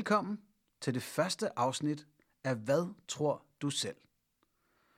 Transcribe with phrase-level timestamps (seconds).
[0.00, 0.38] Velkommen
[0.80, 2.06] til det første afsnit
[2.44, 3.96] af Hvad tror du selv?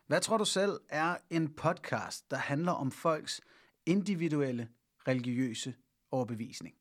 [0.07, 3.41] Hvad tror du selv er en podcast, der handler om folks
[3.87, 4.69] individuelle
[5.09, 5.75] religiøse
[6.11, 6.75] overbevisning.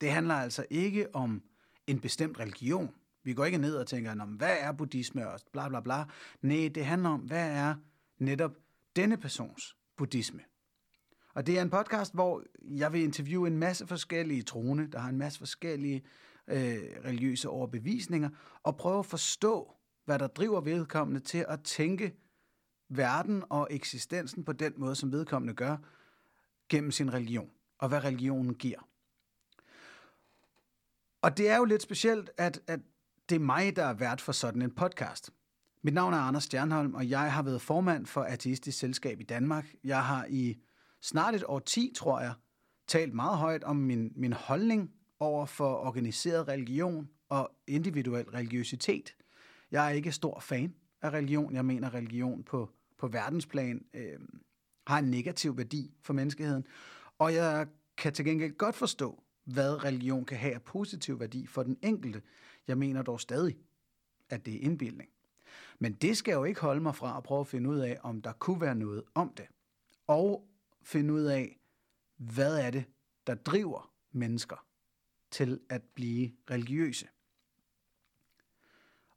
[0.00, 1.42] Det handler altså ikke om
[1.86, 2.94] en bestemt religion.
[3.22, 6.04] Vi går ikke ned og tænker, hvad er buddhisme og bla bla bla.
[6.42, 7.74] Nej, det handler om, hvad er
[8.18, 8.52] netop
[8.96, 10.40] denne persons buddhisme.
[11.34, 15.08] Og det er en podcast, hvor jeg vil interviewe en masse forskellige troende, der har
[15.08, 16.02] en masse forskellige
[16.50, 18.30] øh, religiøse overbevisninger,
[18.62, 22.14] og prøve at forstå, hvad der driver vedkommende til at tænke
[22.88, 25.76] verden og eksistensen på den måde, som vedkommende gør,
[26.68, 28.88] gennem sin religion, og hvad religionen giver.
[31.22, 32.80] Og det er jo lidt specielt, at, at
[33.28, 35.30] det er mig, der er vært for sådan en podcast.
[35.82, 39.74] Mit navn er Anders Stjernholm, og jeg har været formand for Ateistisk Selskab i Danmark.
[39.84, 40.56] Jeg har i
[41.02, 42.34] snart et år 10, tror jeg,
[42.86, 49.16] talt meget højt om min, min holdning over for organiseret religion og individuel religiøsitet.
[49.70, 51.54] Jeg er ikke stor fan af religion.
[51.54, 54.20] Jeg mener, religion på, på verdensplan øh,
[54.86, 56.66] har en negativ værdi for menneskeheden.
[57.18, 61.62] Og jeg kan til gengæld godt forstå, hvad religion kan have af positiv værdi for
[61.62, 62.22] den enkelte.
[62.68, 63.58] Jeg mener dog stadig,
[64.30, 65.10] at det er indbildning.
[65.78, 68.22] Men det skal jo ikke holde mig fra at prøve at finde ud af, om
[68.22, 69.46] der kunne være noget om det.
[70.06, 70.48] Og
[70.82, 71.60] finde ud af,
[72.16, 72.84] hvad er det,
[73.26, 74.69] der driver mennesker
[75.30, 77.06] til at blive religiøse.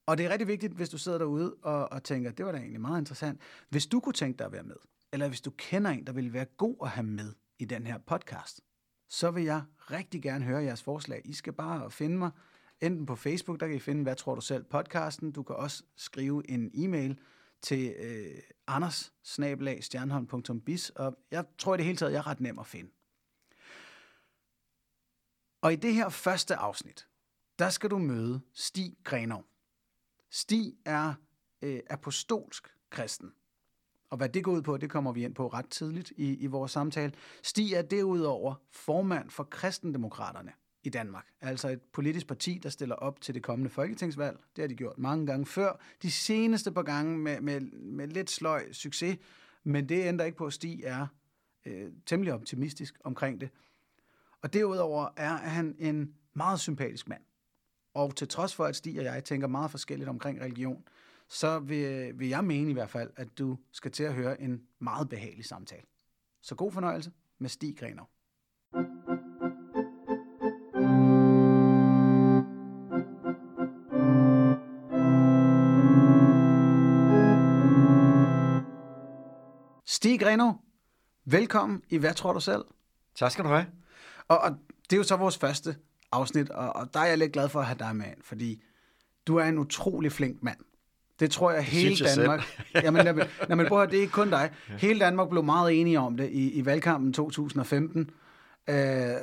[0.05, 2.57] Og det er rigtig vigtigt, hvis du sidder derude og, og tænker, det var da
[2.57, 3.41] egentlig meget interessant.
[3.69, 4.75] Hvis du kunne tænke dig at være med,
[5.13, 7.97] eller hvis du kender en, der vil være god at have med i den her
[7.97, 8.61] podcast,
[9.09, 11.21] så vil jeg rigtig gerne høre jeres forslag.
[11.25, 12.31] I skal bare finde mig
[12.81, 15.31] enten på Facebook, der kan I finde, hvad tror du selv, podcasten.
[15.31, 17.19] Du kan også skrive en e-mail
[17.61, 19.13] til øh, anders
[20.89, 22.91] og jeg tror i det hele taget, jeg er ret nem at finde.
[25.63, 27.07] Og i det her første afsnit,
[27.59, 29.45] der skal du møde Stig Grenov.
[30.29, 31.13] Stig er
[31.61, 33.33] øh, apostolsk kristen.
[34.09, 36.45] Og hvad det går ud på, det kommer vi ind på ret tidligt i, i
[36.45, 37.13] vores samtale.
[37.43, 40.51] Stig er derudover formand for kristendemokraterne
[40.83, 41.27] i Danmark.
[41.41, 44.39] Altså et politisk parti, der stiller op til det kommende folketingsvalg.
[44.55, 45.79] Det har de gjort mange gange før.
[46.01, 49.17] De seneste par gange med, med, med lidt sløj succes.
[49.63, 51.07] Men det ændrer ikke på, at Stig er
[51.65, 53.49] øh, temmelig optimistisk omkring det.
[54.43, 57.21] Og derudover er han en meget sympatisk mand.
[57.93, 60.83] Og til trods for, at Stig og jeg tænker meget forskelligt omkring religion,
[61.27, 64.61] så vil, vil jeg mene i hvert fald, at du skal til at høre en
[64.79, 65.81] meget behagelig samtale.
[66.41, 68.09] Så god fornøjelse med Stig Grenov.
[79.85, 80.61] Stig Grenov,
[81.25, 82.65] velkommen i Hvad tror du selv?
[83.15, 83.82] Tak skal du have.
[84.27, 84.51] Og, og
[84.89, 85.75] det er jo så vores første
[86.11, 88.63] afsnit, og, og der er jeg lidt glad for at have dig med, fordi
[89.27, 90.57] du er en utrolig flink mand.
[91.19, 92.59] Det tror jeg hele jeg Danmark...
[92.83, 94.51] jamen, jamen, jamen, prøv at det er ikke kun dig.
[94.67, 98.09] Hele Danmark blev meget enige om det i, i valgkampen 2015.
[98.67, 99.15] Uh, øh,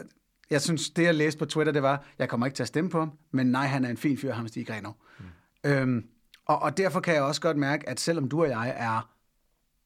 [0.50, 2.91] jeg synes, det jeg læste på Twitter, det var, jeg kommer ikke til at stemme
[2.91, 4.97] på ham, men nej, han er en fin fyr, ham Stig Grenov.
[5.19, 5.71] Mm.
[5.71, 6.05] Øhm,
[6.47, 9.11] og, og derfor kan jeg også godt mærke, at selvom du og jeg er,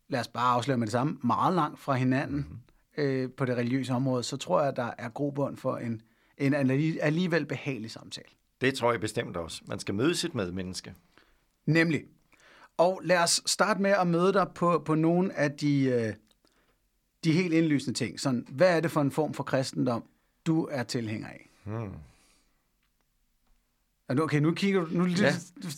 [0.09, 2.59] lad os bare afsløre med det samme, meget langt fra hinanden mm.
[2.97, 6.03] Øh, på det religiøse område, så tror jeg, at der er grobund for en,
[6.39, 6.55] en
[7.01, 8.29] alligevel behagelig samtale.
[8.61, 9.63] Det tror jeg bestemt også.
[9.67, 10.95] Man skal møde sit medmenneske.
[11.67, 12.03] Nemlig.
[12.77, 16.15] Og lad os starte med at møde dig på, på nogle af de, øh,
[17.25, 18.21] de helt indlysende ting.
[18.21, 20.05] Sådan, hvad er det for en form for kristendom,
[20.47, 21.51] du er tilhænger af?
[21.65, 21.93] Hmm.
[24.09, 25.31] Okay, nu kigger du, nu, ja,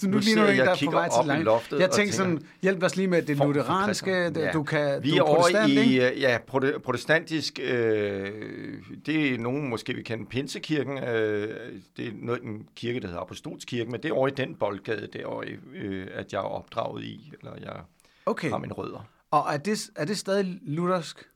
[0.03, 1.45] nu, nu ligner du en, der er på vej til langt.
[1.45, 4.51] Loftet jeg tænkte sådan, hjælp os lige med det lutheranske, ja.
[4.53, 6.21] du kan, Vi du er, er over i, ikke?
[6.21, 6.39] ja,
[6.85, 8.33] protestantisk, øh,
[9.07, 13.21] det er nogen måske vi kende Pinsekirken, øh, det er noget, en kirke, der hedder
[13.21, 17.33] Apostolskirken, men det er over i den boldgade, derovre, øh, at jeg er opdraget i,
[17.39, 17.77] eller jeg
[18.27, 18.51] okay.
[18.51, 19.09] har mine rødder.
[19.31, 21.29] Og er det, er det stadig luthersk?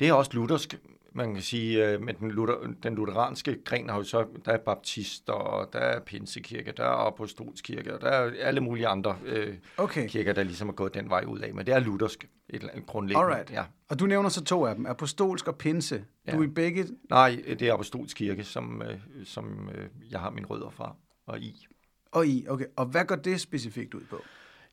[0.00, 0.78] Det er også luthersk,
[1.14, 4.58] man kan sige, øh, med den, Luther, den lutheranske gren har jo så, der er
[4.58, 9.54] baptister, og der er pinsekirke, der er apostolskirke, og der er alle mulige andre øh,
[9.76, 10.08] okay.
[10.08, 11.54] kirker, der ligesom er gået den vej ud af.
[11.54, 13.26] Men det er luthersk, et eller andet grundlæggende.
[13.26, 13.50] Alright.
[13.50, 13.64] Ja.
[13.88, 16.04] Og du nævner så to af dem, apostolsk og pinse.
[16.26, 16.32] Ja.
[16.32, 16.86] Du er i begge?
[17.10, 21.66] Nej, det er apostolskirke, som, øh, som øh, jeg har mine rødder fra og i.
[22.12, 22.66] Og i, okay.
[22.76, 24.16] Og hvad går det specifikt ud på?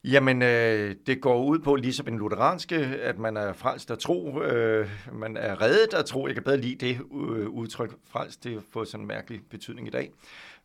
[0.04, 4.42] Jamen, øh, det går ud på, ligesom en lutheranske, at man er frelst af tro,
[4.42, 6.28] øh, man er reddet af tro.
[6.28, 9.92] Jeg kan bedre lide det øh, udtryk, frelst, det får sådan en mærkelig betydning i
[9.92, 10.12] dag.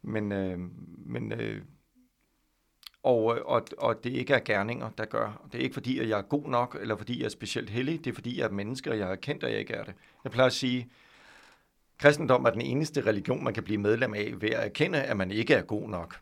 [0.03, 0.59] Men, øh,
[1.07, 1.63] men øh,
[3.03, 5.47] og, og, og det ikke er gerninger, der gør.
[5.53, 8.05] Det er ikke fordi, at jeg er god nok, eller fordi jeg er specielt heldig.
[8.05, 9.95] Det er fordi, jeg er menneske, og jeg er kendt, og jeg ikke er det.
[10.25, 10.89] Jeg plejer at sige,
[11.99, 15.31] kristendom er den eneste religion, man kan blive medlem af ved at erkende, at man
[15.31, 16.21] ikke er god nok.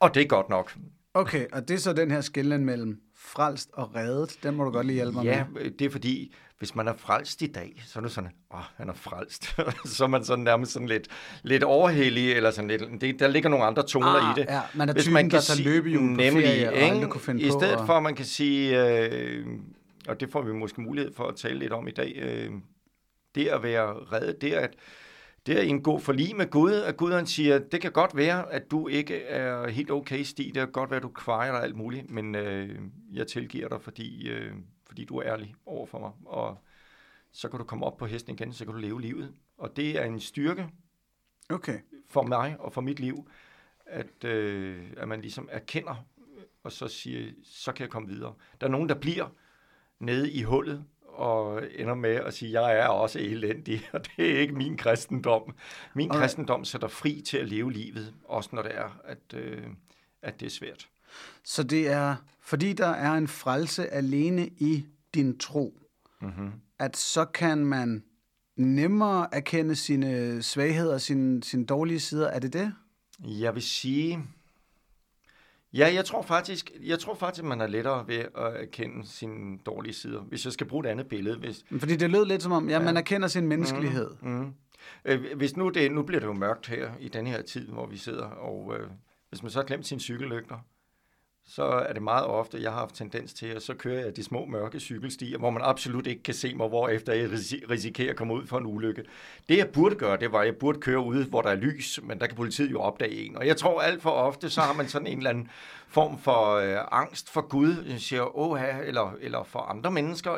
[0.00, 0.76] Og det er godt nok.
[1.14, 4.38] Okay, og det er så den her skillen mellem frelst og reddet.
[4.42, 5.70] Den må du godt lige hjælpe mig Ja, med.
[5.70, 8.88] det er fordi, hvis man er frelst i dag, så er det sådan, åh, han
[8.88, 9.56] er frelst.
[9.96, 11.08] så er man sådan nærmest sådan lidt,
[11.42, 14.46] lidt overhellig, eller sådan lidt, det, der ligger nogle andre toner Ah, i det.
[14.48, 17.06] ja, man er Hvis typen, der tager løbehjul på nemlig, ferie og ikke?
[17.08, 19.46] kunne finde I på stedet at- for, at man kan sige, øh,
[20.08, 22.50] og det får vi måske mulighed for at tale lidt om i dag, øh,
[23.34, 24.74] det at være reddet, det er at
[25.46, 28.52] det er en god forlig med Gud, at Gud han siger, det kan godt være,
[28.52, 31.62] at du ikke er helt okay, Stig, det kan godt være, at du kvejer dig
[31.62, 32.78] alt muligt, men øh,
[33.12, 34.52] jeg tilgiver dig, fordi, øh,
[34.86, 36.58] fordi du er ærlig over for mig, og
[37.32, 39.34] så kan du komme op på hesten igen, så kan du leve livet.
[39.58, 40.68] Og det er en styrke
[41.48, 41.78] Okay.
[42.08, 43.28] for mig og for mit liv,
[43.86, 46.06] at, øh, at man ligesom erkender,
[46.62, 48.34] og så siger, så kan jeg komme videre.
[48.60, 49.28] Der er nogen, der bliver
[49.98, 54.40] nede i hullet, og ender med at sige, jeg er også elendig, og det er
[54.40, 55.54] ikke min kristendom.
[55.94, 56.22] Min Alright.
[56.22, 59.62] kristendom sætter fri til at leve livet, også når det er, at, øh,
[60.22, 60.88] at det er svært.
[61.44, 64.84] Så det er, fordi der er en frelse alene i
[65.14, 65.80] din tro,
[66.20, 66.50] Mm-hmm.
[66.78, 68.04] at så kan man
[68.56, 72.28] nemmere erkende sine svagheder, sine, sine dårlige sider.
[72.28, 72.72] Er det det?
[73.24, 74.20] Jeg vil sige,
[75.74, 79.94] ja, jeg tror faktisk, jeg tror faktisk, man er lettere ved at erkende sine dårlige
[79.94, 80.20] sider.
[80.20, 82.78] Hvis jeg skal bruge et andet billede, hvis, Fordi det lød lidt som om, ja,
[82.78, 84.10] man erkender sin menneskelighed.
[84.22, 84.52] Mm.
[85.04, 87.86] Øh, hvis nu, det, nu bliver det jo mørkt her i den her tid, hvor
[87.86, 88.88] vi sidder, og øh,
[89.28, 90.58] hvis man så har glemt sine cykellygter,
[91.46, 94.22] så er det meget ofte, jeg har haft tendens til, at så kører jeg de
[94.22, 97.30] små mørke cykelstier, hvor man absolut ikke kan se mig, hvor efter jeg
[97.70, 99.04] risikerer at komme ud for en ulykke.
[99.48, 102.00] Det jeg burde gøre, det var, at jeg burde køre ude, hvor der er lys,
[102.02, 103.36] men der kan politiet jo opdage en.
[103.36, 105.50] Og jeg tror alt for ofte, så har man sådan en eller anden
[105.88, 110.36] form for øh, angst for Gud, jeg siger, åh, eller, eller for andre mennesker.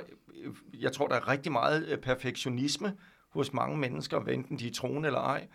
[0.74, 2.92] Jeg tror, der er rigtig meget øh, perfektionisme
[3.32, 5.46] hos mange mennesker, enten de er troende eller ej.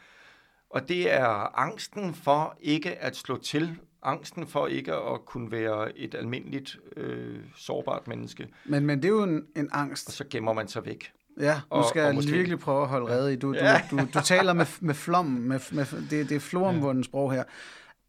[0.70, 5.98] Og det er angsten for ikke at slå til, angsten for ikke at kunne være
[5.98, 10.12] et almindeligt øh, sårbart menneske, Men, men det er jo en, en og angst.
[10.12, 11.12] så gemmer man sig væk.
[11.40, 13.36] Ja, nu Og- skal og jeg måske- virkelig prøve at holde rede i.
[13.36, 13.82] Du, du, Ja.
[13.92, 17.44] du, du taler med, med flom, med, med, det, det er floromvundens sprog her.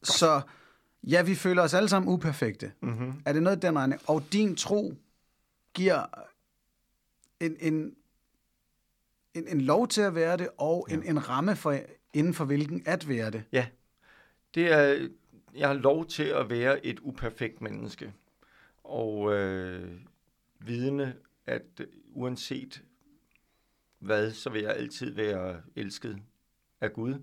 [0.03, 0.41] Så
[1.05, 2.73] ja, vi føler os alle sammen uperfekte.
[2.81, 3.23] Mm-hmm.
[3.27, 4.01] Er det noget den regning?
[4.07, 4.95] Og din tro
[5.75, 6.03] giver
[7.41, 7.95] en, en,
[9.35, 11.77] en, en lov til at være det, og en, en ramme for,
[12.15, 13.45] inden for hvilken at være det.
[13.53, 13.67] Ja,
[14.55, 15.09] det er,
[15.55, 18.13] jeg har lov til at være et uperfekt menneske,
[18.85, 20.01] og øh,
[20.59, 21.17] vidne,
[21.47, 22.83] at øh, uanset
[23.99, 26.19] hvad, så vil jeg altid være elsket
[26.81, 27.15] af Gud.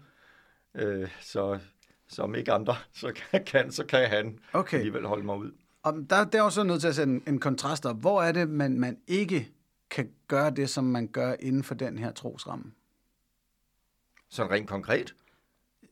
[0.75, 1.59] Øh, så
[2.07, 3.13] som ikke andre så
[3.45, 5.51] kan, så kan han Okay, alligevel holde mig ud.
[5.83, 7.99] og der, der er jo så nødt til at sætte en, en kontrast op.
[7.99, 9.51] Hvor er det, man, man ikke
[9.89, 12.71] kan gøre det, som man gør inden for den her trosramme?
[14.29, 15.15] Sådan rent konkret.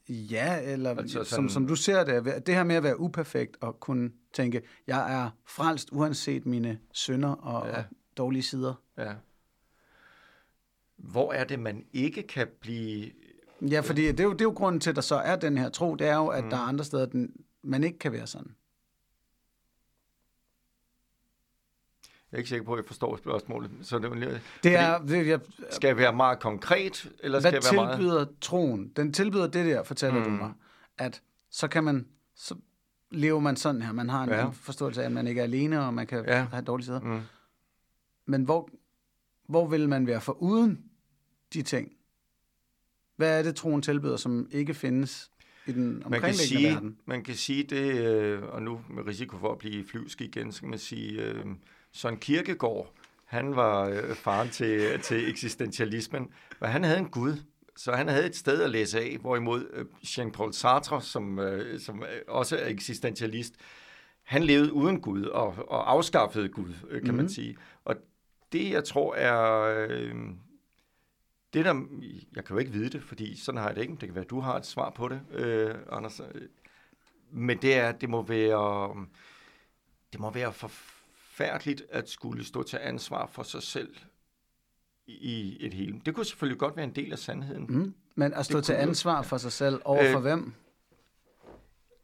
[0.10, 3.58] Ja, eller Altså sådan- som, som du ser det, det her med at være uperfekt
[3.62, 7.78] og kunne tænke, jeg er frelst uanset mine synder og, ja.
[7.78, 7.84] og
[8.18, 8.74] dårlige sider.
[8.98, 9.14] Ja.
[10.98, 13.12] Hvor er det, man ikke kan blive...
[13.62, 15.58] Ja, fordi det er, jo, det er jo grunden til, at der så er den
[15.58, 16.50] her tro, det er jo, at mm.
[16.50, 17.32] der er andre steder, den,
[17.64, 18.56] man ikke kan være sådan.
[22.32, 23.72] Jeg er ikke sikker på, at jeg forstår spørgsmålet.
[23.82, 25.40] Så det, er Det er, det, jeg,
[25.72, 27.98] skal jeg være meget konkret, eller skal hvad jeg være meget...
[27.98, 28.92] tilbyder troen?
[28.96, 30.24] Den tilbyder det der, fortæller mm.
[30.26, 30.54] du mig,
[30.98, 32.56] at så kan man, så
[33.12, 33.92] lever man sådan her.
[33.92, 34.46] Man har en, Ja.
[34.50, 36.48] forståelse af, at man ikke er alene, og man kan Ja.
[36.52, 37.00] have dårlige sider.
[37.00, 37.20] Mm.
[38.26, 38.70] Men hvor,
[39.50, 40.84] hvor vil man være for uden
[41.54, 41.92] de ting?
[43.16, 45.32] Hvad er det, troen tilbyder, som ikke findes
[45.68, 46.98] i den Man kan, sige, verden?
[47.06, 50.60] man kan sige det, øh, og nu med risiko for at blive flyvsk igen, så
[50.60, 51.46] kan man sige, øh,
[51.92, 52.94] Søren Kierkegaard,
[53.26, 56.28] han var øh, faren til, til eksistentialismen,
[56.62, 57.34] men han havde en Gud,
[57.76, 62.04] så han havde et sted at læse af, hvorimod øh, Jean-Paul Sartre, som, øh, som
[62.04, 63.54] øh, også er eksistentialist,
[64.24, 67.16] han levede uden Gud og, og afskaffede Gud, øh, kan mm-hmm.
[67.16, 67.30] man Mhm.
[67.30, 67.58] sige.
[67.86, 67.96] Og
[68.52, 69.62] det, jeg tror er...
[69.90, 70.16] Øh,
[71.54, 71.82] det der,
[72.36, 73.92] jeg kan jo ikke vide det, fordi sådan har jeg det ikke.
[73.92, 76.22] Det kan være, at du har et svar på det, øh, Anders.
[77.32, 78.96] Men det er, det må være,
[80.14, 80.54] det må være
[81.38, 83.96] forfærdeligt at skulle stå til ansvar for sig selv
[85.08, 86.02] i et hele.
[86.06, 87.66] Det kunne selvfølgelig godt være en del af sandheden.
[87.70, 87.94] Mm.
[88.16, 90.54] Men at stå til ansvar for sig selv over Øh, for hvem?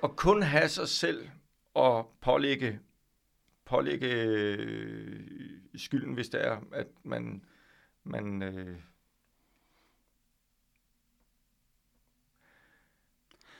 [0.01, 1.29] Og kun have sig selv
[1.73, 2.79] og pålægge,
[3.65, 5.19] pålægge øh,
[5.75, 7.43] skylden, hvis det er, at man,
[8.03, 8.77] man øh,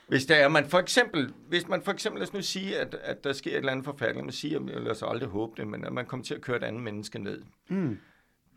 [0.08, 2.94] Hvis det er, man for eksempel, hvis man for eksempel, lad os nu sige, at,
[2.94, 5.84] at der sker et eller andet forfærdeligt, man siger, lad os aldrig håbe det, men
[5.84, 7.42] at man kommer til at køre et andet menneske ned.
[7.68, 7.98] Mm.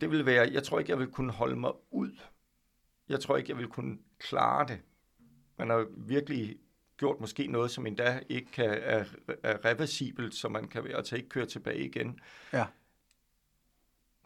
[0.02, 2.12] Det vil være, jeg tror ikke, jeg vil kunne holde mig ud
[3.10, 4.80] jeg tror ikke, jeg vil kunne klare det.
[5.58, 6.58] Man har virkelig
[6.98, 9.06] gjort måske noget, som endda ikke kan, er,
[9.44, 12.20] er reversibelt, så man kan altså ikke køre tilbage igen.
[12.54, 12.66] Ja.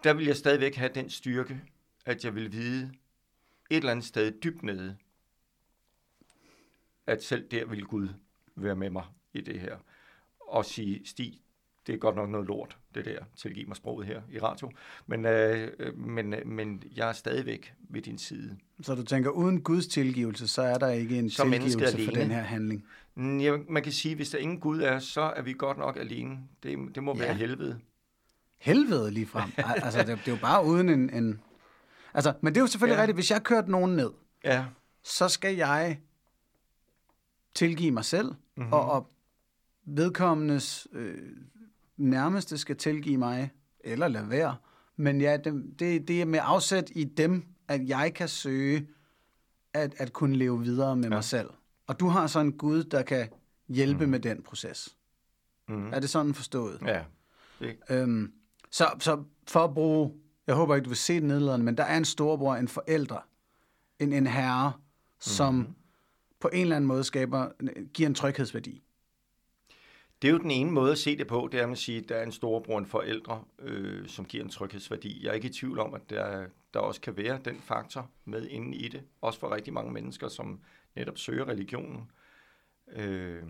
[0.03, 1.61] Der vil jeg stadigvæk have den styrke,
[2.05, 2.91] at jeg vil vide
[3.69, 4.97] et eller andet sted dybt nede,
[7.11, 8.07] at selv der vil Gud
[8.55, 9.03] være med mig
[9.33, 9.77] i det her.
[10.39, 11.41] Og sige, Stig,
[11.87, 14.71] det er godt nok noget lort, det der, tilgiv mig sproget her i radio,
[15.07, 18.57] men, øh, men, men jeg er stadigvæk ved din side.
[18.81, 22.21] Så du tænker, uden Guds tilgivelse, så er der ikke en menneske tilgivelse for alene.
[22.23, 22.85] den her handling?
[23.15, 25.97] Mm, Ja, man kan sige, hvis der ingen Gud er, så er vi godt nok
[25.97, 26.37] alene.
[26.63, 27.19] Det, det må Ja.
[27.19, 27.79] være helvede.
[28.59, 29.49] Helvede lige frem.
[29.57, 31.09] Al- altså, det, det er jo bare uden en...
[31.13, 31.39] en...
[32.13, 33.01] Altså, men det er jo selvfølgelig ja.
[33.01, 34.09] Rigtigt, hvis jeg har kørt nogen ned,
[34.43, 34.65] Ja,
[35.03, 35.99] så skal jeg
[37.53, 38.35] tilgive mig selv, Mhm.
[38.57, 38.73] mm-hmm.
[38.73, 39.09] og, og
[39.85, 41.17] vedkommendes øh,
[41.97, 44.55] nærmeste skal tilgive mig, eller lade være.
[44.95, 48.87] Men ja, det, det, det er med afsæt i dem, at jeg kan søge
[49.73, 51.09] at, at kunne leve videre med ja.
[51.09, 51.49] mig selv.
[51.87, 53.29] Og du har så en Gud, der kan
[53.67, 54.11] hjælpe mm.
[54.11, 54.97] med den proces.
[55.67, 55.93] mm.
[55.93, 56.81] Er det sådan forstået?
[56.85, 57.03] ja.
[57.59, 58.33] Det, Øhm,
[58.71, 60.13] så, så for at bruge,
[60.47, 63.19] jeg håber ikke, du vil se det nedladende, men der er en storebror, en forældre,
[63.99, 64.73] en, en herre,
[65.19, 65.67] som Mhm
[66.41, 68.81] på en eller anden måde skaber, øh, giver en tryghedsværdi.
[70.21, 72.09] det er jo den ene måde at se det på, det er at sige, at
[72.09, 75.23] der er en storebror, en forældre, øh, som giver en tryghedsværdi.
[75.23, 78.47] Jeg er ikke i tvivl om, at der, der også kan være den faktor med
[78.47, 79.03] inde i det.
[79.21, 80.59] Også for rigtig mange mennesker, som
[80.95, 82.11] netop søger religionen.
[82.91, 83.43] Øh,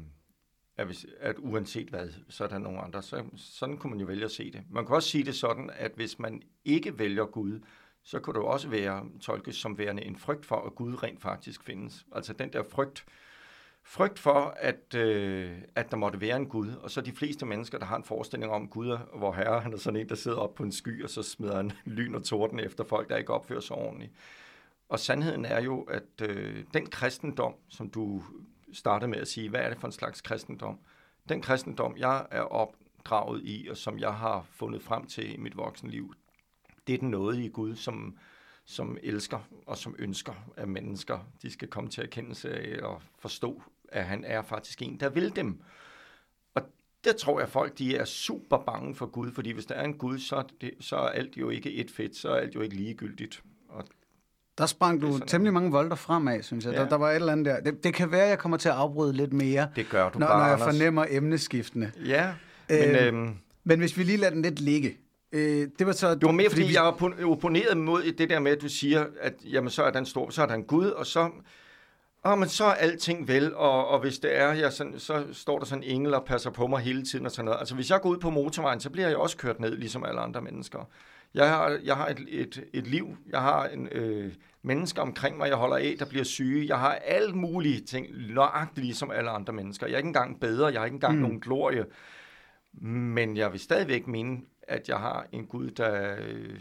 [0.78, 3.02] at, hvis, at uanset hvad, så er der nogle andre.
[3.02, 4.64] Så, sådan kunne man jo vælge at se det.
[4.70, 7.60] Man kan også sige det sådan, at hvis man ikke vælger Gud,
[8.04, 11.22] så kunne det jo også være tolkes som værende en frygt for, at Gud rent
[11.22, 12.06] faktisk findes.
[12.16, 13.06] Altså den der frygt,
[13.84, 16.72] frygt for, at, øh, at der måtte være en Gud.
[16.82, 19.78] Og så de fleste mennesker, der har en forestilling om Gud, hvor herre han er
[19.78, 22.60] sådan en, der sidder op på en sky, og så smider han lyn og torden
[22.60, 24.12] efter folk, der ikke opfører sig ordentligt.
[24.90, 28.24] Og sandheden er jo, at øh, den kristendom, som du
[28.74, 30.80] startede med at sige, hvad er det for en slags kristendom?
[31.30, 35.58] Den kristendom, jeg er opdraget i, og som jeg har fundet frem til i mit
[35.58, 36.14] voksenliv,
[36.88, 38.18] det er den nåde i Gud, som,
[38.66, 43.64] som elsker og som ønsker, at mennesker de skal komme til erkendelse af og forstå,
[43.90, 45.62] at han er faktisk en, der vil dem.
[46.56, 46.62] Og
[47.04, 49.94] der tror jeg, folk de er super bange for Gud, fordi hvis der er en
[49.94, 52.62] Gud, så er, det, så er alt jo ikke et fedt, så er alt jo
[52.62, 53.44] ikke ligegyldigt.
[53.70, 53.84] Og
[54.58, 56.74] Der sprang du temmelig mange volter fremad, synes jeg.
[56.74, 56.78] Ja.
[56.78, 56.84] Ja.
[56.84, 57.60] Der, der var et eller andet der.
[57.60, 60.20] Det, det kan være, at jeg kommer til at afbryde lidt mere, det gør du
[60.20, 60.76] når, bare, når jeg Anders.
[60.76, 61.92] fornemmer emneskiftene.
[62.06, 62.34] Ja,
[62.70, 64.98] men Øhm, øhm, Men hvis vi lige lader den lidt ligge.
[65.32, 66.16] Øh, det var så...
[66.16, 69.06] det var mere, fordi, fordi jeg oppon- opponeret mod det der med, at du siger,
[69.20, 71.30] at jamen, så er der en stor, så er der en Gud, og så,
[72.24, 75.60] oh, men så er alting vel, og, og hvis det er, jeg sådan, så står
[75.60, 77.60] der sådan en engel og passer på mig hele tiden og sådan noget.
[77.60, 80.22] Altså hvis jeg går ud på motorvejen, så bliver jeg også kørt ned, ligesom alle
[80.22, 80.90] andre mennesker.
[81.34, 84.34] Jeg har, jeg har et, et, et liv, jeg har en, øh,
[84.64, 86.68] mennesker omkring mig, jeg holder af, der bliver syge.
[86.68, 89.88] Jeg har alle mulige ting, nøjagtigt ligesom alle andre mennesker.
[89.88, 91.22] Jeg er ikke engang bedre, jeg har ikke engang mm.
[91.22, 91.86] nogen glorie.
[92.82, 94.38] Men jeg vil stadigvæk mene,
[94.72, 96.60] at jeg har en Gud, der øh,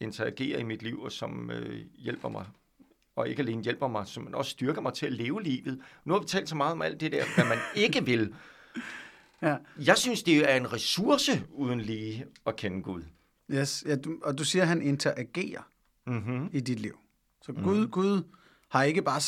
[0.00, 2.46] interagerer i mit liv, og som øh, hjælper mig.
[3.16, 5.80] Og ikke alene hjælper mig, som også styrker mig til at leve livet.
[6.04, 8.34] Nu har vi talt så meget om alt det der, hvad man ikke vil.
[9.42, 9.56] Ja.
[9.86, 13.02] Jeg synes, det er en ressource uden lige at kende Gud.
[13.50, 15.62] Yes, ja, du, og du siger, at han interagerer
[16.06, 16.50] Mm-hmm.
[16.52, 16.98] i dit liv.
[17.42, 18.22] Så Gud, Gud
[18.72, 19.20] har ikke bare...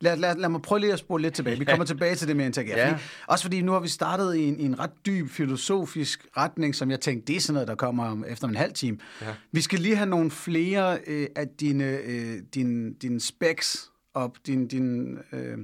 [0.00, 1.58] Lad, lad, lad mig prøve lige at spole lidt tilbage.
[1.58, 2.78] Vi kommer tilbage til det med interagere.
[2.88, 2.98] Ja.
[3.26, 6.90] Også fordi nu har vi startet i en, i en ret dyb filosofisk retning, som
[6.90, 8.98] jeg tænkte, det er sådan noget, der kommer om efter en halv time.
[9.22, 9.34] Ja.
[9.52, 14.68] Vi skal lige have nogle flere øh, af dine, øh, dine, dine specs op, din,
[14.68, 15.58] din, øh,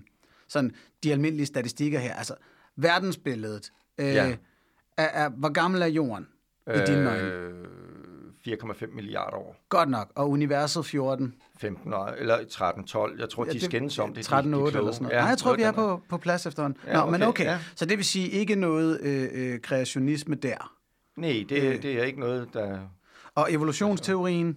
[0.49, 0.71] sådan,
[1.03, 2.15] de almindelige statistikker her.
[2.15, 2.35] Altså,
[2.77, 3.73] verdensbilledet.
[3.99, 4.37] Øh, Ja.
[4.97, 6.27] er, er, hvor gammel er jorden
[6.67, 7.29] i dine øjne?
[7.29, 7.53] Øh,
[8.49, 9.57] 4,5 milliarder år.
[9.69, 10.13] Godt nok.
[10.15, 11.35] Og universet 14?
[11.63, 13.21] 15 år, eller 13, 12.
[13.21, 14.25] Jeg tror, Ja, de skændes om det.
[14.25, 14.81] 13, de, de 8 kloge.
[14.83, 15.17] eller sådan noget.
[15.17, 16.81] Ja, Nej, jeg tror, vi er på, på plads efterhånden.
[16.87, 17.45] Ja, Nå, men okay, okay.
[17.45, 17.59] ja.
[17.75, 20.73] Så det vil sige ikke noget øh, øh, kreationisme der.
[21.17, 21.83] Nej, det, Øh.
[21.83, 22.79] det er ikke noget, der...
[23.35, 24.57] Og evolutionsteorien,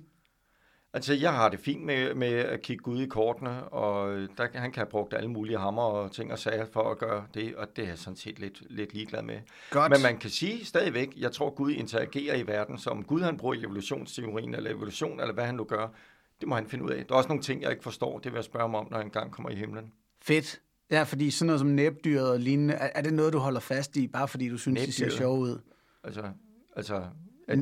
[0.94, 4.72] Altså, jeg har det fint med, med at kigge Gud i kortene, og der, han
[4.72, 7.68] kan have brugt alle mulige hammer og ting og sager for at gøre det, og
[7.76, 9.36] det er jeg sådan set lidt, lidt ligeglad med.
[9.72, 9.92] godt.
[9.92, 13.56] Men man kan sige stadigvæk, jeg tror, Gud interagerer i verden, som Gud han bruger
[13.56, 15.88] evolutionsteorien, eller evolution, eller hvad han nu gør,
[16.40, 17.06] det må han finde ud af.
[17.06, 18.98] Der er også nogle ting, jeg ikke forstår, det vil jeg spørge ham om, når
[18.98, 19.92] jeg engang kommer i himlen.
[20.24, 20.62] Fedt.
[20.92, 23.98] Ja, fordi sådan noget som næbdyret og lignende, er, er det noget, du holder fast
[23.98, 25.18] i, bare fordi du synes, de ser Næbdyret?
[25.18, 25.60] sjove ud?
[26.04, 26.24] Altså,
[26.76, 27.04] altså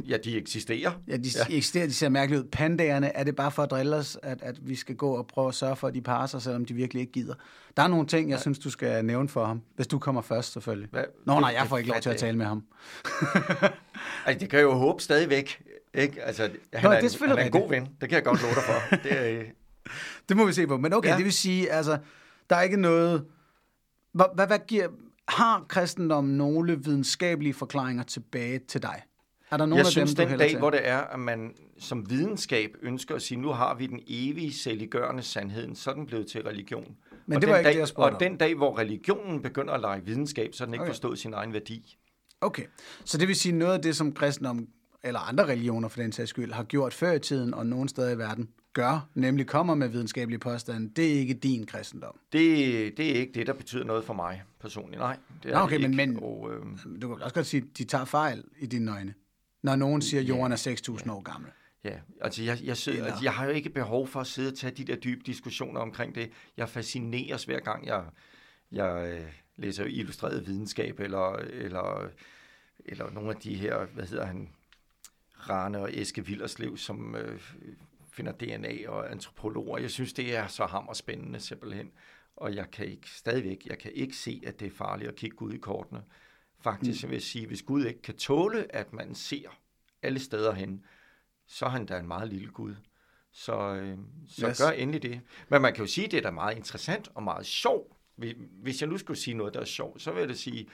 [0.07, 0.91] ja, de eksisterer.
[1.07, 1.45] Ja, de Ja.
[1.49, 1.55] ja.
[1.55, 2.47] eksisterer, de ser mærkeligt ud.
[2.51, 5.47] Pandaerne, er det bare for at drille os, at, at vi skal gå og prøve
[5.47, 7.33] at sørge for, at de parer sig, selvom de virkelig ikke gider?
[7.77, 10.53] Der er nogle ting, jeg synes, du skal nævne for ham, hvis du kommer først,
[10.53, 10.89] selvfølgelig.
[10.91, 11.03] Hvad?
[11.25, 12.63] Nå nej, jeg får ikke lov til at tale med ham.
[14.25, 15.61] Altså, det kan jeg jo håbe stadigvæk.
[15.93, 16.23] Ikke?
[16.23, 16.51] Altså, han,
[16.83, 17.87] Nå, er, det er han er en god ven.
[18.01, 18.95] Det kan jeg godt love dig for.
[19.09, 19.43] Det er,
[20.29, 20.77] Det må vi se på.
[20.77, 21.15] Men okay, ja.
[21.17, 21.97] Det vil sige, altså,
[22.49, 23.25] der er ikke noget...
[24.13, 24.87] Hvad, hvad, hvad giver...
[25.27, 29.01] Har kristendommen nogle videnskabelige forklaringer tilbage til dig?
[29.51, 30.57] Er der nogle Jeg af synes, dem, den dag, til?
[30.59, 34.53] hvor det er, at man som videnskab ønsker at sige, nu har vi den evige,
[34.53, 36.95] saliggørende sandheden, så er den blevet til religion.
[37.25, 38.19] Men og det var ikke dag, det, jeg spurgte Og om.
[38.19, 40.89] den dag, hvor religionen begynder at lege videnskab, så har den ikke Okay.
[40.89, 41.97] forstået sin egen værdi.
[42.41, 42.63] Okay,
[43.05, 44.67] så det vil sige noget af det, som kristendom,
[45.03, 48.09] eller andre religioner for den sags skyld, har gjort før i tiden, og nogle steder
[48.11, 52.19] i verden gør, nemlig kommer med videnskabelige påstande, det er ikke din kristendom.
[52.33, 54.99] Det, det er ikke det, der betyder noget for mig personligt.
[54.99, 56.11] Nej, det er Nå, okay, det men- ikke.
[56.13, 59.13] men- Og, øh, Du kan også godt sige, at de tager fejl i dine øjne,
[59.63, 61.49] når nogen siger, at jorden er 6.000 år gammel.
[61.83, 64.57] Ja, altså jeg, jeg, sidder, altså jeg har jo ikke behov for at sidde og
[64.57, 66.29] tage de der dybe diskussioner omkring det.
[66.57, 68.03] Jeg fascineres hver gang, jeg,
[68.71, 72.09] jeg øh, læser illustreret videnskab, eller, eller,
[72.85, 74.49] eller nogle af de her, hvad hedder han,
[75.49, 77.39] Rane og Eske Villerslev, som øh,
[78.11, 79.77] finder DNA og antropologer.
[79.77, 81.91] Jeg synes, det er så hammerspændende simpelthen.
[82.35, 85.37] Og jeg kan ikke, stadigvæk, jeg kan ikke se, at det er farligt at kigge
[85.37, 86.03] Gud i kortene.
[86.61, 87.09] Faktisk mm.
[87.09, 89.59] vil jeg sige, hvis Gud ikke kan tåle, at man ser
[90.01, 90.85] alle steder hen,
[91.47, 92.75] så er han da en meget lille Gud.
[93.31, 93.97] Så, øh,
[94.29, 94.61] så Yes.
[94.61, 95.21] gør endelig det.
[95.49, 97.93] Men man kan jo sige, at det er da meget interessant og meget sjovt.
[98.15, 100.59] Hvis- Hvis jeg nu skulle sige noget, der er sjovt, så vil jeg da sige,
[100.59, 100.67] at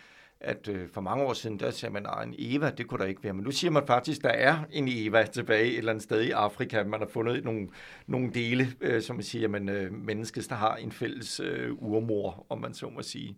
[0.68, 3.24] øh, for mange år siden, der sagde man, at en Eva, det kunne der ikke
[3.24, 3.34] være.
[3.34, 6.22] Men nu siger man faktisk, at der er en Eva tilbage et eller andet sted
[6.22, 6.84] i Afrika.
[6.84, 7.68] Man har fundet nogle,
[8.08, 12.46] nogle dele, øh, som man siger, jamen, øh, mennesket, der har en fælles øh, urmor,
[12.50, 13.36] om man så må sige.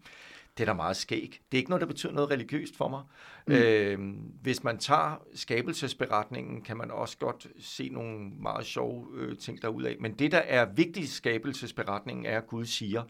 [0.57, 1.41] Det er da meget skæg.
[1.51, 3.03] Det er ikke noget, der betyder noget religiøst for mig.
[3.47, 3.53] Mm.
[3.53, 3.99] Øh,
[4.41, 9.95] hvis man tager skabelsesberetningen, kan man også godt se nogle meget sjove øh, ting derudaf.
[9.99, 13.03] Men det, der er vigtigt i skabelsesberetningen, er, at Gud siger,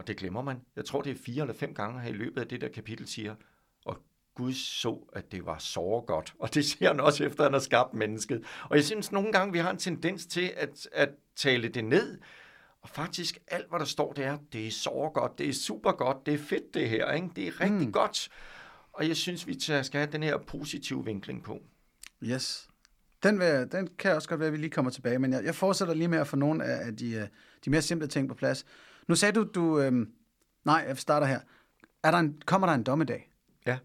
[0.00, 0.60] og det glemmer man.
[0.76, 3.08] Jeg tror, det er fire eller fem gange her i løbet af det der kapitel
[3.08, 3.34] siger,
[3.84, 4.02] og
[4.34, 6.34] Gud så, at det var så godt.
[6.40, 8.44] Og det siger han også, efter han har skabt mennesket.
[8.70, 12.18] Og jeg synes nogle gange, vi har en tendens til at, at tale det ned.
[12.82, 15.92] Og faktisk alt, hvad der står, det er, det er så godt, det er super
[15.92, 17.28] godt, det er fedt det her, ikke?
[17.36, 17.92] det er rigtig mm.
[17.92, 18.28] godt.
[18.92, 21.58] Og jeg synes, vi skal have den her positive vinkling på.
[22.22, 22.68] Yes.
[23.22, 25.54] Den, vil, den kan også godt være, at vi lige kommer tilbage, men jeg, jeg
[25.54, 27.26] fortsætter lige med at få nogle af af de, øh,
[27.64, 28.66] de mere simple ting på plads.
[29.10, 30.12] Nu sagde du, du øhm,
[30.64, 31.40] nej, jeg starter her.
[32.02, 33.32] Er der en, kommer der en dommedag?
[33.66, 33.78] Ja.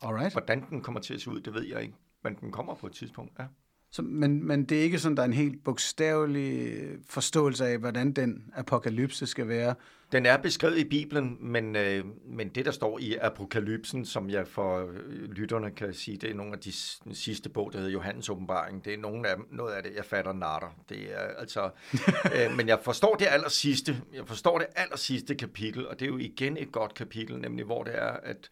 [0.00, 0.32] Alright.
[0.32, 1.94] Hvordan den kommer til at se ud, det ved jeg ikke.
[2.24, 3.46] Men den kommer på et tidspunkt, ja.
[3.94, 6.78] Så, men, men det er ikke sådan, der er en helt bogstavelig
[7.08, 9.74] forståelse af, hvordan den apokalypse skal være.
[10.12, 14.48] Den er beskrevet i Bibelen, men, øh, men det, der står i apokalypsen, som jeg
[14.48, 16.72] for øh, lytterne kan sige, det er nogle af de
[17.14, 18.84] sidste bog, der hedder Johannes åbenbaring.
[18.84, 20.76] Det er nogle af, noget af det, jeg fatter natter.
[20.88, 21.70] Det er altså,
[22.36, 24.02] øh, men jeg forstår det aller sidste.
[24.14, 27.64] Jeg forstår det aller sidste kapitel, og det er jo igen et godt kapitel, nemlig
[27.64, 28.50] hvor det er, at,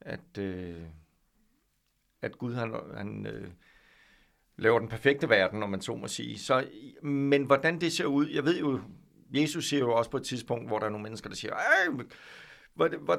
[0.00, 0.76] at, øh,
[2.22, 3.48] at Gud han, han øh,
[4.58, 6.38] laver den perfekte verden, om man så må sige.
[6.38, 6.64] Så,
[7.02, 8.80] men hvordan det ser ud, jeg ved jo,
[9.34, 11.54] Jesus siger jo også på et tidspunkt, hvor der er nogle mennesker, der siger,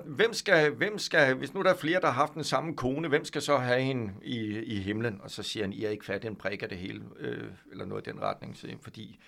[0.05, 3.07] hvem, skal, hvem skal, hvis nu der er flere, der har haft den samme kone,
[3.07, 5.21] hvem skal så have hende i, i himlen?
[5.21, 7.85] Og så siger han, I er ikke fat en prik af det hele, øh, eller
[7.85, 9.19] noget i den retning, så, fordi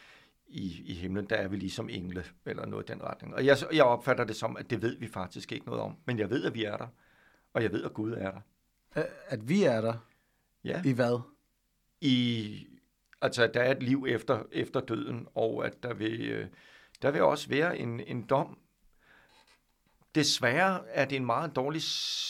[0.47, 3.35] i, i himlen, der er vi ligesom engle, eller noget i den retning.
[3.35, 6.19] Og jeg, jeg opfatter det som, at det ved vi faktisk ikke noget om, men
[6.19, 6.87] jeg ved, at vi er der,
[7.53, 8.41] og jeg ved, at Gud er der.
[9.27, 9.93] At vi er der
[10.63, 10.81] Ja.
[10.85, 11.21] i hvad?
[12.01, 12.67] I,
[13.21, 16.47] altså at der er et liv efter, efter døden, og at der vil, øh,
[17.01, 18.57] der vil også være en, en dom.
[20.15, 21.81] Desværre er det en meget dårlig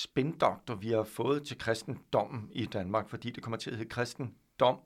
[0.03, 4.79] spindoktor, vi har fået til kristendommen i Danmark, fordi det kommer til at hedde kristendom.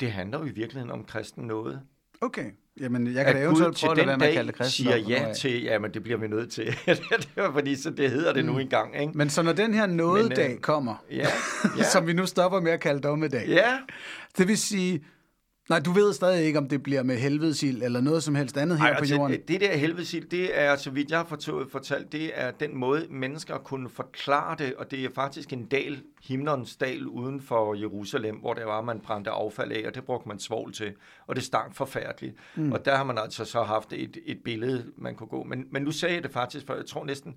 [0.00, 1.86] Det handler jo i virkeligheden om kristen noget.
[2.20, 2.50] Okay.
[2.80, 4.92] Jamen, jeg kan da At Gud eventuelt prøve at være med at kalde det kristendom.
[5.04, 6.66] siger ja til, ja, men det bliver vi nødt til.
[6.86, 9.12] det var fordi, så det hedder det nu engang, ikke?
[9.18, 11.26] Men så når den her nådedag øh, kommer, Ja,
[11.78, 13.72] ja, som vi nu stopper med at kalde dommedag, ja,
[14.38, 15.04] det vil sige,
[15.68, 18.78] nej, du ved stadig ikke, om det bliver med helvedesild eller noget som helst andet
[18.78, 19.40] her Ej, på altså, jorden.
[19.48, 21.26] Det der helvedesild, det er, så vidt jeg har
[21.70, 26.02] fortalt, det er den måde, mennesker kunne forklare det, og det er faktisk en dal,
[26.22, 30.28] himlerens dal uden for Jerusalem, hvor det var, man brændte affald af, og det brugte
[30.28, 30.92] man svovl til,
[31.26, 32.34] og det stank forfærdeligt.
[32.56, 32.72] Mm.
[32.72, 35.42] Og der har man altså så haft et, et billede, man kunne gå.
[35.44, 37.34] Men, men nu sagde jeg det faktisk, for jeg tror næsten,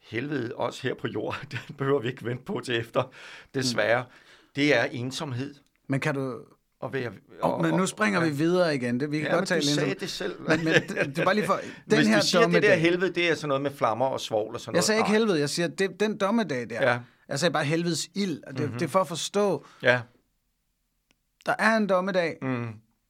[0.00, 3.12] helvede også her på jorden, det behøver vi ikke vente på til efter,
[3.54, 4.02] desværre.
[4.02, 4.08] Mm.
[4.56, 5.54] Det er ensomhed.
[5.86, 6.40] Men kan du...
[6.84, 7.10] Og være,
[7.42, 9.00] Oh, men nu springer vi videre igen.
[9.00, 10.40] Det, vi kan Ja, godt tale du lidt sagde det selv.
[10.48, 11.60] Men, men det, det bare lige for...
[11.90, 14.20] Den Hvis her du siger, det der helvede, det er sådan noget med flammer og
[14.20, 15.10] svovl og sådan Jeg sagde noget.
[15.10, 16.90] ikke helvede, jeg siger, det, den dommedag der.
[16.90, 16.98] Ja.
[17.28, 18.64] Jeg sagde bare helvedes ild, og det, Mhm.
[18.64, 18.78] mm-hmm.
[18.78, 20.00] det er for at forstå, Ja.
[21.46, 22.66] der er en dommedag, Mm.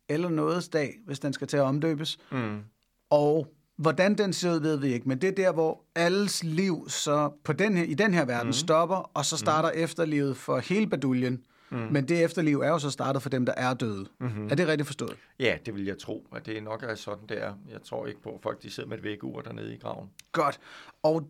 [0.09, 2.59] eller nådes dag, hvis den skal til at omdøbes, Mm.
[3.11, 6.89] og hvordan den ser ud, ved vi ikke, men det er der, hvor alles liv
[6.89, 8.53] så på den her, i den her verden mm.
[8.53, 9.79] stopper, og så starter mm.
[9.83, 11.41] efterlivet for hele baduljen,
[11.75, 11.93] Mm.
[11.93, 14.07] Men det efterliv er jo så startet for dem, der er døde.
[14.19, 14.51] Mm-hmm.
[14.51, 15.17] Er det rigtigt forstået?
[15.39, 17.55] Ja, det vil jeg tro, at det nok er sådan, det er.
[17.71, 20.11] Jeg tror ikke på, at folk de sidder med et vækkeur dernede i graven.
[20.33, 20.61] Godt.
[21.03, 21.29] Og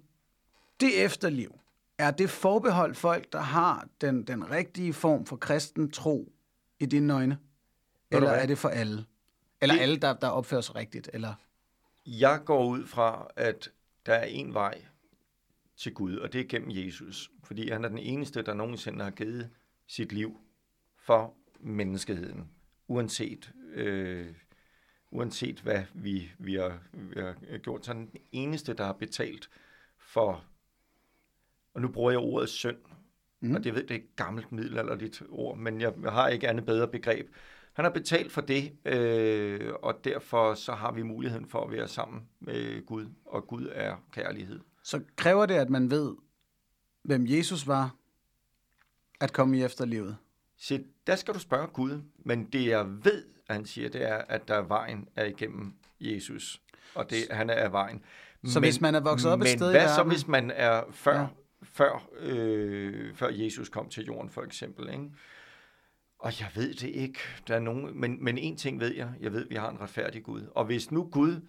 [0.81, 1.59] det efterliv,
[1.99, 6.33] er det forbeholdt folk, der har den, den rigtige form for kristen tro
[6.81, 7.39] i dine øjne?
[8.11, 9.05] Eller er det for alle?
[9.61, 9.83] Eller det...
[9.83, 11.11] alle, der, der opfører sig rigtigt?
[11.13, 11.35] Eller?
[12.07, 13.71] Jeg går ud fra, at
[14.07, 14.83] der er en vej
[15.77, 17.31] til Gud, og det er gennem Jesus.
[17.45, 19.51] Fordi han er den eneste, der nogensinde har givet
[19.87, 20.41] sit liv
[20.97, 22.51] for menneskeheden.
[22.89, 24.27] Uanset, øh,
[25.11, 27.87] uanset hvad vi, vi, har, vi har gjort.
[27.87, 29.51] Så den eneste, der har betalt
[29.99, 30.45] for,
[31.75, 32.77] og nu bruger jeg ordet synd,
[33.41, 33.55] mm.
[33.55, 36.89] og det ved det er et gammelt middelalderligt ord, men jeg har ikke andet bedre
[36.89, 37.35] begreb.
[37.73, 41.89] Han har betalt for det, øh, og derfor så har vi muligheden for at være
[41.89, 44.61] sammen med Gud, og Gud er kærlighed.
[44.83, 46.15] Så kræver det, at man ved,
[47.03, 47.97] hvem Jesus var,
[49.25, 50.17] at komme i efterlivet?
[50.57, 54.49] Så der skal du spørge Gud, men det jeg ved, han siger, det er, at
[54.49, 56.61] der er vejen er igennem Jesus,
[56.95, 58.03] og det, han er vejen.
[58.45, 59.95] Så men, hvis man er vokset op et sted hvad i verden...
[59.95, 61.27] så, hvis man er før, ja.
[61.63, 65.11] før, øh, før Jesus kom til jorden, for eksempel, ikke?
[66.19, 67.19] Og jeg ved det ikke.
[67.49, 69.11] Der er nogen, men, men en ting ved jeg.
[69.21, 70.43] Jeg ved, at vi har en retfærdig Gud.
[70.55, 71.41] Og hvis nu Gud,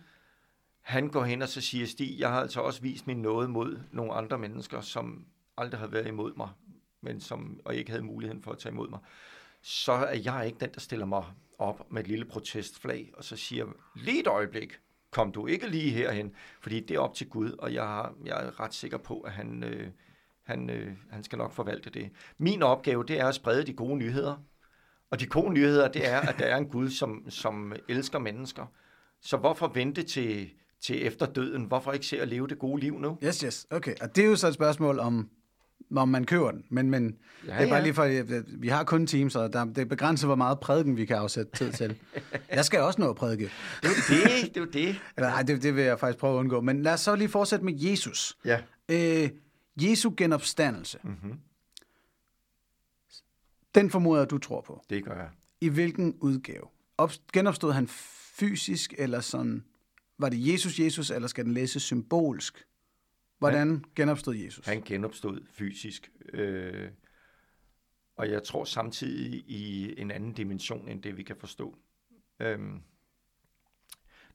[0.82, 3.80] han går hen og så siger, Stig, jeg har altså også vist min noget mod
[3.92, 5.26] nogle andre mennesker, som
[5.58, 6.50] aldrig har været imod mig,
[7.06, 9.00] men som, og ikke havde muligheden for at tage imod mig,
[9.62, 11.24] så er jeg ikke den, der stiller mig
[11.60, 13.66] op med et lille protestflag, og så siger,
[13.96, 14.80] lige et øjeblik,
[15.12, 18.60] kom du ikke lige herhen, fordi det er op til Gud, og jeg, jeg er
[18.60, 19.88] ret sikker på, at han, øh,
[20.44, 22.10] han, øh, han skal nok forvalte det.
[22.38, 24.36] Min opgave, det er at sprede de gode nyheder,
[25.10, 28.66] og de gode nyheder, det er, at der er en Gud, som, som elsker mennesker.
[29.22, 30.50] Så hvorfor vente til,
[30.82, 31.64] til efter døden?
[31.64, 33.18] Hvorfor ikke se at leve det gode liv nu?
[33.24, 33.68] Yes, yes.
[33.70, 33.96] Okay.
[34.02, 35.30] Og det er jo så et spørgsmål om,
[35.96, 36.66] om man køber den.
[36.70, 37.18] Men, men
[37.48, 37.84] ja, det er bare ja.
[37.84, 41.06] lige for, vi har kun teams, og der, det er begrænset, hvor meget prædiken vi
[41.06, 42.00] kan afsætte tid til.
[42.50, 43.50] Jeg skal også nå at prædike.
[43.82, 45.02] Det er det, det er det.
[45.18, 46.62] Eller, nej, det, det vil jeg faktisk prøve at undgå.
[46.62, 48.38] Men lad os så lige fortsætte med Jesus.
[48.46, 48.60] Ja.
[48.90, 49.30] Øh,
[49.82, 51.00] Jesu genopstandelse.
[51.04, 51.40] Mm-hmm.
[53.76, 54.82] Den formoder du tror på.
[54.90, 55.30] Det gør jeg.
[55.62, 56.64] I hvilken udgave?
[56.98, 57.88] Op, genopstod han
[58.38, 59.64] fysisk, eller sådan,
[60.18, 62.66] var det Jesus Jesus, eller skal den læses symbolsk?
[63.38, 64.66] Hvordan han, genopstod Jesus?
[64.66, 66.12] Han genopstod fysisk.
[66.34, 66.90] Øh,
[68.16, 71.76] og jeg tror samtidig i en anden dimension, end det vi kan forstå.
[72.40, 72.60] Øh,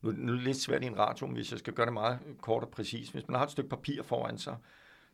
[0.03, 2.19] nu, nu er det lidt svært i en radio, hvis jeg skal gøre det meget
[2.41, 3.11] kort og præcis.
[3.11, 4.57] Hvis man har et stykke papir foran sig,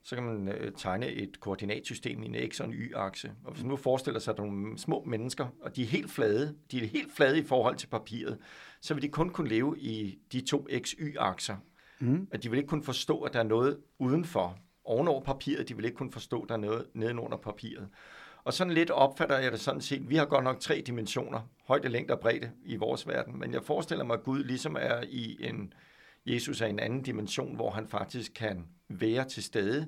[0.02, 3.32] så kan man øh, tegne et koordinatsystem i en x- og en y-akse.
[3.44, 6.56] Og hvis man nu forestiller sig at nogle små mennesker, og de er helt flade,
[6.70, 8.38] de er helt flade i forhold til papiret,
[8.80, 11.56] så vil de kun kunne leve i de to x-y-akser.
[12.00, 12.28] Mm.
[12.30, 15.68] At de vil ikke kunne forstå, at der er noget udenfor, ovenover papiret.
[15.68, 17.88] De vil ikke kunne forstå, at der er noget nedenunder papiret.
[18.44, 20.10] Og sådan lidt opfatter jeg det sådan set.
[20.10, 23.38] Vi har godt nok tre dimensioner, højde, længde og bredde i vores verden.
[23.38, 25.72] Men jeg forestiller mig, at Gud ligesom er i en,
[26.26, 29.86] Jesus er i en anden dimension, hvor han faktisk kan være til stede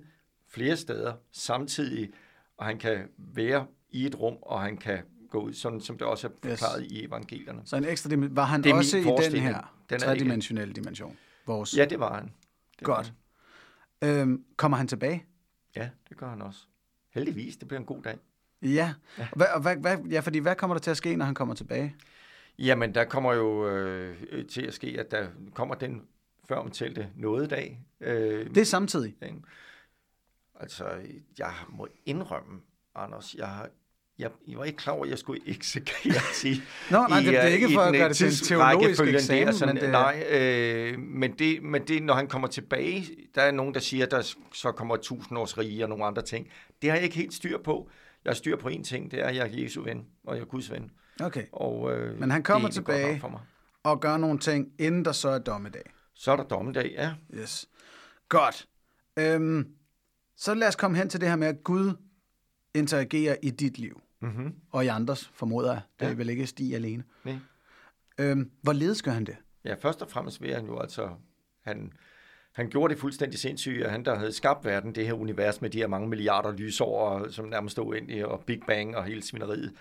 [0.48, 2.10] flere steder samtidig,
[2.56, 4.98] og han kan være i et rum, og han kan
[5.30, 6.92] gå ud, sådan som det også er forklaret yes.
[6.92, 7.60] i evangelierne.
[7.64, 8.36] Så en ekstra dimension.
[8.36, 11.16] Var han også i den her den tredimensionelle dimension?
[11.48, 11.76] Vores...
[11.76, 12.32] Ja, det var han.
[12.78, 13.14] Det Godt.
[14.00, 14.20] Var han.
[14.20, 15.26] Øhm, kommer han tilbage?
[15.76, 16.60] Ja, det gør han også.
[17.10, 18.18] Heldigvis, det bliver en god dag.
[18.62, 19.28] Ja, ja.
[19.36, 21.96] Hvad, hvad, hvad, ja fordi hvad kommer der til at ske, når han kommer tilbage?
[22.58, 26.06] Jamen, der kommer jo øh, til at ske, at der kommer den
[26.48, 27.80] før omtalte nådedag.
[28.00, 29.16] Øh, det er samtidig?
[30.54, 30.84] Altså,
[31.38, 32.60] jeg må indrømme,
[32.94, 33.68] Anders, jeg har
[34.18, 37.36] jeg, jeg var ikke klar over, at jeg skulle eksekere til Nå, nej, i, det,
[37.38, 39.46] er ikke for at gøre det til en teologisk eksamen.
[39.46, 39.90] Der, sådan, men det...
[39.90, 44.04] Nej, øh, men, det, men det, når han kommer tilbage, der er nogen, der siger,
[44.04, 46.48] at der så kommer tusind års rige og nogle andre ting.
[46.82, 47.90] Det har jeg ikke helt styr på.
[48.24, 50.40] Jeg har styr på én ting, det er, at jeg er Jesu ven, og jeg
[50.42, 50.90] er Guds ven.
[51.20, 53.40] Okay, og, øh, men han kommer tilbage for mig.
[53.82, 55.90] og gør nogle ting, inden der så er dommedag.
[56.14, 57.12] Så er der dommedag, ja.
[57.34, 57.68] Yes.
[58.28, 58.66] Godt.
[59.18, 59.66] Øhm,
[60.36, 61.92] så lad os komme hen til det her med, at Gud
[62.74, 64.00] interagerer i dit liv.
[64.20, 64.54] Mm-hmm.
[64.70, 65.82] Og i andres, formoder jeg.
[66.00, 66.12] Det ja.
[66.12, 67.04] vel ikke Stig alene.
[67.24, 67.36] Nej.
[68.18, 69.36] Øhm, hvorledes gør han det?
[69.64, 71.10] Ja, først og fremmest vil han jo altså...
[71.60, 71.92] Han,
[72.52, 75.70] han gjorde det fuldstændig sindssygt, at han der havde skabt verden, det her univers med
[75.70, 79.22] de her mange milliarder lysår, som nærmest stod ind i, og Big Bang og hele
[79.22, 79.74] svineriet,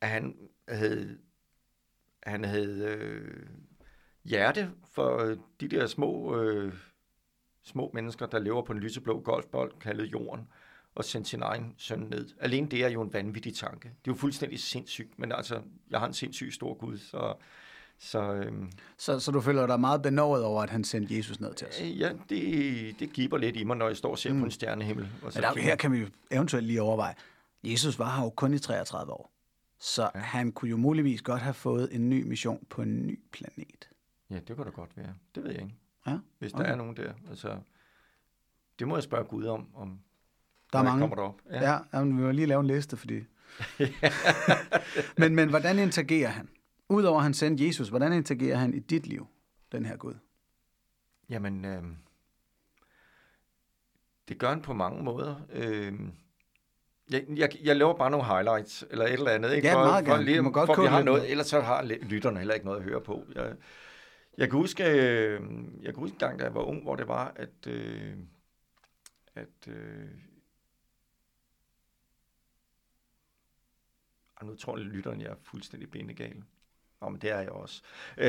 [0.00, 0.36] at han
[0.68, 1.18] havde,
[2.22, 3.46] han havde øh,
[4.24, 6.74] hjerte for de der små, øh,
[7.62, 10.48] små mennesker, der lever på en lyseblå golfbold kaldet jorden,
[10.98, 12.28] og sendte sin egen søn ned.
[12.40, 13.88] Alene det er jo en vanvittig tanke.
[13.88, 17.34] Det er jo fuldstændig sindssygt, men altså, jeg har en sindssyg stor Gud, så...
[18.00, 21.54] Så, øhm, så, så du føler dig meget benådet over, at han sendte Jesus ned
[21.54, 21.80] til os?
[21.80, 24.38] Ja, det, det giver lidt i mig, når jeg står og ser mm.
[24.38, 25.08] på en stjernehimmel.
[25.22, 27.14] Og så Men der, her kan vi eventuelt lige overveje,
[27.64, 29.32] Jesus var her jo kun i 33 år.
[29.78, 30.20] Så ja.
[30.20, 33.88] han kunne jo muligvis godt have fået en ny mission på en ny planet.
[34.30, 35.14] Ja, det kunne da godt være.
[35.34, 35.74] Det ved jeg ikke.
[36.06, 36.18] Ja?
[36.38, 36.70] Hvis der Okay.
[36.72, 37.12] er nogen der.
[37.30, 37.58] Altså,
[38.78, 40.00] det må jeg spørge Gud om, om
[40.72, 41.00] Der er mange.
[41.00, 41.40] kommer derop.
[41.50, 43.20] Ja, ja jamen, vi må lige lave en liste, fordi...
[45.18, 46.48] men, men hvordan interagerer han?
[46.88, 49.26] Udover at han sendte Jesus, hvordan interagerer han i dit liv,
[49.72, 50.14] den her Gud?
[51.30, 51.82] Jamen, øh,
[54.28, 55.34] det gør han på mange måder.
[55.52, 55.92] Øh,
[57.10, 59.68] jeg, jeg, jeg laver bare nogle highlights, eller et eller andet, ikke?
[59.68, 60.24] Ja, for, meget for, gerne.
[60.24, 62.78] lige, Du må godt for vi har noget, ellers så har lytterne heller ikke noget
[62.78, 63.24] at høre på.
[63.34, 63.54] Jeg,
[64.38, 65.40] jeg kan huske, øh,
[65.82, 68.12] jeg kan huske en gang, da jeg var ung, hvor det var, at, øh,
[69.34, 70.08] at øh,
[74.40, 76.42] og nu tror lytteren, jeg er fuldstændig benegal.
[77.00, 77.82] Nå, men det er jeg også.
[78.18, 78.26] Øh,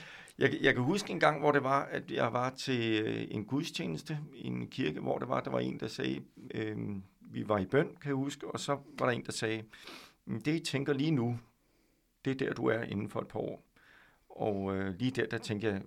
[0.38, 3.44] jeg, jeg kan huske en gang, hvor det var, at jeg var til øh, en
[3.44, 6.22] gudstjeneste i en kirke, hvor det var, der var en, der sagde,
[6.54, 6.76] øh,
[7.20, 9.62] vi var i bøn, kan jeg huske, og så var der en, der sagde,
[10.26, 11.38] det I tænker lige nu,
[12.24, 13.62] det er der, du er inden for et par år.
[14.28, 15.82] Og øh, lige der, der tænkte jeg,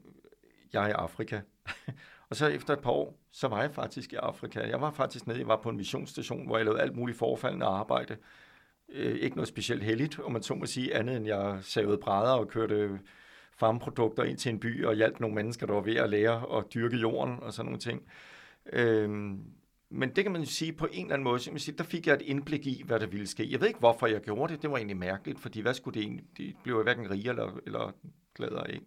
[0.74, 1.42] jeg er i Afrika.
[2.30, 4.68] og så efter et par år, så var jeg faktisk i Afrika.
[4.68, 7.66] Jeg var faktisk nede, jeg var på en missionsstation, hvor jeg lavede alt muligt forfaldende
[7.66, 8.18] arbejde.
[8.92, 12.34] Øh, ikke noget specielt heldigt, om man så må sige, andet end jeg savede brædder
[12.34, 13.00] og kørte
[13.58, 16.66] farmprodukter ind til en by og hjalp nogle mennesker, der var ved at lære at
[16.74, 18.02] dyrke jorden og sådan nogle ting.
[18.74, 19.44] Øhm,
[19.90, 22.08] men det kan man jo sige på en eller anden måde, man sige, der fik
[22.08, 23.52] jeg et indblik i, hvad der ville ske.
[23.52, 24.62] Jeg ved ikke, hvorfor jeg gjorde det.
[24.62, 26.26] Det var egentlig mærkeligt, fordi hvad skulle det egentlig?
[26.38, 27.92] Det blev jeg hverken rigere eller, eller
[28.36, 28.80] gladere af.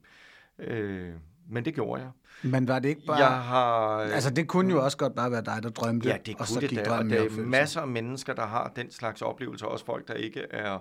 [0.58, 1.14] Øh,
[1.48, 2.10] men det gjorde jeg.
[2.42, 3.16] Men var det ikke bare...
[3.16, 3.96] Jeg har...
[3.98, 6.60] Altså, det kunne jo også godt bare være dig, der drømte, Ja, det og så
[6.60, 10.08] det da, og der er masser af mennesker, der har den slags oplevelser, også folk,
[10.08, 10.78] der ikke er,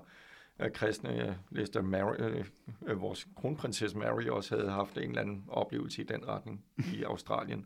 [0.60, 1.10] er kristne.
[1.10, 2.46] Jeg læste, at Mary, øh,
[2.88, 6.62] øh, vores kronprinsesse Mary også havde haft en eller anden oplevelse i den retning
[6.94, 7.66] i Australien.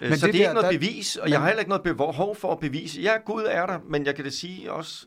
[0.00, 1.40] Men Men så det det, det er der- ikke noget der- bevis, og men- jeg
[1.40, 3.00] har heller ikke noget behov for at bevise.
[3.00, 5.06] Ja, Gud er der, men jeg kan da sige også,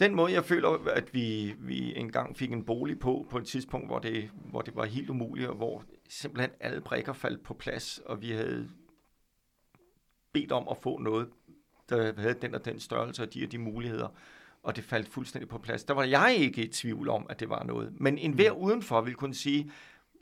[0.00, 3.86] den måde, jeg føler, at vi, vi engang fik en bolig på, på et tidspunkt,
[3.88, 7.98] hvor det, hvor det var helt umuligt, og hvor simpelthen alle brækker faldt på plads,
[8.06, 8.68] og vi havde
[10.32, 11.28] bedt om at få noget,
[11.88, 14.08] der havde den og den størrelse og de og de muligheder,
[14.62, 15.84] og det faldt fuldstændig på plads.
[15.84, 18.00] Der var jeg ikke i tvivl om, at det var noget.
[18.00, 18.58] Men enhver Mm.
[18.58, 19.72] udenfor ville kunne sige,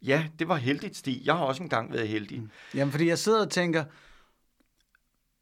[0.02, 1.22] ja, det var heldigt, Stig.
[1.26, 2.40] Jeg har også engang været heldig.
[2.40, 2.50] Mm.
[2.74, 3.84] Jamen, fordi jeg sidder og tænker,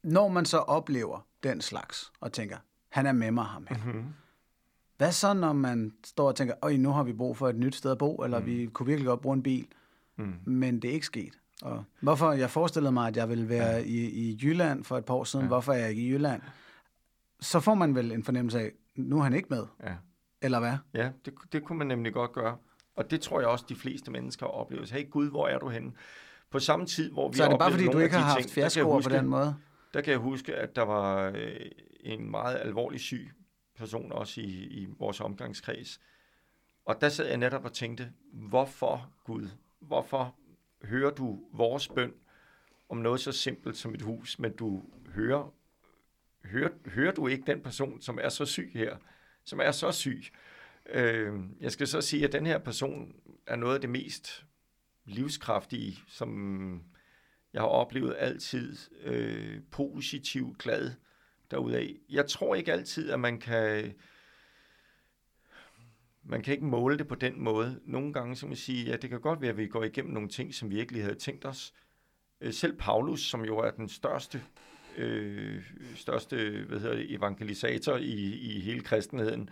[0.03, 2.57] når man så oplever den slags, og tænker,
[2.89, 3.77] han er med mig, ham her.
[3.77, 4.05] Mm-hmm.
[4.97, 7.75] Hvad så, når man står og tænker, øj, nu har vi brug for et nyt
[7.75, 8.45] sted at bo, eller mm.
[8.45, 9.67] vi kunne virkelig godt bruge en bil,
[10.15, 10.33] Mm.
[10.45, 11.33] men det er ikke sket.
[11.61, 12.31] Og hvorfor?
[12.31, 13.77] Jeg forestillede mig, at jeg ville være ja.
[13.77, 15.43] i, i Jylland for et par år siden.
[15.45, 15.47] Ja.
[15.47, 16.41] Hvorfor er jeg ikke i Jylland?
[17.39, 19.93] Så får man vel en fornemmelse af, nu er han ikke med, Ja.
[20.41, 20.77] eller hvad?
[20.93, 22.57] Ja, det, det kunne man nemlig godt gøre.
[22.95, 24.85] Og det tror jeg også, de fleste mennesker oplever.
[24.91, 25.91] Hey Gud, hvor er du henne?
[26.51, 29.01] På samme tid, hvor vi Så er det bare, fordi du ikke har haft fjerskoer
[29.01, 29.55] på den måde?
[29.93, 31.55] Der kan jeg huske, at der var øh,
[31.99, 33.31] en meget alvorlig syg
[33.75, 35.99] person også i, i vores omgangskreds.
[36.85, 39.49] Og der sad jeg netop og tænkte, hvorfor Gud?
[39.87, 40.35] Hvorfor
[40.83, 42.13] hører du vores bøn
[42.89, 44.83] om noget så simpelt som et hus, men du
[45.15, 45.53] hører,
[46.45, 48.97] hører, hører du ikke den person, som er så syg her,
[49.43, 50.23] som er så syg?
[50.89, 53.15] Øh, jeg skal så sige, at den her person
[53.47, 54.45] er noget af det mest
[55.05, 56.83] livskraftige, som
[57.53, 60.91] jeg har oplevet altid øh, positiv, glad
[61.51, 61.93] derudaf.
[62.09, 63.93] Jeg tror ikke altid, at man kan
[66.25, 67.79] man kan ikke måle det på den måde.
[67.85, 70.29] Nogle gange så man sige, ja, det kan godt være, at vi går igennem nogle
[70.29, 71.73] ting, som vi ikke lige havde tænkt os.
[72.41, 74.41] Øh, Selv Paulus, som jo er den største,
[74.97, 75.61] øh,
[75.95, 79.49] største hvad hedder det, evangelisator i, i hele kristenheden,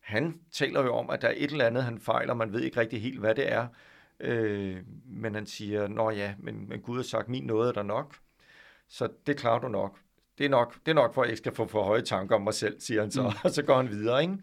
[0.00, 2.80] han taler jo om, at der er et eller andet, han fejler, man ved ikke
[2.80, 3.66] rigtig helt, hvad det er.
[4.20, 4.76] Øh,
[5.06, 8.16] men han siger, nå ja, men, men Gud har sagt, min nåde er der nok,
[8.88, 9.98] så det klarer du nok.
[10.38, 12.34] Det er nok, det er nok for, at jeg ikke skal få for høje tanker
[12.36, 13.26] om mig selv, siger han så, mm.
[13.44, 14.22] og så går han videre.
[14.22, 14.38] Ikke?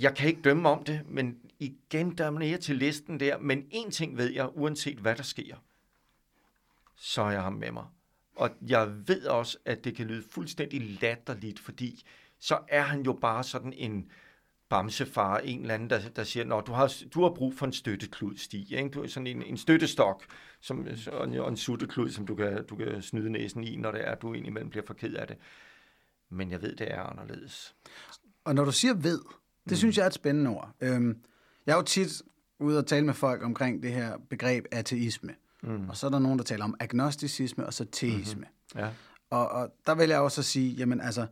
[0.00, 3.66] Jeg kan ikke dømme om det, men igen, der er mere til listen der, men
[3.70, 5.56] en ting ved jeg, uanset hvad der sker,
[6.96, 7.84] så er jeg ham med mig.
[8.36, 12.04] Og jeg ved også, at det kan lyde fuldstændig latterligt, fordi
[12.38, 14.10] så er han jo bare sådan en
[14.68, 17.72] bamsefar, en eller anden, der, der siger, Nå, du har, du har brug for en
[17.72, 18.72] støtteklud, Stig.
[18.72, 18.88] Ikke?
[18.88, 20.24] Du er sådan en, en støttestok
[20.60, 23.90] som, og en, og en sutteklud, som du kan, du kan snyde næsen i, når
[23.90, 25.36] det er, at du indimellem bliver for ked af det.
[26.28, 27.74] Men jeg ved, det er anderledes.
[28.44, 29.20] Og når du siger ved,
[29.64, 29.76] det mm.
[29.76, 30.70] synes jeg er et spændende ord.
[30.80, 31.18] Øhm,
[31.66, 32.22] jeg er jo tit
[32.58, 35.34] ude og tale med folk omkring det her begreb ateisme.
[35.62, 35.88] Mm.
[35.88, 38.40] Og så er der nogen, der taler om agnosticisme og så teisme.
[38.40, 38.80] Mm-hmm.
[38.80, 38.88] Ja.
[39.30, 41.26] Og, og der vil jeg også sige, jamen altså,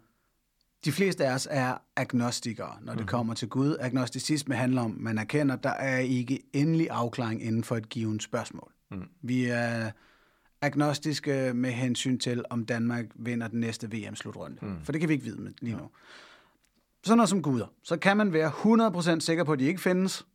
[0.85, 3.07] de fleste af os er agnostikere, når det mm-hmm.
[3.07, 3.77] kommer til Gud.
[3.81, 8.73] Agnosticisme handler om, man erkender, der er ikke endelig afklaring inden for et givet spørgsmål.
[8.91, 9.09] Mm.
[9.23, 9.91] Vi er
[10.61, 14.57] agnostiske med hensyn til, om Danmark vinder den næste VM-slutrunde.
[14.63, 14.85] Mm.
[14.85, 15.89] For det kan vi ikke vide lige nu.
[17.05, 17.67] Sådan noget som guder.
[17.83, 18.51] Så kan man være
[19.17, 20.27] 100% sikker på, at de ikke findes,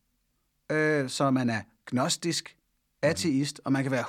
[0.71, 2.53] øh, så man er gnostisk,
[3.01, 4.03] ateist, og man kan være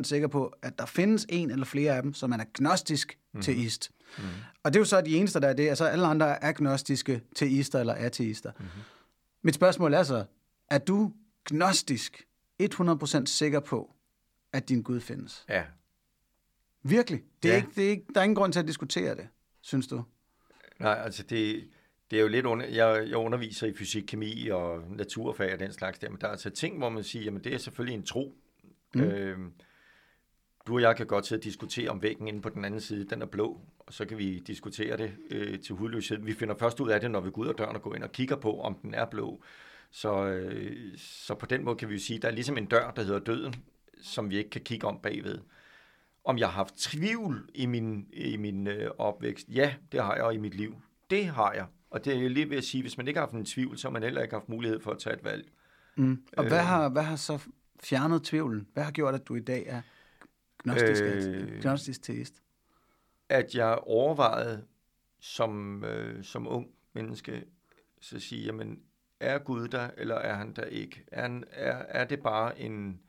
[0.00, 3.18] 100% sikker på, at der findes en eller flere af dem, så man er gnostisk
[3.32, 3.42] mm.
[3.42, 3.90] teist.
[4.18, 4.24] Mm.
[4.62, 5.68] Og det er jo så de eneste, der er det.
[5.68, 8.52] Altså alle andre er agnostiske teister eller ateister.
[8.58, 8.64] Mm.
[9.42, 10.24] Mit spørgsmål er så,
[10.70, 11.12] er du
[11.44, 12.26] gnostisk
[12.62, 13.94] 100% sikker på,
[14.52, 15.44] at din Gud findes?
[15.48, 15.62] Ja.
[16.82, 17.22] Virkelig?
[17.42, 17.60] Det er Ja.
[17.60, 19.28] ikke, det er ikke, der er ingen grund til at diskutere det,
[19.60, 20.04] synes du?
[20.80, 21.68] Nej, altså det,
[22.10, 25.72] det er jo lidt under, jeg, jeg underviser i fysik, kemi og naturfag og den
[25.72, 28.06] slags der, men der er altså ting, hvor man siger, jamen det er selvfølgelig en
[28.06, 28.34] tro.
[28.94, 29.00] Mm.
[29.00, 29.52] Øhm,
[30.66, 33.04] du og jeg kan godt sidde og diskutere om væggen inde på den anden side,
[33.04, 36.18] den er blå, og så kan vi diskutere det øh, til hudløshed.
[36.18, 38.04] Vi finder først ud af det, når vi går ud af døren og går ind
[38.04, 39.42] og kigger på, om den er blå.
[39.90, 42.66] Så, øh, så på den måde kan vi jo sige, at der er ligesom en
[42.66, 43.54] dør, der hedder døden,
[44.02, 45.38] som vi ikke kan kigge om bagved.
[46.24, 49.48] Om jeg har haft tvivl i min, i min øh, opvækst?
[49.48, 50.74] Ja, det har jeg i mit liv.
[51.10, 51.66] Det har jeg.
[51.96, 53.88] Og det er lige ved at sige, hvis man ikke har haft en tvivl, så
[53.88, 55.48] har man heller ikke haft mulighed for at tage et valg.
[55.96, 56.22] Mm.
[56.36, 56.48] Og Øh.
[56.50, 57.38] hvad, har, hvad har så
[57.80, 58.68] fjernet tvivlen?
[58.72, 59.82] Hvad har gjort, at du i dag er
[60.58, 61.60] gnostisk, Øh.
[61.62, 62.42] gnostisk teist?
[63.28, 64.64] At jeg overvejede
[65.20, 67.44] som, øh, som ung menneske,
[68.00, 68.80] så sige, jamen,
[69.20, 71.04] er Gud der, eller er han der ikke?
[71.12, 73.00] Er, han, er, er det bare en,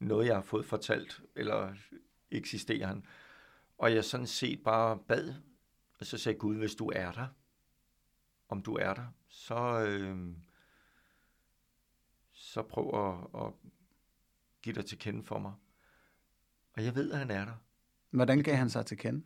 [0.00, 1.74] noget, jeg har fået fortalt, eller
[2.30, 3.06] eksisterer han?
[3.78, 5.34] Og jeg sådan set bare bad,
[6.00, 7.26] og så sagde Gud, hvis du er der,
[8.48, 10.16] om du er der, så, øh,
[12.32, 13.52] så prøv at, at
[14.62, 15.52] give dig til kende for mig.
[16.76, 17.54] Og jeg ved, at han er der.
[18.10, 19.22] Hvordan gav han sig til kende?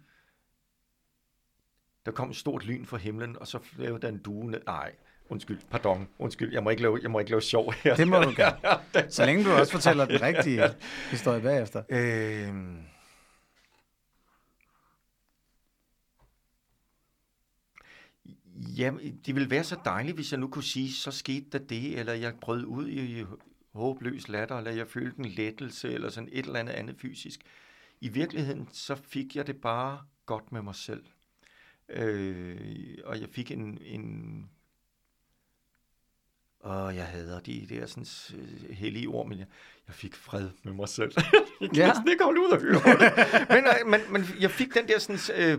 [2.07, 4.61] Der kom et stort lyn fra himlen, og så lavede der en due ned.
[4.67, 4.95] Nej,
[5.29, 7.97] undskyld, pardon, undskyld, jeg må ikke lave, jeg må ikke lave sjov her.
[7.97, 8.59] Det må du gerne.
[9.13, 10.63] Så længe du også fortæller den rigtige
[11.11, 11.83] historie bagefter.
[11.89, 12.79] Øhm.
[18.77, 21.99] Jamen, det ville være så dejligt, hvis jeg nu kunne sige, så skete der det,
[21.99, 23.25] eller jeg brød ud i
[23.73, 27.41] håbløs latter, eller jeg følte en lettelse, eller sådan et eller andet andet fysisk.
[28.01, 31.05] I virkeligheden, så fik jeg det bare godt med mig selv.
[31.89, 34.47] Øh, og jeg fik en, en
[36.61, 38.07] og jeg hader de der sådan,
[38.41, 39.47] øh, hellige ord, men jeg,
[39.87, 41.13] jeg fik fred med mig selv.
[41.61, 41.83] jeg kan Ja.
[41.83, 41.89] ja.
[41.89, 43.49] næsten ikke holde ud og høre det.
[43.49, 45.59] men, øh, men, men jeg fik den der sådan, øh,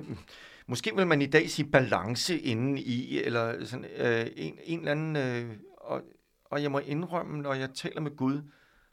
[0.68, 4.92] måske vil man i dag sige balance inden i, eller sådan øh, en, en eller
[4.92, 6.02] anden, øh, og,
[6.46, 8.42] og jeg må indrømme, når jeg taler med Gud,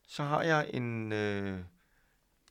[0.08, 1.58] så har jeg en, øh,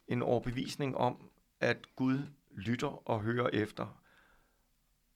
[0.07, 2.19] en overbevisning om, at Gud
[2.55, 3.97] lytter og hører efter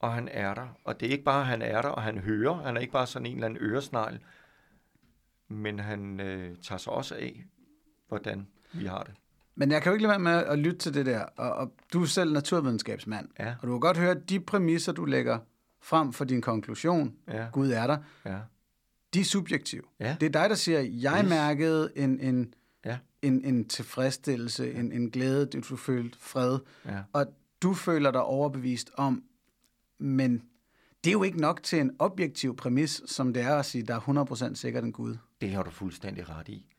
[0.02, 0.68] og han er der.
[0.84, 2.54] Og det er ikke bare, at han er der, og han hører.
[2.54, 4.20] Han er ikke bare sådan en eller anden øresnegl.
[5.48, 7.44] Men han øh, tager sig også af,
[8.08, 9.14] hvordan vi har det.
[9.54, 11.20] Men jeg kan jo ikke lade være med at lytte til det der.
[11.22, 13.28] Og, og du er selv naturvidenskabsmand.
[13.38, 13.54] Ja.
[13.62, 15.38] Og du kan godt høre, at de præmisser, du lægger
[15.82, 17.46] frem for din konklusion, Ja.
[17.52, 18.38] Gud er der, Ja.
[19.14, 19.82] de er subjektive.
[20.00, 20.16] Ja.
[20.20, 21.28] Det er dig, der siger, jeg Yes.
[21.30, 22.98] mærkede en, en, Ja.
[23.22, 26.98] en, en tilfredsstillelse, en, en glæde, du, du følte fred, Ja.
[27.12, 27.26] og
[27.62, 29.22] du føler dig overbevist om,
[29.98, 30.42] men
[31.04, 33.94] det er jo ikke nok til en objektiv præmis, som det er at sige, der
[33.94, 34.00] er
[34.50, 35.16] 100% sikkert en Gud.
[35.40, 36.71] Det har du fuldstændig ret i.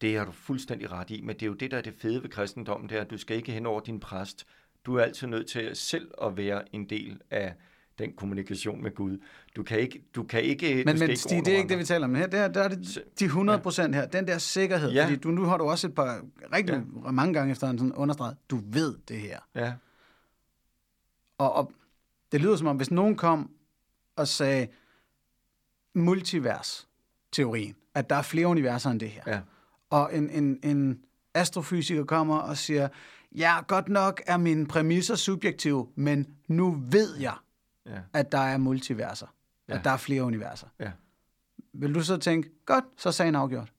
[0.00, 2.22] Det har du fuldstændig ret i, men det er jo det, der er det fede
[2.22, 4.46] ved kristendommen, det er, at du skal ikke hen over din præst.
[4.86, 7.54] Du er altid nødt til selv at være en del af
[7.98, 9.18] den kommunikation med Gud.
[9.56, 11.68] Du kan ikke, du kan ikke, du Men, skal men ikke Stig, det er ikke
[11.68, 12.26] det, vi taler om her.
[12.26, 14.06] Der, der er det de 100 procent her.
[14.06, 14.92] Den der sikkerhed.
[14.92, 15.04] Ja.
[15.04, 16.20] Fordi du, nu har du også et par
[16.52, 17.10] rigtig ja.
[17.10, 19.40] mange gange efter sådan understreget, du ved det her.
[19.54, 19.72] Ja,
[21.38, 21.72] Og, og
[22.32, 23.50] det lyder som om, hvis nogen kom
[24.16, 24.68] og sagde
[25.94, 29.22] multivers-teorien, at der er flere universer end det her.
[29.26, 29.40] ja,
[29.90, 31.00] Og en, en, en
[31.34, 32.88] astrofysiker kommer og siger,
[33.32, 37.34] ja, godt nok er mine præmisser subjektive, men nu ved jeg,
[37.86, 39.26] ja, at der er multiverser.
[39.68, 39.72] Ja.
[39.72, 39.78] Ja.
[39.78, 40.66] At der er flere universer.
[40.80, 40.90] ja.
[41.78, 43.72] Vil du så tænke, godt, så er sagen afgjort.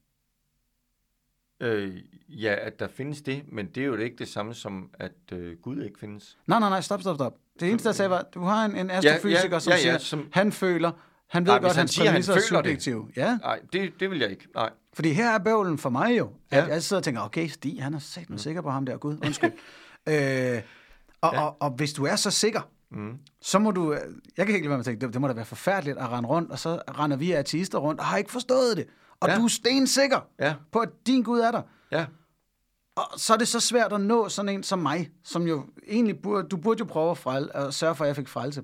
[1.59, 1.97] Øh,
[2.29, 5.57] ja, at der findes det, men det er jo ikke det samme som, at øh,
[5.57, 6.37] Gud ikke findes.
[6.47, 7.35] Nej, nej, nej, stop, stop, stop.
[7.59, 9.97] Det eneste, jeg sagde, var, du har en, en astrofysiker, ja, som ja, ja, siger,
[9.97, 10.91] som- han føler,
[11.27, 12.43] han ved Nej, godt, han siger, han er føler det.
[12.47, 13.07] subjektive.
[13.15, 14.47] Ja, Nej, det, det vil jeg ikke.
[14.55, 14.69] Nej.
[14.93, 16.65] fordi her er bøvlen for mig jo, at Ja.
[16.73, 18.37] jeg sidder og tænker, okay, Stig, han er sat mm.
[18.37, 19.51] sikker på ham der, Gud, undskyld.
[20.09, 20.61] øh,
[21.21, 21.41] og, Ja.
[21.41, 22.61] og, og hvis du er så sikker,
[22.91, 23.17] Mm.
[23.41, 23.93] så må du,
[24.37, 26.09] jeg kan ikke lade være med at tænke, det, det må da være forfærdeligt at
[26.09, 28.87] rende rundt, og så render vi ateister rundt og har ikke forstået det.
[29.19, 29.35] Og Ja.
[29.35, 31.61] du er stensikker Ja, på, at din Gud er der.
[31.91, 32.05] ja.
[32.95, 36.19] Og så er det så svært at nå sådan en som mig, som jo egentlig
[36.21, 38.63] burde, du burde jo prøve at, frel, at sørge for, at jeg fik frelse.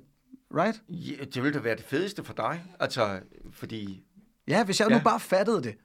[0.53, 0.81] Right?
[0.89, 2.63] ja det ville da være det fedeste for dig.
[2.79, 3.19] Altså,
[3.51, 4.03] fordi...
[4.47, 4.97] Ja, hvis jeg ja.
[4.97, 5.75] Nu bare fattede det.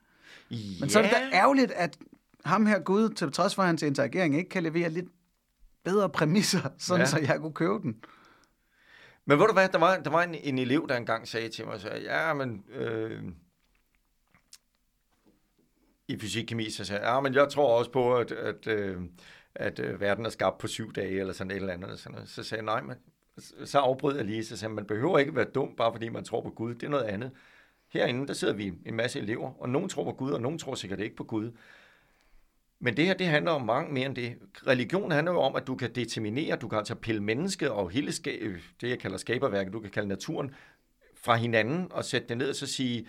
[0.50, 1.98] Men ja, så er det da ærgerligt, at
[2.44, 5.06] ham her Gud, til trods for hans interagering, ikke kan levere lidt
[5.84, 7.06] bedre præmisser, sådan Ja.
[7.06, 8.04] så jeg kunne købe den.
[9.24, 11.66] Men ved du hvad, der var, der var en, en elev, der engang sagde til
[11.66, 13.22] mig, så, ja, men øh,
[16.08, 19.02] i fysik-kemi, så sagde jeg, ja, men jeg tror også på, at, at, øh,
[19.54, 21.98] at øh, verden er skabt på syv dage, eller sådan et eller andet.
[21.98, 22.28] Sådan noget.
[22.28, 22.96] Så sagde jeg, nej, men
[23.64, 26.40] så afbrød jeg lige, så sagde man behøver ikke være dum, bare fordi man tror
[26.40, 26.74] på Gud.
[26.74, 27.30] Det er noget andet.
[27.88, 30.74] Herinde, der sidder vi en masse elever, og nogen tror på Gud, og nogen tror
[30.74, 31.52] sikkert ikke på Gud.
[32.80, 34.36] Men det her, det handler om mange mere end det.
[34.66, 38.12] Religion handler jo om, at du kan determinere, du kan altså pille mennesket og hele
[38.12, 40.54] det, jeg kalder skaberværket, du kan kalde naturen,
[41.14, 43.06] fra hinanden og sætte det ned og så sige,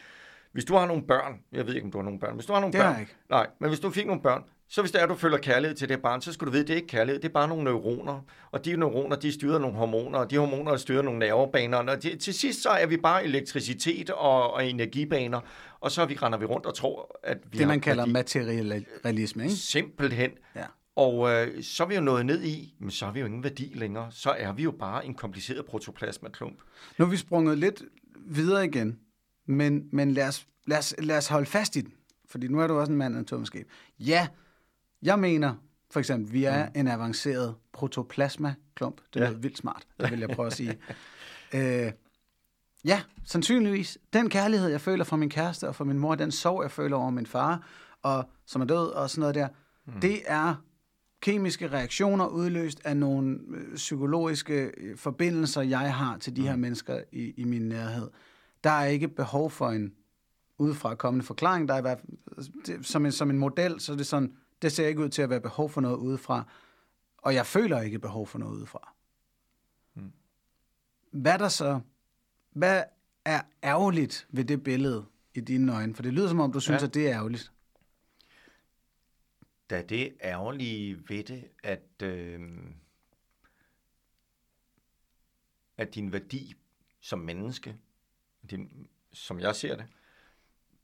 [0.51, 2.53] hvis du har nogle børn, jeg ved ikke, om du har nogle børn, hvis du
[2.53, 3.15] har nogle Det har børn, jeg ikke.
[3.29, 5.89] nej, men hvis du fik nogle børn, så hvis det er, du føler kærlighed til
[5.89, 7.63] det barn, så skal du vide, at det er ikke kærlighed, det er bare nogle
[7.63, 8.21] neuroner.
[8.51, 11.77] Og de neuroner, de styrer nogle hormoner, og de hormoner styrer nogle nervebaner.
[11.77, 15.39] Og det, til sidst så er vi bare elektricitet og, og energibaner,
[15.79, 18.11] og så vi render vi rundt og tror, at vi Det, man kalder værdi.
[18.13, 19.55] materialisme, ikke?
[19.55, 20.31] Simpelthen.
[20.55, 20.63] Ja.
[20.95, 23.43] Og øh, så er vi jo nået ned i, men så har vi jo ingen
[23.43, 24.07] værdi længere.
[24.11, 26.57] Så er vi jo bare en kompliceret protoplasmaklump.
[26.97, 27.83] Nu er vi sprunget lidt
[28.27, 28.99] videre igen,
[29.47, 31.93] men, men lad, os, lad, os, lad os holde fast i den,
[32.29, 33.65] fordi nu er du også en mand af atomskab.
[33.99, 34.27] Ja,
[35.01, 35.55] jeg mener
[35.91, 36.71] for eksempel, vi er mm.
[36.75, 39.01] en avanceret protoplasma-klump.
[39.13, 39.29] Det Ja.
[39.29, 40.77] lyder vildt smart, det vil jeg prøve at sige.
[41.55, 41.91] øh,
[42.85, 43.97] ja, sandsynligvis.
[44.13, 46.97] Den kærlighed, jeg føler fra min kæreste og fra min mor, den sorg, jeg føler
[46.97, 47.67] over min far,
[48.01, 49.47] og som er død og sådan noget der,
[49.85, 49.99] mm.
[50.01, 50.55] det er
[51.21, 57.01] kemiske reaktioner udløst af nogle øh, psykologiske øh, forbindelser, jeg har til de her mennesker
[57.11, 58.09] i, i min nærhed.
[58.63, 59.93] Der er ikke behov for en
[60.57, 61.67] udefra kommende forklaring.
[61.67, 64.33] Der er i hvert fald, det, som, en, som en model, så er det sådan,
[64.61, 66.51] det ser ikke ud til at være behov for noget udefra.
[67.17, 68.93] Og jeg føler ikke behov for noget udefra.
[69.93, 70.11] Mm.
[71.11, 71.81] Hvad der så,
[72.51, 72.83] hvad
[73.25, 75.95] er ærgerligt ved det billede i dine øjne?
[75.95, 76.87] For det lyder som om, du synes, Ja.
[76.87, 77.51] at det er ærgerligt.
[79.69, 82.49] Da det ærgerlige ved det, at, øh,
[85.77, 86.55] at din værdi
[87.01, 87.75] som menneske,
[88.49, 89.85] din, som jeg ser det,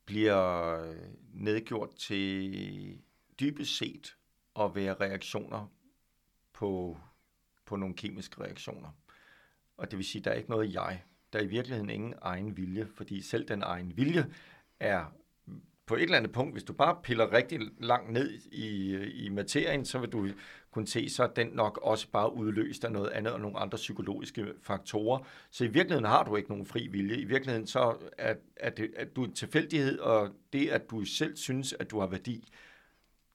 [0.05, 0.93] bliver
[1.34, 3.01] nedgjort til
[3.39, 4.15] dybest set
[4.59, 5.71] at være reaktioner
[6.53, 6.97] på,
[7.65, 8.89] på nogle kemiske reaktioner.
[9.77, 11.03] Og det vil sige, at der er ikke noget jeg.
[11.33, 14.33] Der er i virkeligheden ingen egen vilje, fordi selv den egen vilje
[14.79, 15.05] er
[15.86, 19.86] på et eller andet punkt, hvis du bare piller rigtig langt ned i, i materien,
[19.86, 20.29] så vil du
[20.71, 24.53] kunne se, så den nok også bare udløst af noget andet og nogle andre psykologiske
[24.61, 25.27] faktorer.
[25.51, 27.17] Så i virkeligheden har du ikke nogen fri vilje.
[27.17, 31.38] I virkeligheden så er, er, det, at du en tilfældighed, og det, at du selv
[31.38, 32.49] synes, at du har værdi,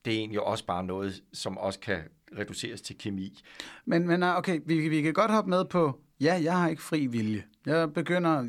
[0.05, 1.99] det er egentlig også bare noget, som også kan
[2.37, 3.43] reduceres til kemi.
[3.85, 7.05] Men, men okay, vi, vi kan godt hoppe med på, ja, jeg har ikke fri
[7.05, 7.43] vilje.
[7.65, 8.41] Jeg begynder,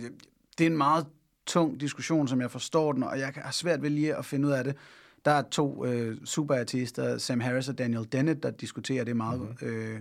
[0.58, 1.06] det er en meget
[1.46, 4.52] tung diskussion, som jeg forstår den, og jeg har svært ved lige at finde ud
[4.52, 4.76] af det.
[5.24, 9.68] Der er to øh, superartister, Sam Harris og Daniel Dennett, der diskuterer det meget mm-hmm.
[9.68, 10.00] øh,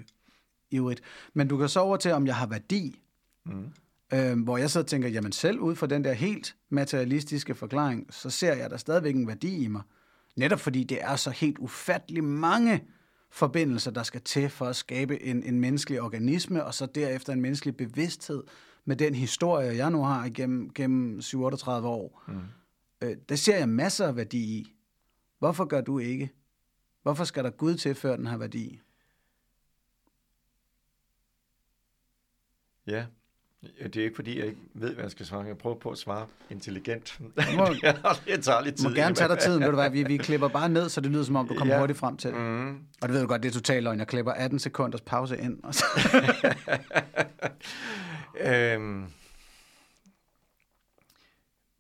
[0.72, 1.02] ivrigt.
[1.34, 3.00] Men du kan så over til, om jeg har værdi.
[3.46, 3.66] Mm.
[4.14, 8.30] Øh, hvor jeg så tænker, jamen selv ud fra den der helt materialistiske forklaring, så
[8.30, 9.82] ser jeg der stadigvæk en værdi i mig.
[10.36, 12.84] Netop fordi det er så helt ufattelig mange
[13.30, 17.42] forbindelser, der skal til for at skabe en, en menneskelig organisme, og så derefter en
[17.42, 18.44] menneskelig bevidsthed
[18.86, 22.24] med den historie, jeg nu har igennem gennem 7-38 år.
[22.28, 22.42] Mm.
[23.02, 24.76] Øh, der ser jeg masser af værdi i.
[25.40, 26.30] Hvorfor gør du ikke?
[27.02, 28.80] Hvorfor skal der Gud til, før den har værdi?
[32.88, 33.06] Ja,
[33.62, 35.42] det er ikke fordi, jeg ikke ved, hvad jeg skal svare.
[35.42, 37.20] Jeg prøver på at svare intelligent.
[37.58, 37.66] må-
[38.26, 38.90] det tager lidt tid.
[38.90, 41.12] må gerne tage dig tiden, ved du hvad, vi, vi klipper bare ned, så det
[41.12, 41.80] lyder som om, du kommer ja.
[41.80, 42.40] hurtigt frem til det.
[42.40, 42.70] Mm.
[43.02, 44.00] Og det ved du godt, det er totalt løgn.
[44.00, 45.64] Jeg klipper 18 sekunders pause ind.
[45.64, 45.86] Og så.
[48.52, 49.06] øhm,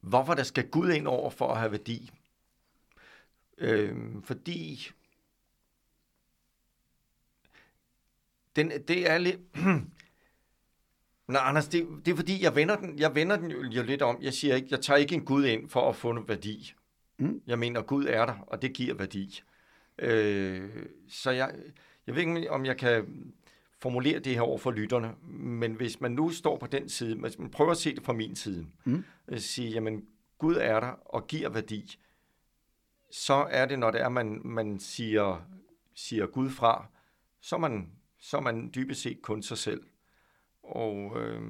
[0.01, 2.11] hvorfor der skal Gud ind over for at have værdi?
[3.57, 4.91] Øhm, fordi
[8.55, 9.39] den, det er lidt...
[11.31, 14.17] Nej, Anders, det, det er fordi, jeg vender den, jeg vender den jo, lidt om.
[14.21, 16.73] Jeg siger ikke, jeg tager ikke en Gud ind for at få noget værdi.
[17.17, 17.41] Mm.
[17.47, 19.41] Jeg mener, Gud er der, og det giver værdi.
[19.99, 20.69] Øh,
[21.09, 21.55] så jeg,
[22.07, 23.05] jeg ved ikke, om jeg kan
[23.79, 27.39] formulere det her over for lytterne, men hvis man nu står på den side, hvis
[27.39, 29.03] man prøver at se det fra min side, Mm.
[29.27, 30.05] øh, sige, jamen,
[30.37, 31.97] Gud er der og giver værdi,
[33.11, 35.47] så er det, når det er, man, man siger,
[35.95, 36.85] siger Gud fra,
[37.41, 39.81] så er, man, så er man dybest set kun sig selv.
[40.63, 41.41] Og øh,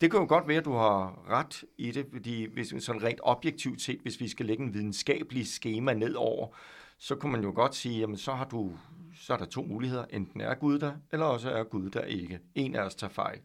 [0.00, 3.20] det kan jo godt være, at du har ret i det, fordi hvis sådan rent
[3.22, 6.56] objektivt set, hvis vi skal lægge en videnskabelig schema ned over,
[6.98, 8.72] så kunne man jo godt sige, jamen så har du,
[9.14, 10.04] så er der to muligheder.
[10.10, 12.40] Enten er Gud der, eller også er Gud der ikke.
[12.54, 13.40] En af os tager fejl.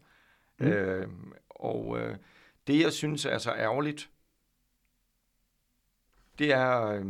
[0.58, 0.66] Mm.
[0.66, 1.08] Øh,
[1.50, 2.16] og øh,
[2.66, 4.10] det, jeg synes er så ærgerligt,
[6.38, 7.04] det er, øh,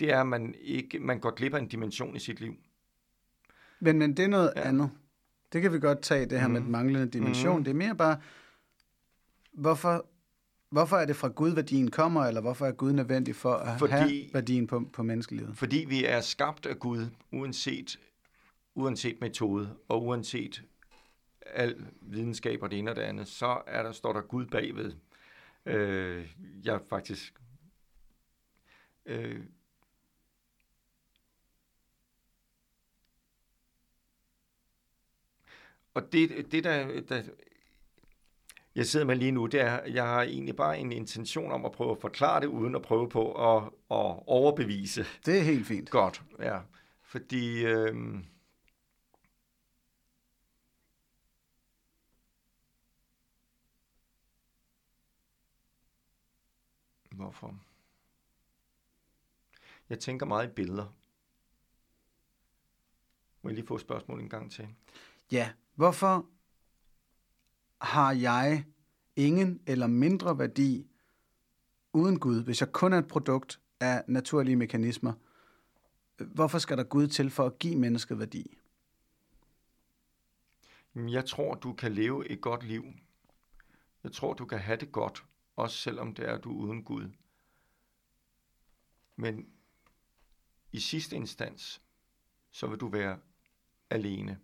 [0.00, 2.54] det er, at man, ikke, man går glip af en dimension i sit liv.
[3.80, 4.68] Men, men det er noget ja.
[4.68, 4.90] andet.
[5.52, 6.52] Det kan vi godt tage, det her mm.
[6.52, 7.58] med den manglende dimension.
[7.58, 7.64] Mm.
[7.64, 8.20] Det er mere bare,
[9.52, 10.06] hvorfor,
[10.70, 13.92] hvorfor er det fra Gud, værdien kommer, eller hvorfor er Gud nødvendig for at fordi,
[13.92, 15.56] have værdien på, på menneskelivet?
[15.56, 17.98] Fordi vi er skabt af Gud, uanset,
[18.74, 20.62] uanset metode, og uanset
[21.46, 24.92] al videnskab og det ene og det andet, så er der, står der Gud bagved.
[25.66, 26.34] Øh,
[26.64, 27.34] jeg faktisk...
[29.06, 29.40] Øh,
[35.94, 37.22] og det, det der, der
[38.74, 41.72] jeg sidder med lige nu, det er, jeg har egentlig bare en intention om at
[41.72, 45.04] prøve at forklare det, uden at prøve på at, at overbevise.
[45.26, 45.90] Det er helt fint.
[45.90, 46.60] Godt, ja.
[47.02, 47.64] Fordi...
[47.64, 47.94] Øh,
[57.10, 57.58] Hvorfor?
[59.88, 60.94] Jeg tænker meget i billeder.
[63.42, 64.68] Må jeg lige få et spørgsmål en gang til?
[65.32, 66.26] Ja, hvorfor
[67.80, 68.64] har jeg
[69.16, 70.86] ingen eller mindre værdi
[71.92, 75.12] uden Gud, hvis jeg kun er et produkt af naturlige mekanismer?
[76.16, 78.58] Hvorfor skal der Gud til for at give mennesket værdi?
[80.94, 82.84] Jeg tror, du kan leve et godt liv.
[84.04, 85.24] Jeg tror, du kan have det godt,
[85.56, 87.10] også selvom det er du uden Gud.
[89.16, 89.46] Men
[90.72, 91.82] i sidste instans,
[92.50, 93.18] så vil du være
[93.90, 94.38] alene.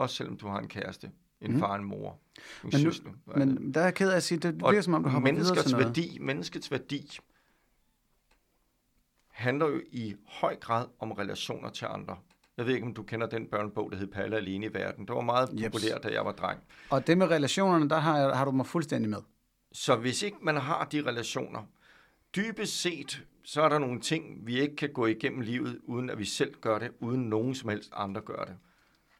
[0.00, 1.58] Også selvom du har en kæreste, en mm.
[1.58, 2.18] far, en mor,
[2.64, 3.10] en men, søster.
[3.36, 5.62] Men der er jeg ked af at sige, det bliver som om, du hopper videre
[5.62, 5.86] til noget.
[5.86, 7.18] Værdi, menneskets værdi
[9.28, 12.16] handler jo i høj grad om relationer til andre.
[12.56, 15.06] Jeg ved ikke, om du kender den børnebog, der hed Palle alene i verden.
[15.06, 16.60] Det var meget populær, da jeg var dreng.
[16.90, 19.18] Og det med relationerne, der har, har du mig fuldstændig med.
[19.72, 21.62] Så hvis ikke man har de relationer,
[22.36, 26.18] dybest set, så er der nogle ting, vi ikke kan gå igennem livet, uden at
[26.18, 28.56] vi selv gør det, uden nogen som helst andre gør det.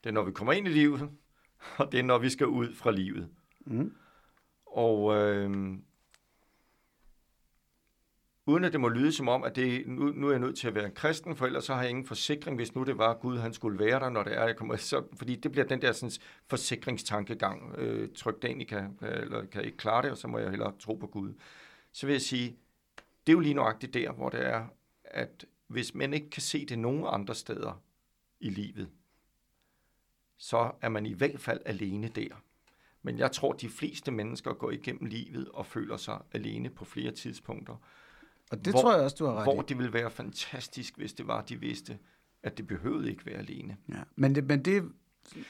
[0.04, 1.10] Det er, når vi kommer ind i livet,
[1.78, 3.28] og det er, når vi skal ud fra livet.
[3.66, 3.94] Mm.
[4.66, 5.78] Og øh,
[8.46, 10.68] uden at det må lyde som om, at det, nu, nu er jeg nødt til
[10.68, 13.14] at være en kristen, for ellers så har jeg ingen forsikring, hvis nu det var
[13.14, 15.82] Gud, han skulle være der, når det er, jeg kommer, så, fordi det bliver den
[15.82, 16.12] der sådan,
[16.48, 17.74] forsikringstankegang.
[17.78, 20.72] Øh, tryk den, I kan, eller kan ikke klare det, og så må jeg hellere
[20.78, 21.34] tro på Gud.
[21.92, 22.56] Så vil jeg sige,
[23.26, 24.66] det er jo lige nøjagtigt der, hvor det er,
[25.04, 27.82] at hvis man ikke kan se det nogen andre steder
[28.40, 28.88] i livet,
[30.40, 32.42] så er man i hvert fald alene der.
[33.02, 37.10] Men jeg tror, de fleste mennesker går igennem livet og føler sig alene på flere
[37.10, 37.74] tidspunkter.
[38.50, 39.64] Og det hvor, tror jeg også, du har ret Hvor i.
[39.68, 41.98] det ville være fantastisk, hvis det var, de vidste,
[42.42, 43.76] at det behøvede ikke være alene.
[43.88, 44.92] Ja, men det, men det, det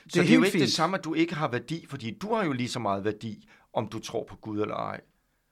[0.08, 0.62] så er det er jo ikke fint.
[0.62, 3.48] det samme, at du ikke har værdi, fordi du har jo lige så meget værdi,
[3.72, 5.00] om du tror på Gud eller ej.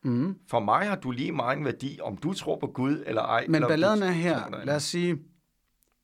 [0.04, 0.38] Mm.
[0.48, 3.46] For mig har du lige meget værdi, om du tror på Gud eller ej.
[3.46, 5.18] Men eller balladen er her, lad os sige,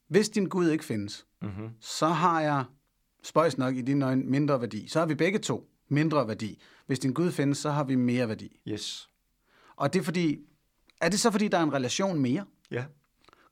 [0.09, 1.71] hvis din Gud ikke findes, mm-hmm.
[1.81, 2.65] så har jeg,
[3.25, 4.89] spøjs nok i din øjne, mindre værdi.
[4.89, 6.63] Så har vi begge to mindre værdi.
[6.87, 8.61] Hvis din Gud findes, så har vi mere værdi.
[8.69, 9.11] Yes.
[9.77, 10.39] Og det er fordi,
[11.01, 12.45] er det så fordi, der er en relation mere?
[12.71, 12.85] Ja.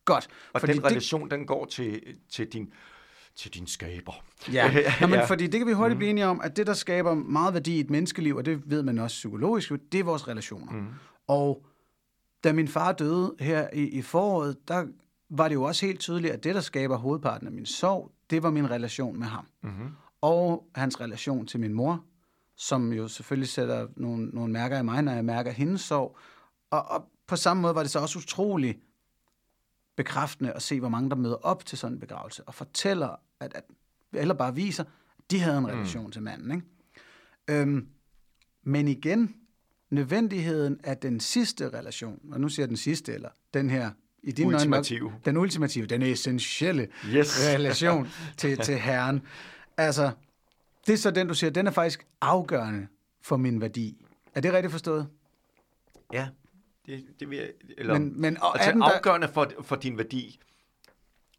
[0.04, 0.28] Godt.
[0.52, 1.30] Og fordi den relation, det...
[1.30, 2.72] den går til, til din
[3.34, 4.24] til din skaber.
[4.52, 5.24] Ja, Nå, men ja.
[5.24, 5.98] fordi det kan vi hurtigt mm.
[5.98, 8.82] blive enige om, at det, der skaber meget værdi i et menneskeliv, og det ved
[8.82, 10.72] man også psykologisk, det er vores relationer.
[10.72, 10.86] Mm.
[11.26, 11.66] Og
[12.44, 14.86] da min far døde her i, i foråret, der
[15.30, 18.42] var det jo også helt tydeligt, at det, der skaber hovedparten af min sorg, det
[18.42, 19.46] var min relation med ham.
[19.62, 19.88] Mm-hmm.
[20.20, 22.04] Og hans relation til min mor,
[22.56, 26.16] som jo selvfølgelig sætter nogle, nogle mærker i mig, når jeg mærker hendes sorg.
[26.70, 28.78] Og, og på samme måde var det så også utroligt
[29.96, 33.54] bekræftende at se, hvor mange der møder op til sådan en begravelse, og fortæller, at,
[33.54, 33.64] at
[34.12, 34.84] eller bare viser,
[35.18, 35.70] at de havde en mm.
[35.70, 36.12] relation mm.
[36.12, 36.50] til manden.
[36.50, 36.66] Ikke?
[37.50, 37.88] Øhm,
[38.62, 39.34] men igen,
[39.90, 43.90] nødvendigheden af den sidste relation, og nu siger jeg den sidste, eller den her,
[44.22, 45.06] i din ultimative.
[45.06, 47.48] Øjne, den ultimative, den essentielle yes.
[47.54, 49.22] relation til, til Herren.
[49.76, 50.10] Altså,
[50.86, 52.86] det er så den, du siger, den er faktisk afgørende
[53.22, 54.04] for min værdi.
[54.34, 55.06] Er det rigtigt forstået?
[56.12, 56.28] Ja,
[56.86, 57.48] det, det vil jeg,
[57.78, 60.40] eller, men, men, og altså, den, afgørende for, for din værdi.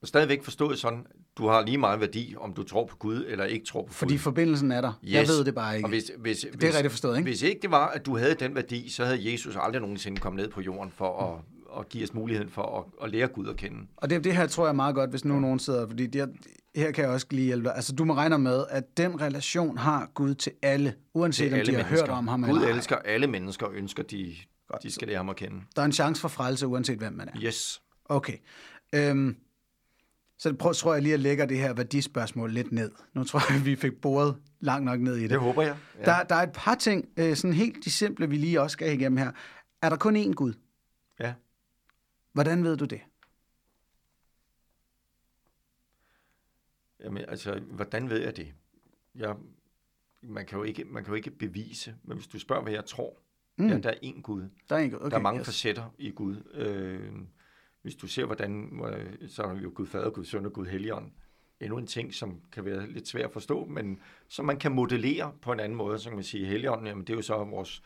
[0.02, 1.06] Og stadigvæk forstået sådan,
[1.38, 3.94] du har lige meget værdi, om du tror på Gud eller ikke tror på Gud.
[3.94, 4.94] Fordi forbindelsen er der.
[5.04, 5.14] Yes.
[5.14, 5.86] Jeg ved det bare ikke.
[5.86, 7.30] Og hvis, hvis, det er hvis, rigtigt forstået, ikke?
[7.30, 10.44] Hvis ikke det var, at du havde den værdi, så havde Jesus aldrig nogensinde kommet
[10.44, 11.42] ned på jorden for at,
[11.80, 13.88] at give os muligheden for at, at lære Gud at kende.
[13.98, 15.40] Og det, det her tror jeg meget godt, hvis nu ja.
[15.40, 16.30] nogen sidder, fordi det,
[16.76, 20.12] her kan jeg også lige hjælpe Altså, du må regne med, at den relation har
[20.14, 22.08] Gud til alle, uanset til om alle de har mennesker.
[22.08, 24.36] hørt om ham Gud eller Gud elsker alle mennesker og ønsker, de,
[24.68, 24.84] Godt.
[24.84, 25.62] De skal lære ham at kende.
[25.76, 27.34] Der er en chance for frelse, uanset hvem man er.
[27.44, 27.82] Yes.
[28.06, 28.38] Okay.
[28.96, 29.38] Øhm,
[30.38, 32.92] så prøv, tror jeg lige at lægge det her værdispørgsmål lidt ned.
[33.14, 35.30] Nu tror jeg, vi fik boret langt nok ned i det.
[35.30, 35.76] Det håber jeg.
[36.00, 36.06] Ja.
[36.06, 38.94] Der, der er et par ting, øh, sådan helt de simple, vi lige også skal
[38.94, 39.32] igennem her.
[39.82, 40.54] Er der kun én Gud?
[41.20, 41.34] Ja.
[42.34, 43.02] Hvordan ved du det?
[47.00, 48.54] Jamen, altså, hvordan ved jeg det?
[49.16, 49.36] Jeg,
[50.22, 52.86] man, kan jo ikke, man kan jo ikke bevise, men hvis du spørger, hvad jeg
[52.86, 53.18] tror,
[53.58, 53.68] mm.
[53.68, 54.50] ja, der er én Gud.
[54.70, 55.00] Der er, én Gud.
[55.00, 55.48] Okay, der er mange yes.
[55.48, 56.44] facetter i Gud.
[56.54, 57.12] Øh,
[57.82, 58.82] hvis du ser, hvordan,
[59.28, 61.12] så er jo Gud Fader, Gud Søn og Gud Helligånd.
[61.60, 65.34] Endnu en ting, som kan være lidt svær at forstå, men som man kan modellere
[65.42, 67.84] på en anden måde, så kan man sige, Helligånden, jamen det er jo så vores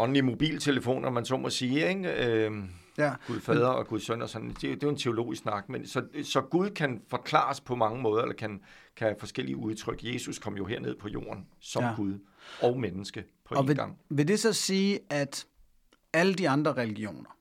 [0.00, 2.26] åndelige mobiltelefoner, man så må sige, ikke?
[2.26, 2.52] Øh,
[2.98, 3.12] Ja.
[3.26, 4.48] Gud Fader og Gud Søn og sådan.
[4.48, 8.02] Det, det er jo en teologisk snak, men så, så Gud kan forklares på mange
[8.02, 8.60] måder, eller kan,
[8.96, 10.00] kan have forskellige udtryk.
[10.04, 11.94] Jesus kom jo herned på jorden som Ja.
[11.96, 12.14] Gud
[12.62, 13.98] og menneske på Og en vil, gang.
[14.10, 15.46] vil det så sige, at
[16.12, 17.36] alle de andre religioner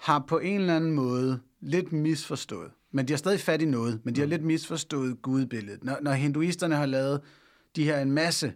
[0.00, 4.00] har på en eller anden måde lidt misforstået, men de har stadig fat i noget,
[4.04, 4.22] men de Mm.
[4.22, 5.84] har lidt misforstået gudbilledet.
[5.84, 7.20] Når, når hinduisterne har lavet
[7.76, 8.52] de her en masse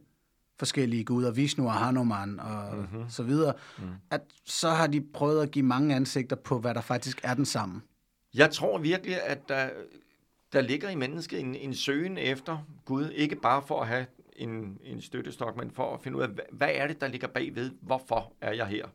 [0.61, 2.81] forskellige guder, Vishnu og Hanuman og Mhm.
[2.81, 3.11] mm-hmm.
[3.11, 3.85] så videre, mm.
[4.11, 7.45] at så har de prøvet at give mange ansigter på, hvad der faktisk er den
[7.45, 7.81] samme.
[8.35, 9.71] Jeg tror virkelig, at der,
[10.53, 14.07] der ligger i mennesket en, en søgen efter Gud, ikke bare for at have
[14.37, 17.29] en, en støttestok, men for at finde ud af, hvad, hvad er det, der ligger
[17.29, 17.71] bagved?
[17.83, 18.87] Hvorfor er jeg her?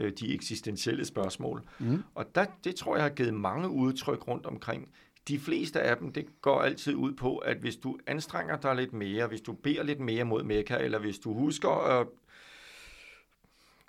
[0.00, 1.62] Øh, De eksistentielle spørgsmål.
[1.78, 2.02] Mm.
[2.14, 4.88] Og der, det tror jeg har givet mange udtryk rundt omkring.
[5.28, 8.92] De fleste af dem, det går altid ud på, at hvis du anstrenger dig lidt
[8.92, 12.06] mere, hvis du beder lidt mere mod Mekka, eller hvis du husker at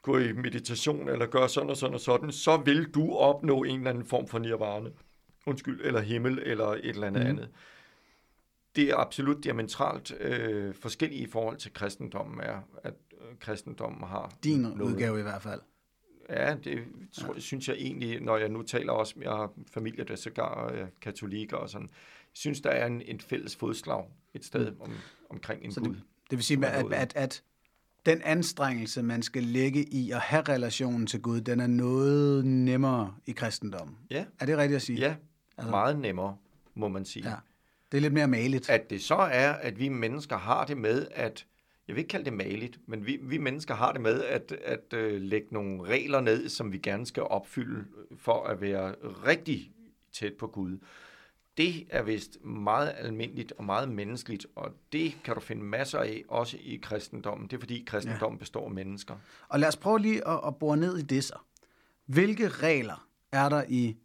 [0.02, 3.78] gå i meditation, eller gøre sådan og sådan og sådan, så vil du opnå en
[3.78, 4.90] eller anden form for nirvana.
[5.46, 7.30] Undskyld, eller himmel, eller et eller andet mm.
[7.30, 7.50] andet.
[8.76, 14.34] Det er absolut diametralt øh, forskelligt i forhold til kristendommen, er, at øh, kristendommen har
[14.44, 14.82] Din noget.
[14.82, 15.62] udgave i hvert fald.
[16.30, 16.80] Ja, det
[17.12, 17.40] tror, ja.
[17.40, 21.58] synes jeg egentlig, når jeg nu taler også, jeg har familie, der sågar er katolikker
[21.58, 21.90] og sådan,
[22.34, 24.92] synes, der er en, en fælles fodslag et sted om,
[25.30, 25.90] omkring en Så Gud.
[25.90, 27.44] det, det vil sige, at, at, at
[28.06, 33.16] den anstrengelse, man skal lægge i at have relationen til Gud, den er noget nemmere
[33.26, 33.98] i kristendommen.
[34.12, 35.00] Ja, Er det rigtigt at sige?
[35.00, 35.16] ja
[35.58, 36.38] altså, meget nemmere,
[36.76, 37.30] må man sige.
[37.30, 37.36] ja.
[37.92, 38.70] Det er lidt mere maligt.
[38.70, 41.46] At det så er, at vi mennesker har det med, at
[41.88, 44.94] jeg vil ikke kalde det maligt, men vi, vi mennesker har det med at, at
[44.94, 47.86] øh, lægge nogle regler ned, som vi gerne skal opfylde
[48.18, 49.72] for at være rigtig
[50.14, 50.78] tæt på Gud.
[51.58, 56.24] Det er vist meget almindeligt og meget menneskeligt, og det kan du finde masser af,
[56.28, 57.48] også i kristendommen.
[57.48, 58.40] Det er fordi kristendommen ja.
[58.40, 59.16] består af mennesker.
[59.48, 61.38] Og lad os prøve lige at, at bore ned i det så.
[62.06, 63.98] Hvilke regler er der i,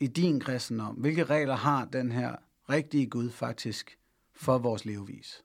[0.00, 0.94] i din kristendom?
[0.94, 2.36] Hvilke regler har den her
[2.70, 3.98] rigtige Gud faktisk
[4.34, 5.44] for vores levevis?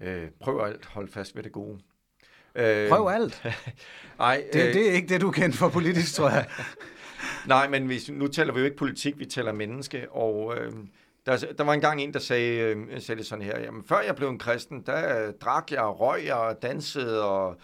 [0.00, 1.78] Øh, prøv alt, hold fast ved det gode.
[2.54, 3.42] Øh, Prøv alt.
[4.20, 6.46] Ej, Det, øh, det er ikke det, du er kendt for politisk, tror jeg.
[7.46, 10.72] Nej, men hvis, nu taler vi jo ikke politik, vi taler menneske, og øh,
[11.26, 14.16] der, der var engang en, der sagde, øh, sagde det sådan her, jamen før jeg
[14.16, 17.56] blev en kristen, der øh, drak jeg, og røg jeg, og dansede, og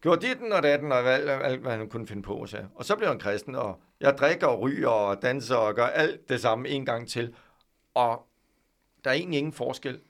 [0.00, 2.46] gjorde dit og datten, og alt, alt, hvad han kunne finde på.
[2.46, 2.58] Så.
[2.74, 5.86] Og så blev jeg en kristen, og jeg drikker og ryger og danser og gør
[5.86, 7.34] alt det samme en gang til.
[7.94, 8.26] Og
[9.04, 10.00] der er egentlig ingen forskel.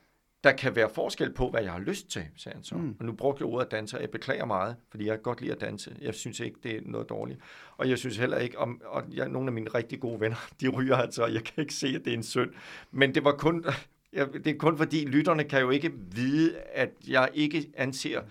[0.43, 2.75] Der kan være forskel på, hvad jeg har lyst til, sagde han så.
[2.75, 2.95] Mm.
[2.99, 5.41] Og nu brugte jeg ordet at danse, og jeg beklager meget, fordi jeg kan godt
[5.41, 5.95] lide at danse.
[6.01, 7.39] Jeg synes ikke, det er noget dårligt.
[7.77, 10.67] Og jeg synes heller ikke, om, og jeg, nogle af mine rigtig gode venner, de
[10.67, 12.49] ryger altså, og jeg kan ikke se, at det er en synd.
[12.91, 13.65] Men det var kun,
[14.13, 18.21] jeg, det er kun fordi, lytterne kan jo ikke vide, at jeg ikke anser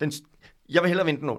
[0.00, 0.12] den,
[0.68, 1.38] jeg vil hellere vente den.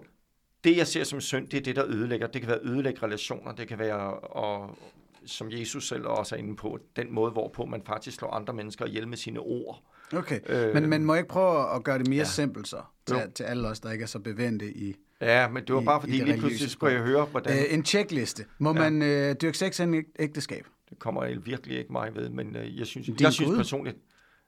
[0.64, 2.28] Det, jeg ser som synd, det er det, der ødelægger.
[2.28, 4.78] Det kan være ødelægge relationer, det kan være, og,
[5.26, 8.86] som Jesus selv også er inde på, den måde, hvorpå man faktisk slår andre mennesker
[8.86, 9.84] ihjel med sine ord.
[10.14, 12.24] Okay, Øh, men, men må jeg ikke prøve at gøre det mere ja.
[12.24, 15.76] simpelt så, til, til alle os, der ikke er så bevendte i Ja, men det
[15.76, 17.58] var bare i fordi, lige pludselig skulle jeg høre, hvordan...
[17.58, 18.46] øh, en checkliste.
[18.58, 18.90] Må ja.
[18.90, 20.66] Man øh, dyrke sex æg- ægteskab?
[20.90, 23.98] Det kommer jeg virkelig ikke mig ved, men øh, jeg synes, Din jeg synes personligt,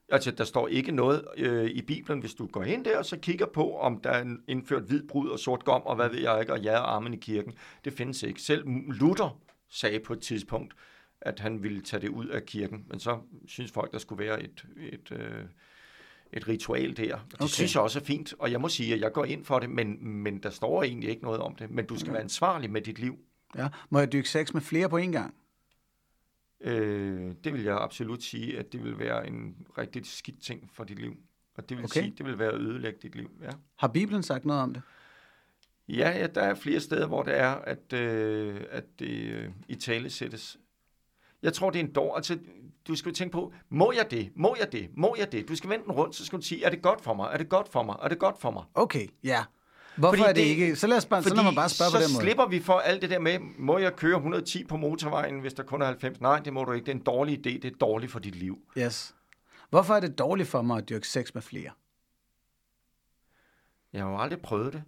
[0.08, 3.16] altså der står ikke noget øh, i Bibelen, hvis du går ind der og så
[3.16, 6.40] kigger på, om der er indført hvid brud og sort gom, og hvad ved jeg
[6.40, 7.52] ikke, og ja og armen i kirken.
[7.84, 8.40] Det findes ikke.
[8.42, 9.38] Selv Luther
[9.70, 10.74] sagde på et tidspunkt,
[11.22, 14.42] at han ville tage det ud af kirken, men så synes folk, der skulle være
[14.42, 15.44] et, et, øh,
[16.32, 17.02] et ritual der.
[17.04, 17.34] Det Okay.
[17.34, 17.46] okay.
[17.46, 19.70] synes jeg også er fint, og jeg må sige, at jeg går ind for det,
[19.70, 21.70] men, men der står egentlig ikke noget om det.
[21.70, 23.18] Men du skal være ansvarlig med dit liv.
[23.56, 23.68] Ja.
[23.90, 25.34] Må jeg dyrke sex med flere på en gang?
[26.60, 30.84] Øh, det vil jeg absolut sige, at det vil være en rigtig skidt ting for
[30.84, 31.16] dit liv.
[31.54, 32.00] Og det vil Okay.
[32.00, 32.02] okay.
[32.02, 33.30] sige, det vil være at ødelægge dit liv.
[33.42, 33.50] Ja.
[33.78, 34.82] Har Bibelen sagt noget om det?
[35.88, 39.74] Ja, ja, der er flere steder, hvor det er, at, øh, at det øh, i
[39.74, 40.58] tale sættes.
[41.42, 42.16] Jeg tror, det er en dår.
[42.16, 42.38] Altså,
[42.88, 44.32] du skal jo tænke på, må jeg det?
[44.36, 44.90] Må jeg det?
[44.96, 45.48] Må jeg det?
[45.48, 47.30] Du skal vende den rundt, så skal du sige, er det godt for mig?
[47.32, 47.96] Er det godt for mig?
[48.02, 48.64] Er det godt for mig?
[48.74, 49.44] Okay, ja.
[49.96, 50.76] Hvorfor Fordi er det, det- ikke...
[50.76, 52.22] Så lad, os bare, så lad mig bare spørge så på den måde.
[52.24, 55.62] slipper vi for alt det der med, må jeg køre 110 på motorvejen, hvis der
[55.62, 56.20] kun er 90?
[56.20, 56.84] Nej, det må du ikke.
[56.86, 57.50] Det er en dårlig idé.
[57.50, 58.58] Det er dårligt for dit liv.
[58.78, 59.14] Yes.
[59.70, 61.70] Hvorfor er det dårligt for mig at dyrke sex med flere?
[63.92, 64.82] Jeg har jo aldrig prøvet det.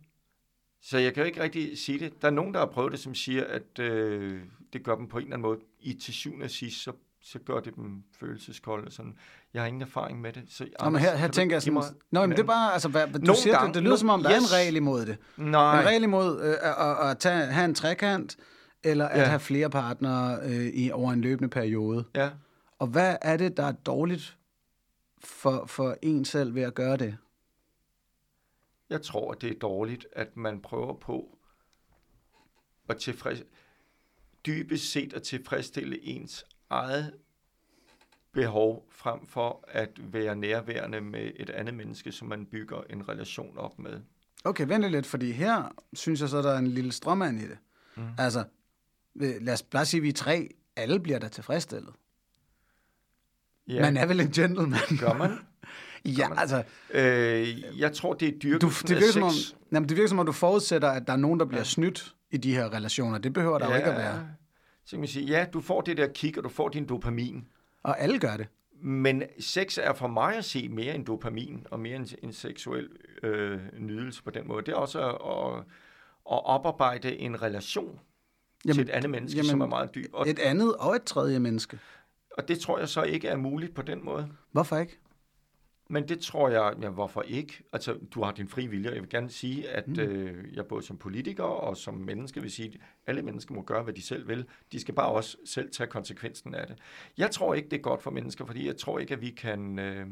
[0.81, 2.23] Så jeg kan jo ikke rigtig sige det.
[2.23, 4.43] Der er nogen, der har prøvet det, som siger, at øh,
[4.73, 5.61] det gør dem på en eller anden måde.
[5.85, 8.91] I til syvende og sidst, så, så gør det dem følelseskolde.
[8.91, 9.19] Sådan.
[9.55, 10.43] Jeg har ingen erfaring med det.
[10.49, 13.07] Så, Nå, men her, her tænker jeg sådan, Nå, men det er bare, altså, hvad,
[13.07, 14.53] du Nogle siger, gange- det, det lyder som om, der yes.
[14.53, 15.19] er en regel imod det.
[15.37, 16.57] Nej, En regel imod øh,
[17.01, 18.37] at, at, tage, have en trekant,
[18.83, 19.25] eller at Ja.
[19.27, 22.05] have flere partnere øh, i, over en løbende periode.
[22.15, 22.31] ja.
[22.79, 24.37] Og hvad er det, der er dårligt
[25.25, 27.17] for, for en selv ved at gøre det?
[28.91, 31.39] Jeg tror, at det er dårligt, at man prøver på
[32.89, 33.43] at tilfreds...
[34.47, 37.13] dybest set at tilfredsstille ens eget
[38.33, 43.59] behov, frem for at være nærværende med et andet menneske, som man bygger en relation
[43.59, 44.01] op med.
[44.45, 47.59] Okay, vent lidt, fordi her synes jeg så, der er en lille strømmand i det.
[47.97, 48.03] Mm.
[48.19, 48.45] Altså,
[49.17, 50.49] øh, lad os bare sige, at vi er tre.
[50.77, 51.93] Alle bliver da tilfredsstillet.
[53.69, 53.81] Ja.
[53.81, 54.81] Man er vel en gentleman?
[55.01, 55.31] gør man?
[56.19, 59.55] ja, altså, Øh, jeg tror, det er du, dyrkelsen det, af virker som om, sex.
[59.73, 61.65] jamen, det virker som om, du forudsætter, at der er nogen, der bliver ja.
[61.65, 63.19] snydt i de her relationer.
[63.19, 63.71] Det behøver der ja.
[63.71, 64.29] jo ikke at være.
[64.85, 67.49] Så kan man sige, ja, du får det der kick, og du får din dopamin.
[67.83, 68.47] Og alle gør det.
[68.83, 72.89] Men sex er for mig at se mere en dopamin, og mere en, en seksuel
[73.23, 74.67] øh, nydelse på den måde.
[74.67, 78.01] Det er også at, at, oparbejde en relation
[78.65, 80.07] Jamen, til et andet menneske, jamen, som er meget dyb.
[80.13, 81.79] Og, Et andet og et tredje menneske.
[82.31, 84.29] og det tror jeg så ikke er muligt på den måde.
[84.53, 84.99] Hvorfor ikke?
[85.89, 87.63] Men det tror jeg, ja, hvorfor ikke?
[87.73, 88.91] Altså, du har din fri vilje.
[88.91, 90.01] Jeg vil gerne sige, at mm.
[90.01, 93.83] øh, jeg både som politiker og som menneske vil sige, at alle mennesker må gøre,
[93.83, 94.47] hvad de selv vil.
[94.73, 96.77] De skal bare også selv tage konsekvensen af det.
[97.19, 99.79] Jeg tror ikke, det er godt for mennesker, fordi jeg tror ikke, at vi kan,
[99.79, 100.07] øh,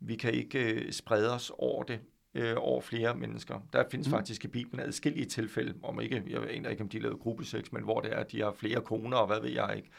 [0.00, 2.00] vi kan ikke øh, sprede os over det
[2.34, 3.60] øh, over flere mennesker.
[3.72, 4.12] Der findes mm.
[4.12, 7.82] faktisk i Bibelen adskillige tilfælde, om ikke, jeg aner ikke, om de lavede gruppesex, men
[7.82, 9.90] hvor det er, at de har flere koner, og hvad ved jeg ikke.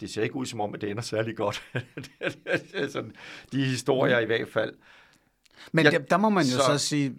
[0.00, 1.62] Det ser ikke ud som om, at det ender særlig godt.
[2.74, 3.12] Er sådan,
[3.52, 4.74] de historier i hvert fald.
[5.72, 7.16] Men Ja, der, der må man jo så, så- sige,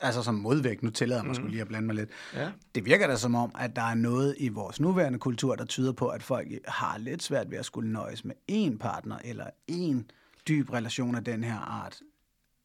[0.00, 1.48] altså som modvægt, nu tillader jeg mig mm.
[1.48, 2.50] lige at blande mig lidt, Ja.
[2.74, 5.92] det virker da som om, at der er noget i vores nuværende kultur, der tyder
[5.92, 9.96] på, at folk har lidt svært ved at skulle nøjes med én partner, eller én
[10.48, 12.00] dyb relation af den her art.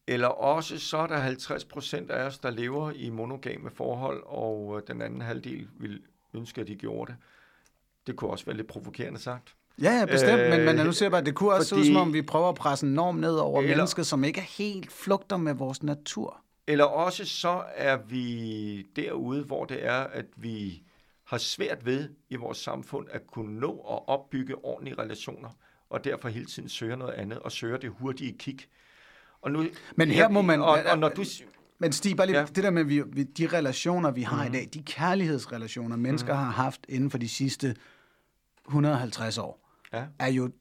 [0.08, 4.82] Eller også så er der 50 procent af os, der lever i monogame forhold, og
[4.88, 6.01] den anden halvdel vil
[6.34, 7.18] ønske, at de gjorde det.
[8.08, 9.56] Det kunne også være lidt provokerende sagt.
[9.82, 12.01] Ja, ja, bestemt, øh, men, ser jeg bare, det kunne også se ud fordi- som
[12.01, 14.91] om, vi prøver at presse en norm ned over Eller- mennesket, som ikke er helt
[14.91, 16.41] flugter med vores natur.
[16.68, 20.84] Eller også så er vi derude, hvor det er, at vi
[21.24, 25.49] har svært ved i vores samfund at kunne nå at opbygge ordentlige relationer,
[25.89, 28.60] og derfor hele tiden søger noget andet, og søger det hurtige kig.
[29.41, 31.24] Og nu, Men her må man- Og, og når du,
[31.80, 32.45] Men Stig, bare lige, ja.
[32.45, 34.53] Det der med vi, vi, de relationer, vi har mm.
[34.53, 36.39] i dag, de kærlighedsrelationer, mennesker mm.
[36.39, 37.76] har haft inden for de sidste
[38.68, 40.51] 150 år, ja, er jo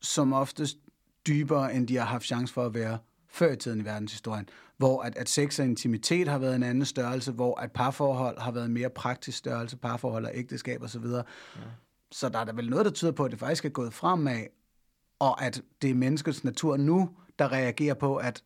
[0.00, 0.78] som oftest
[1.26, 4.48] dybere, end de har haft chance for at være før i tiden i verdenshistorien.
[4.76, 8.50] Hvor at, at sex og intimitet har været en anden størrelse, hvor at parforhold har
[8.50, 11.04] været en mere praktisk størrelse, parforhold og ægteskab osv.
[11.06, 11.22] Ja.
[12.12, 14.46] Så der er der vel noget, der tyder på, at det faktisk er gået fremad,
[15.18, 18.44] og at det er menneskets natur nu, der reagerer på, at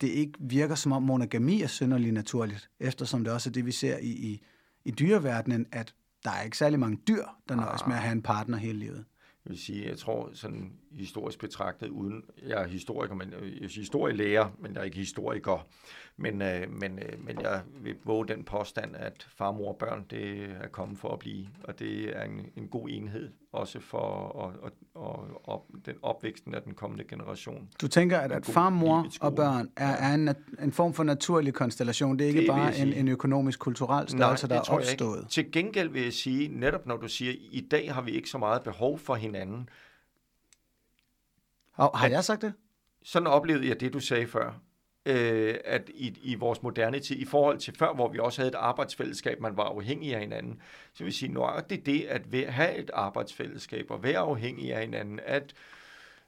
[0.00, 3.72] det ikke virker som om monogami er synderligt naturligt, eftersom det også er det, vi
[3.72, 4.42] ser i, i,
[4.84, 5.94] i dyreverdenen, at
[6.24, 9.04] der er ikke særlig mange dyr, der nøjes med at have en partner hele livet.
[9.44, 13.68] Jeg vil sige, jeg tror sådan historisk betragtet, uden, jeg er historiker, men jeg er
[13.68, 15.66] historielærer, men jeg er ikke historiker,
[16.16, 20.06] men, øh, men, øh, men jeg vil våge den påstand, at far, mor og børn,
[20.10, 23.98] det er kommet for at blive, og det er en, en god enhed, også for
[23.98, 27.68] og, og, og, og den opvæksten af den kommende generation.
[27.80, 30.28] Du tænker, at, at far, mor og børn er, er en,
[30.62, 32.18] en form for naturlig konstellation.
[32.18, 35.26] Det er ikke Det bare en, en økonomisk, kulturel størrelse, der er opstået.
[35.28, 38.38] Til gengæld vil jeg sige, netop når du siger, i dag har vi ikke så
[38.38, 39.68] meget behov for hinanden,
[41.74, 42.52] Og, har jeg sagt det?
[43.04, 44.52] sådan oplevede jeg det, du sagde før.
[45.06, 48.48] Øh, at i, i vores moderne tid, i forhold til før, hvor vi også havde
[48.48, 50.60] et arbejdsfællesskab, man var afhængig af hinanden,
[50.94, 55.20] så vil sige, nøjagtigt det at væ- have et arbejdsfællesskab og være afhængig af hinanden,
[55.26, 55.54] at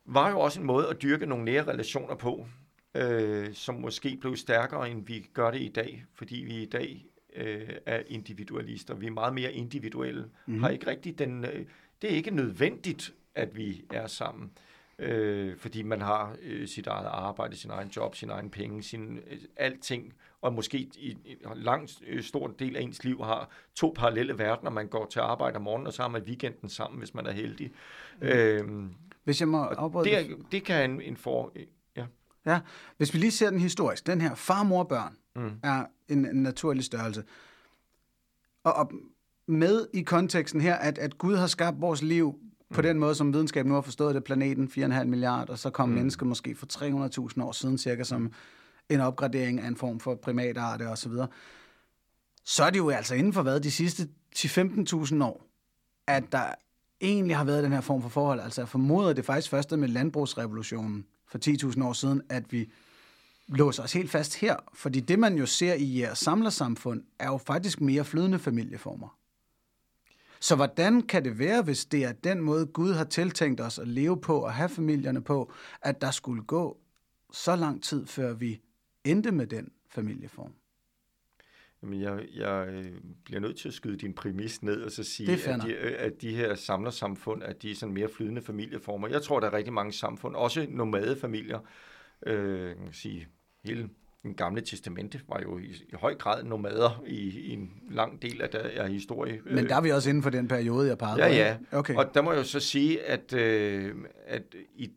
[0.05, 2.47] var jo også en måde at dyrke nogle nære relationer på,
[2.95, 7.07] øh, som måske blev stærkere, end vi gør det i dag, fordi vi i dag
[7.37, 8.95] øh, er individualister.
[8.95, 10.31] Vi er meget mere individuelle.
[10.47, 10.61] Mm.
[10.61, 11.45] Har ikke rigtig den...
[11.45, 11.67] Øh,
[12.03, 14.51] det er ikke nødvendigt, at vi er sammen.
[14.57, 14.74] Øh,
[15.59, 19.39] fordi man har øh, sit eget arbejde, sin egen job, sin egen penge, sin øh,
[19.57, 24.39] alting, og måske i en lang øh, stor del af ens liv har to parallelle
[24.39, 24.71] verdener.
[24.71, 27.33] Man går til arbejde om morgenen, og så har man weekenden sammen, hvis man er
[27.33, 27.71] heldig.
[28.21, 28.27] Mm.
[28.27, 28.91] Øh,
[29.25, 31.53] Hvis jeg må afbryde det, det kan en, en for...
[31.97, 32.07] Ja.
[32.47, 32.61] Ja,
[32.97, 34.07] hvis vi lige ser den historisk.
[34.07, 35.51] Den her far, mor, børn Mm.
[35.63, 37.25] er en, en naturlig størrelse.
[38.65, 38.93] Og, og
[39.47, 42.39] med i konteksten her, at, at Gud har skabt vores liv
[42.75, 45.89] på den måde, som videnskaben nu har forstået det, planeten 4,5 milliarder, og så kom
[45.89, 45.95] mm.
[45.95, 46.67] mennesket måske for
[47.37, 48.33] 300.000 år siden cirka som
[48.89, 51.27] en opgradering af en form for primatarte og så.
[52.45, 55.47] Så er det jo altså inden for hvad, de sidste 10-15.000 år,
[56.07, 56.45] at der
[57.01, 58.41] egentlig har været den her form for forhold.
[58.41, 61.39] Altså jeg formoder, det faktisk først med landbrugsrevolutionen for
[61.73, 62.71] 10.000 år siden, at vi
[63.49, 64.57] låser os helt fast her.
[64.75, 69.19] Fordi det, man jo ser i jeres samlersamfund, er jo faktisk mere flydende familieformer.
[70.45, 73.89] Så hvordan kan det være, hvis det er den måde, Gud har tiltænkt os at
[73.89, 76.81] leve på og have familierne på, at der skulle gå
[77.33, 78.61] så lang tid, før vi
[79.05, 80.53] endte med den familieform?
[81.83, 82.93] Jamen, jeg, jeg øh,
[83.25, 86.23] bliver nødt til at skyde din præmis ned og så sige, at de, øh, at
[86.23, 89.09] de her samlersamfund, at de er sådan mere flydende familieformer.
[89.09, 91.59] Jeg tror, der er rigtig mange samfund, også nomadefamilier,
[92.27, 93.29] øh, kan sige,
[93.65, 93.89] hele
[94.25, 98.43] den gamle testamente var jo i, i høj grad nomader i, i en lang del
[98.43, 99.41] af, der, af historie.
[99.45, 101.57] Men der er vi også inden for den periode, jeg pegede Ja, ja.
[101.73, 101.95] Okay.
[101.95, 103.95] Og der må jeg jo så sige, at, øh,
[104.27, 104.43] at
[104.77, 104.91] i,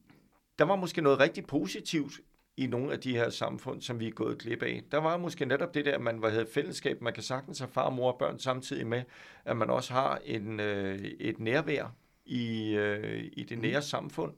[0.59, 2.13] der var måske noget rigtig positivt
[2.57, 4.83] i nogle af de her samfund, som vi er gået glip af.
[4.91, 7.01] Der var måske netop det der, at man var havde fællesskab.
[7.01, 9.03] Man kan sagtens have far, mor og børn samtidig med,
[9.45, 14.33] at man også har en, øh, et nærvær i, øh, i det nære samfund,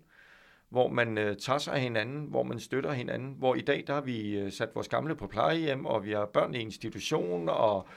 [0.69, 3.35] hvor man øh, tager sig af hinanden, hvor man støtter hinanden.
[3.37, 6.25] Hvor i dag, der har vi øh, sat vores gamle på plejehjem, og vi har
[6.25, 7.87] børn i institution, og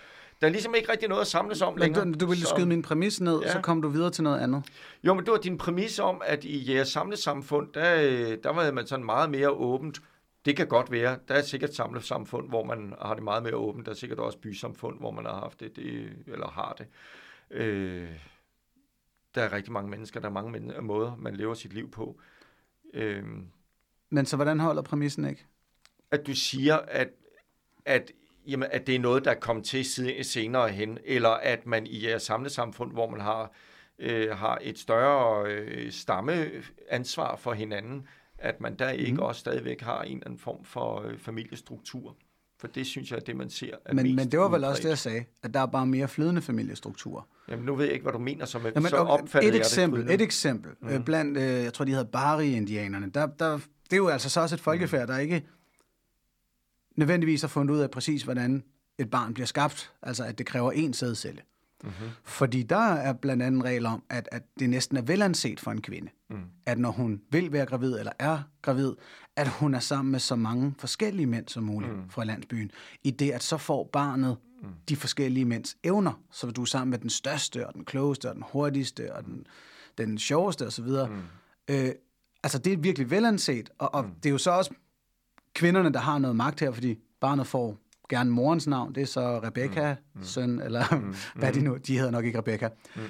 [0.41, 2.05] der er ligesom ikke rigtig noget at samles om Men længere.
[2.05, 3.53] du, du ville Så- skyde min præmis ned, Ja.
[3.53, 4.63] så kom du videre til noget andet.
[5.05, 8.73] jo, men det var din præmis om, at i jeres samlesamfund, der, øh, der var
[8.73, 10.03] man sådan meget mere åbent.
[10.45, 11.19] Det kan godt være.
[11.29, 13.87] Der er sikkert samlesamfund, hvor man har det meget mere åbent.
[13.87, 16.87] Der er sikkert også bysamfund, hvor man har haft det, det eller har det.
[17.51, 18.09] Øh,
[19.35, 22.21] der er rigtig mange mennesker, der er mange måder, man lever sit liv på.
[22.93, 23.25] Øh,
[24.11, 25.47] Men så hvordan holder præmissen ikke?
[26.11, 27.09] at du siger, at,
[27.85, 28.13] at,
[28.47, 29.85] jamen, at det er noget, der er kommet til
[30.25, 33.53] senere hen, eller at man i jeres samlesamfund, hvor man har,
[33.99, 38.07] øh, har et større øh, stammeansvar for hinanden,
[38.39, 39.23] at man der ikke Mhm.
[39.23, 42.17] også stadigvæk har en eller anden form for øh, familiestruktur.
[42.63, 44.65] For det synes jeg er det, man ser er Men, mest men det var vel
[44.65, 44.91] også det, udbredt.
[44.91, 47.23] jeg sagde, at der er bare mere flydende familiestrukturer.
[47.49, 50.07] Jamen, nu ved jeg ikke, hvad du mener, så, Jamen, så opfatter et jeg eksempel,
[50.07, 50.15] det.
[50.15, 50.73] et eksempel.
[50.81, 50.89] Mm.
[50.89, 53.11] Øh, blandt, øh, jeg tror, de hedder Bari-indianerne.
[53.11, 53.53] Der, der,
[53.85, 55.43] det er jo altså så også et folkefærd, der ikke
[56.97, 58.63] nødvendigvis har fundet ud af præcis, hvordan
[58.99, 59.93] et barn bliver skabt.
[60.03, 61.41] Altså, at det kræver en sædcelle.
[61.83, 62.09] Mm-hmm.
[62.25, 65.81] Fordi der er blandt andet regler om, at, at det næsten er velanset for en
[65.83, 66.39] kvinde, Mm.
[66.67, 68.93] at når hun vil være gravid eller er gravid,
[69.37, 72.09] at hun er sammen med så mange forskellige mænd som muligt mm.
[72.11, 72.71] fra landsbyen.
[73.03, 74.69] I det, at så får barnet mm.
[74.89, 78.35] de forskellige mænds evner, så du er sammen med den største og den klogeste og
[78.35, 79.47] den hurtigste og den,
[79.99, 80.85] den sjoveste osv.
[80.85, 81.23] Mm.
[81.69, 81.91] Øh,
[82.43, 84.11] altså, det er virkelig velanset, og, og mm.
[84.15, 84.71] det er jo så også
[85.55, 87.79] kvinderne, der har noget magt her, fordi barnet får
[88.17, 90.23] gerne morens navn, det er så Rebecca, mm.
[90.23, 91.15] søn, eller mm.
[91.41, 92.69] hvad de nu, de hedder nok ikke Rebecca.
[92.97, 93.03] Mm.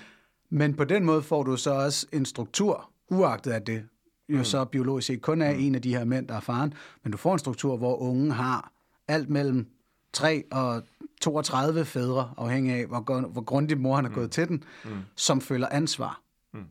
[0.51, 3.85] Men på den måde får du så også en struktur, uagtet at det
[4.29, 4.45] jo mm.
[4.45, 5.61] så biologisk set kun er mm.
[5.61, 8.31] en af de her mænd, der er faren, men du får en struktur, hvor ungen
[8.31, 8.73] har
[9.09, 9.67] alt mellem
[10.13, 10.83] 3 og
[11.21, 14.91] 32 fædre, afhængig af, hvor, hvor grundigt mor han har gået til den, mm.
[15.17, 16.23] som føler ansvar.
[16.55, 16.65] Mm.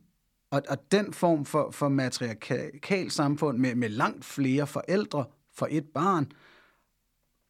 [0.52, 5.86] Og, og den form for, for matriarkal samfund med, med langt flere forældre for et
[5.94, 6.32] barn,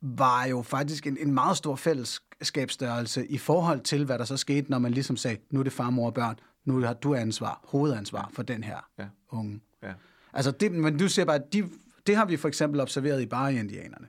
[0.02, 4.72] var jo faktisk en, en meget stor fællesskabsstørrelse i forhold til, hvad der så skete,
[4.72, 6.36] når man ligesom sagde, nu er det far, mor og børn,
[6.66, 9.06] nu har du ansvar, hovedansvar for den her Ja.
[9.30, 9.62] unge.
[9.84, 9.94] Ja.
[10.34, 11.70] Altså, det, men du ser bare, de,
[12.08, 14.08] det har vi for eksempel observeret i Bari-indianerne.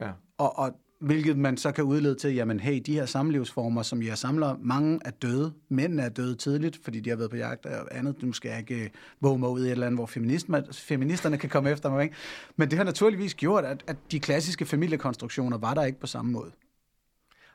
[0.00, 0.10] Ja.
[0.38, 4.18] Og, og hvilket man så kan udlede til, jamen hey, de her samlivsformer, som jeg
[4.18, 5.52] samler, mange er døde.
[5.68, 8.22] Mændene er døde tidligt, fordi de har været på jagt og andet.
[8.22, 8.90] Nu skal jeg ikke øh,
[9.20, 12.02] våge mig ud i et eller andet, hvor feminister, feministerne kan komme efter mig.
[12.02, 12.14] Ikke?
[12.56, 16.32] Men det har naturligvis gjort, at, at de klassiske familiekonstruktioner var der ikke på samme
[16.32, 16.50] måde.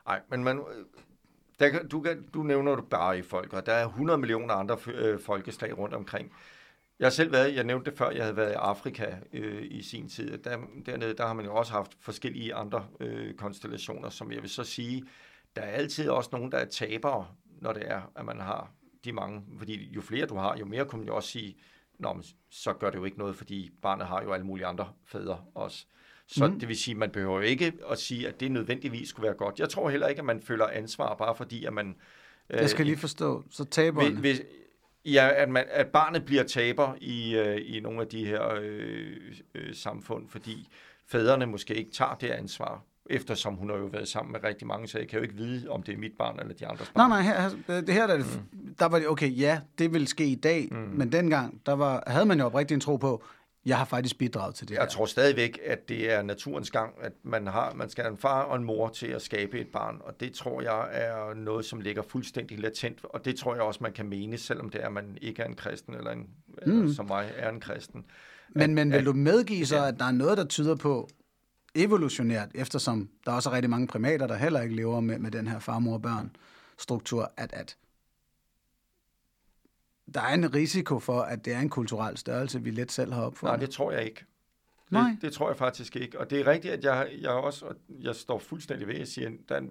[0.06, 0.84] Nej, men man, øh,
[1.58, 5.20] der, du, du nævner du bare i folk, og der er 100 millioner andre øh,
[5.20, 6.32] folkeslag rundt omkring.
[6.98, 9.82] Jeg har selv været, jeg nævnte det før, jeg havde været i Afrika øh, i
[9.82, 10.38] sin tid.
[10.38, 14.50] Der, dernede, der har man jo også haft forskellige andre øh, konstellationer, som jeg vil
[14.50, 15.04] så sige,
[15.56, 17.26] der er altid også nogen, der er tabere,
[17.60, 18.70] når det er, at man har
[19.04, 19.42] de mange.
[19.58, 21.56] Fordi jo flere du har, jo mere kunne man jo også sige,
[21.98, 24.88] Nå, men så gør det jo ikke noget, fordi barnet har jo alle mulige andre
[25.04, 25.86] fædre også.
[26.26, 26.58] Så Mm.
[26.60, 29.34] det vil sige, at man behøver jo ikke at sige, at det nødvendigvis skulle være
[29.36, 29.58] godt.
[29.58, 31.96] Jeg tror heller ikke, at man føler ansvar, bare fordi, at man...
[32.50, 34.20] Jeg skal lige forstå, så taberne.
[34.20, 34.46] Hvis, hvis,
[35.12, 39.06] ja, at, man, at barnet bliver taber i, øh, i nogle af de her øh,
[39.54, 40.68] øh, samfund, fordi
[41.08, 44.88] fædrene måske ikke tager det ansvar, eftersom hun har jo været sammen med rigtig mange,
[44.88, 47.02] så jeg kan jo ikke vide, om det er mit barn eller de andres Nej,
[47.02, 47.10] barn.
[47.10, 48.74] nej, her, her- det her der, mm.
[48.78, 50.76] der var det, okay, ja, det vil ske i dag, mm.
[50.76, 53.24] men dengang, der var, havde man jo oprigtigt en tro på,
[53.66, 54.88] jeg har faktisk bidraget til det Jeg her.
[54.88, 58.42] tror stadigvæk, at det er naturens gang, at man, har, man skal have en far
[58.42, 61.80] og en mor til at skabe et barn, og det tror jeg er noget, som
[61.80, 64.92] ligger fuldstændig latent, og det tror jeg også, man kan mene, selvom det er, at
[64.92, 66.72] man ikke er en kristen, eller, en, mm.
[66.72, 68.04] eller som mig er en kristen.
[68.50, 71.08] Men, men vil at- du medgive så, at der er noget, der tyder på
[71.74, 75.48] evolutionært, eftersom der også er rigtig mange primater, der heller ikke lever med, med den
[75.48, 76.30] her far, mor, børn
[76.78, 77.76] struktur, at, at
[80.14, 83.22] der er en risiko for, at det er en kulturel størrelse, vi let selv har
[83.22, 83.58] opfundet.
[83.58, 84.24] Nej, det tror jeg ikke.
[84.90, 85.10] Nej.
[85.10, 86.20] Det, det tror jeg faktisk ikke.
[86.20, 89.08] Og det er rigtigt, at jeg, jeg også, og jeg står fuldstændig ved, at jeg
[89.08, 89.62] siger, der,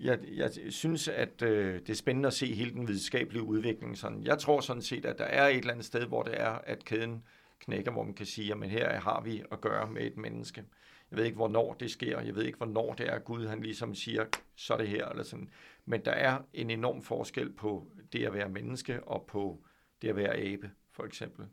[0.00, 3.98] jeg, jeg synes, at øh, det er spændende at se hele den videnskabelige udvikling.
[3.98, 4.22] Sådan.
[4.22, 6.84] Jeg tror sådan set, at der er et eller andet sted, hvor det er, at
[6.84, 7.22] kæden
[7.60, 10.64] knækker, hvor man kan sige, at her har vi at gøre med et menneske.
[11.10, 12.20] Jeg ved ikke, hvornår det sker.
[12.20, 14.24] Jeg ved ikke, hvornår det er, at Gud han ligesom siger,
[14.56, 15.08] så er det her.
[15.08, 15.48] Eller sådan.
[15.84, 19.64] Men der er en enorm forskel på det at være menneske og på
[20.02, 21.46] det at være abe, for eksempel.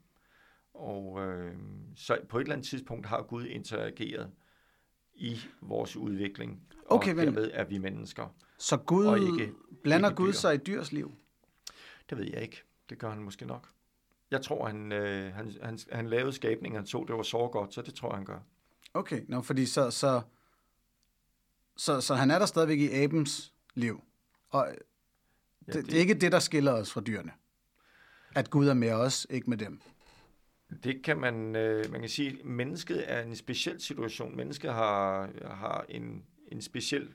[0.74, 1.56] Og øh,
[1.96, 4.32] så på et eller andet tidspunkt har Gud interageret
[5.16, 8.36] i vores udvikling, Okay, og derved er vi mennesker.
[8.58, 9.54] Så Gud, Og ikke-
[9.84, 10.32] blander ikke Gud dyr.
[10.34, 11.16] sig i dyrs liv?
[12.10, 12.64] Det ved jeg ikke.
[12.90, 13.70] Det gør han måske nok.
[14.32, 17.74] Jeg tror, han, øh, han, han, han lavede skabningen, han så, det var så godt,
[17.74, 18.40] så det tror jeg, han gør.
[18.94, 20.22] Okay, nå, fordi så, så,
[21.78, 24.02] så, så han er der stadigvæk i abens liv.
[24.58, 24.80] Og det,
[25.68, 27.32] Ja, det, det er ikke det, der skiller os fra dyrene.
[28.36, 29.82] At Gud er med os, ikke med dem.
[30.84, 34.36] Det kan man, øh, man kan sige, at mennesket er en speciel situation.
[34.36, 37.14] Mennesket har, har en, en speciel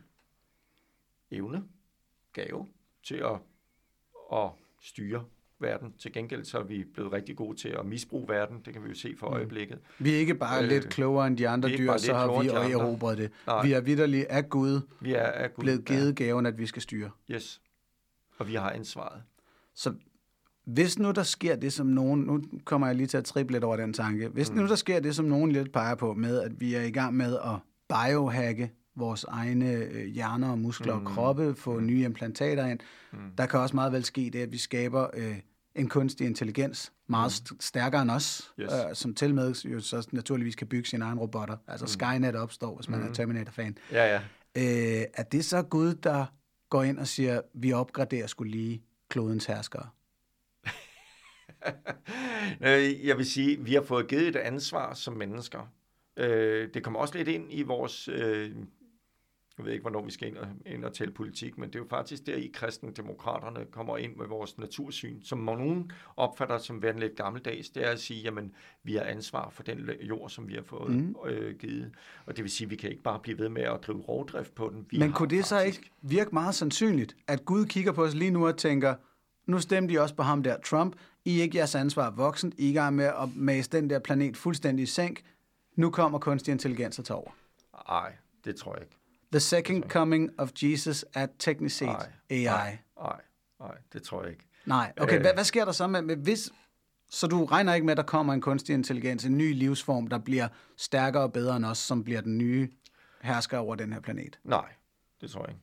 [1.31, 1.65] evne,
[2.33, 2.69] gave
[3.03, 3.39] til at,
[4.33, 5.25] at styre
[5.63, 5.93] verden.
[5.99, 8.57] Til gengæld så er vi blevet rigtig gode til at misbruge verden.
[8.65, 9.35] Det kan vi jo se for Mm.
[9.35, 9.79] øjeblikket.
[9.99, 12.71] Vi er ikke bare øh, lidt klogere end de andre dyr, så har vi andre.
[12.71, 13.31] erobret det.
[13.47, 13.67] Nej.
[13.67, 15.63] Vi er vidderligt af Gud Vi er, er Gud.
[15.63, 17.11] blevet givet gaven, at vi skal styre.
[17.29, 17.61] Ja, yes.
[18.39, 19.23] Og vi har ansvaret.
[19.75, 19.95] Så
[20.65, 22.21] hvis nu der sker det, som nogen...
[22.21, 24.29] Nu kommer jeg lige til at triple lidt over den tanke.
[24.29, 24.57] Hvis mm.
[24.57, 27.15] nu der sker det, som nogen lidt peger på, med at vi er i gang
[27.17, 27.59] med at
[27.89, 31.07] biohacke vores egne øh, hjerner og muskler mm.
[31.07, 31.87] og kroppe, få mm.
[31.87, 32.81] nye implantater ind.
[33.13, 33.19] Mm.
[33.39, 35.37] Der kan også meget vel ske det, at vi skaber øh,
[35.75, 38.73] en kunstig intelligens, meget st- stærkere end os, Yes.
[38.73, 41.57] øh, som til med jo så naturligvis kan bygge sine egne robotter.
[41.69, 41.89] Altså mm.
[41.89, 43.07] Skynet opstår, hvis man mm.
[43.09, 43.79] er Terminator-fan.
[43.93, 44.21] Ja, ja.
[44.57, 46.27] Øh, er det så Gud, der
[46.69, 49.89] går ind og siger, vi opgraderer skulle lige klodens herskere?
[52.63, 55.73] Øh, Jeg vil sige, vi har fået givet et ansvar som mennesker.
[56.17, 58.09] Øh, Det kommer også lidt ind i vores...
[59.59, 61.79] Jeg ved ikke, hvornår vi skal ind og, ind og tælle politik, men det er
[61.79, 67.01] jo faktisk der i kristendemokraterne kommer ind med vores natursyn, som nogen opfatter som værende
[67.01, 67.71] lidt gammeldags.
[67.71, 70.91] Det er at sige, jamen, vi har ansvar for den jord, som vi har fået
[70.91, 71.17] mm.
[71.27, 71.91] øh, givet.
[72.27, 74.55] Og det vil sige, at vi kan ikke bare blive ved med at drive rovdrift
[74.55, 74.87] på den.
[74.91, 78.15] Vi Men kunne det så faktisk- ikke virke meget sandsynligt, at Gud kigger på os
[78.15, 78.95] lige nu og tænker,
[79.47, 82.67] nu stemte de også på ham der, Trump, I er ikke jeres ansvar voksent, I
[82.67, 85.23] er i gang med at mase den der planet fuldstændig i sænk,
[85.77, 87.31] nu kommer kunstig intelligens at tage over.
[87.89, 88.13] Nej,
[88.45, 88.97] det tror jeg ikke.
[89.33, 92.79] The second coming of Jesus at Technicate Nej, AI.
[92.97, 93.21] Nej,
[93.61, 94.45] nej, det tror jeg ikke.
[94.67, 95.21] Nej, okay, Øh.
[95.21, 96.51] hvad, hvad sker der så med, med hvis...
[97.11, 100.19] Så du regner ikke med, at der kommer en kunstig intelligens, en ny livsform, der
[100.19, 102.69] bliver stærkere og bedre end os, som bliver den nye
[103.23, 104.39] hersker over den her planet?
[104.45, 104.73] Nej,
[105.21, 105.61] det tror jeg ikke.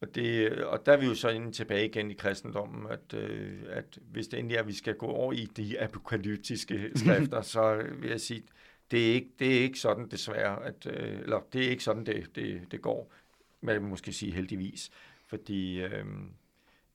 [0.00, 3.62] Og, det, og der er vi jo så inde tilbage igen i kristendommen, at, øh,
[3.68, 7.82] at hvis det endelig er, at vi skal gå over i de apokalyptiske skrifter, så
[8.00, 8.42] vil jeg sige,
[8.90, 12.06] det er ikke, det er ikke sådan desværre, at, øh, eller det er ikke sådan,
[12.06, 13.12] det, det, det går.
[13.60, 14.90] man vil måske sige heldigvis,
[15.26, 16.06] fordi øh,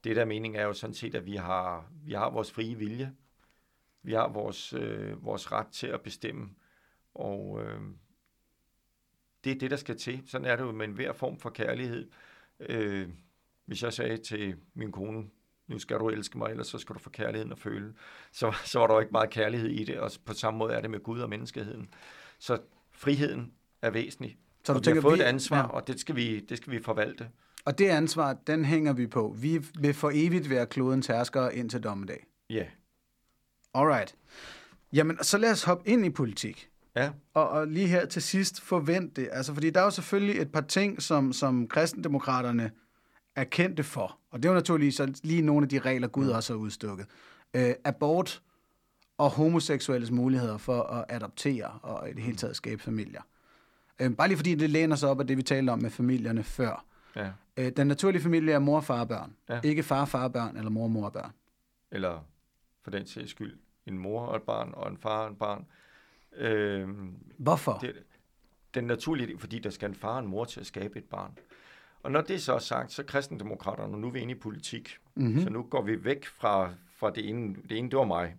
[0.04, 3.16] det der mening er jo sådan set, at vi har, vi har vores frie vilje.
[4.04, 6.50] Vi har vores, øh, vores ret til at bestemme,
[7.14, 7.82] og øh,
[9.44, 10.24] det er det, der skal til.
[10.26, 12.10] Sådan er det jo med enhver form for kærlighed.
[12.60, 13.10] Øh,
[13.66, 15.30] hvis jeg sagde til min kone,
[15.68, 17.94] nu skal du elske mig, ellers så skal du få kærligheden at føle,
[18.32, 20.82] så, så var der jo ikke meget kærlighed i det, og på samme måde er
[20.82, 21.90] det med Gud og menneskeheden.
[22.40, 22.58] Så
[22.92, 23.52] friheden
[23.82, 24.38] er væsentlig.
[24.64, 25.64] Så du og vi tænker, har fået vi- et ansvar, ja.
[25.68, 27.30] og det skal, vi, det skal vi forvalte.
[27.66, 29.36] Og det ansvar, den hænger vi på.
[29.40, 32.26] Vi vil for evigt være klodens herskere indtil dommedag.
[32.50, 32.66] Ja.
[33.74, 34.16] Alright.
[34.94, 36.70] Jamen, så lad os hoppe ind i politik.
[36.96, 37.12] Ja.
[37.34, 39.30] Og, og lige her til sidst forvente det.
[39.32, 42.72] Altså, fordi der er jo selvfølgelig et par ting, som, som kristendemokraterne
[43.36, 44.18] er kendte for.
[44.32, 46.32] Og det er jo naturligvis så lige nogle af de regler, Gud Mm.
[46.32, 47.06] også har udstukket.
[47.54, 48.42] Øh, abort
[49.18, 53.22] og homoseksuelles muligheder for at adoptere og i det hele taget skabe familier.
[54.00, 56.44] Øh, bare lige fordi det læner sig op af det, vi talte om med familierne
[56.44, 56.86] før.
[57.16, 57.32] ja.
[57.58, 59.36] Øh, den naturlige familie er mor far og børn.
[59.50, 59.60] Ja.
[59.64, 61.32] Ikke far far og børn, eller mor mor og børn.
[61.92, 62.20] Eller
[62.84, 65.66] for den sags skyld, en mor og et barn, og en far og et barn.
[66.38, 66.90] Øh,
[67.38, 67.78] Hvorfor?
[67.82, 67.94] Det,
[68.74, 71.38] den naturlige, fordi der skal en far og en mor til at skabe et barn.
[72.04, 74.98] Og når det så er sagt, så er kristendemokraterne, nu er vi inde i politik,
[75.16, 75.26] Mhm.
[75.26, 75.44] mm-hmm.
[75.44, 78.36] så nu går vi væk fra, fra det ene, det ene, det var mig,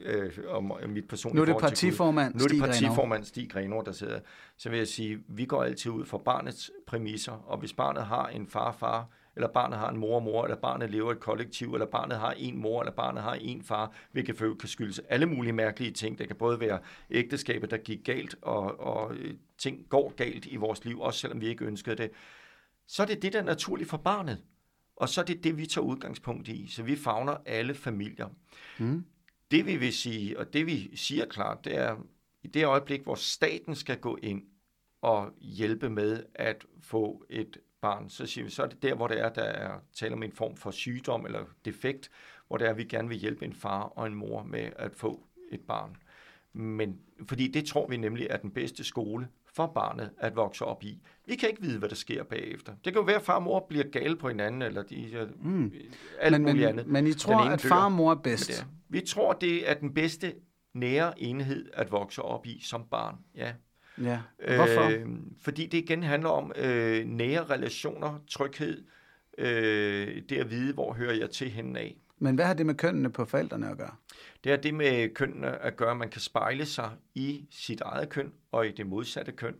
[0.00, 3.82] øh, og og mit personlige Nu er det partiformand Nu er det partiformand Stig Grenaa,
[3.84, 4.20] der sidder.
[4.56, 8.26] Så vil jeg sige, vi går altid ud fra barnets præmisser, og hvis barnet har
[8.28, 9.06] en far far,
[9.36, 12.32] eller barnet har en mor mor, eller barnet lever i et kollektiv, eller barnet har
[12.36, 16.18] en mor, eller barnet har en far, hvilket kan skyldes alle mulige mærkelige ting.
[16.18, 16.78] Det kan både være
[17.10, 21.40] ægteskabet, der gik galt, og, og øh, ting går galt i vores liv, også selvom
[21.40, 22.10] vi ikke ønskede det.
[22.86, 24.42] Så er det det, der er naturligt for barnet.
[24.96, 26.66] Og så er det det, vi tager udgangspunkt i.
[26.68, 28.28] Så vi fagner alle familier.
[28.78, 29.04] Mm.
[29.50, 31.96] Det vi vil sige, og det vi siger klart, det er,
[32.42, 34.42] i det øjeblik, hvor staten skal gå ind
[35.02, 39.08] og hjælpe med at få et barn, så siger vi, så er det der, hvor
[39.08, 42.10] det er, der er tale om en form for sygdom eller defekt,
[42.48, 44.94] hvor det er, at vi gerne vil hjælpe en far og en mor med at
[44.94, 45.96] få et barn.
[46.52, 50.84] Men fordi det tror vi nemlig er den bedste skole for barnet at vokse op
[50.84, 50.98] i.
[51.26, 52.72] Vi kan ikke vide, hvad der sker bagefter.
[52.84, 55.72] Det kan jo være, at far og mor bliver gale på hinanden, eller de, mm.
[56.20, 56.86] alt men, muligt men, andet.
[56.86, 58.48] Men I tror, at far og mor er bedst?
[58.48, 58.64] Det er.
[58.88, 60.34] Vi tror, det er den bedste
[60.74, 63.16] nære enhed at vokse op i som barn.
[63.34, 63.52] Ja.
[64.02, 64.20] Ja.
[64.44, 64.90] Hvorfor?
[64.90, 65.06] Øh,
[65.42, 68.84] fordi det igen handler om øh, nære relationer, tryghed,
[69.38, 71.96] øh, det at vide, hvor hører jeg til hende af.
[72.18, 73.94] Men hvad har det med kønnene på forældrene at gøre?
[74.44, 78.08] Det har det med kønnene at gøre, at man kan spejle sig i sit eget
[78.08, 79.56] køn og i det modsatte køn.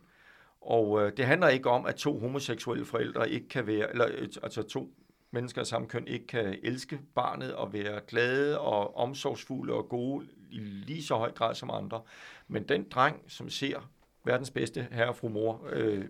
[0.61, 4.29] Og øh, det handler ikke om, at to homoseksuelle forældre ikke kan være, eller øh,
[4.43, 4.93] altså to
[5.31, 10.27] mennesker af samme køn ikke kan elske barnet og være glade og omsorgsfulde og gode
[10.49, 12.01] i lige så høj grad som andre.
[12.47, 13.91] Men den dreng, som ser
[14.25, 16.05] verdens bedste herre og fru mor øh,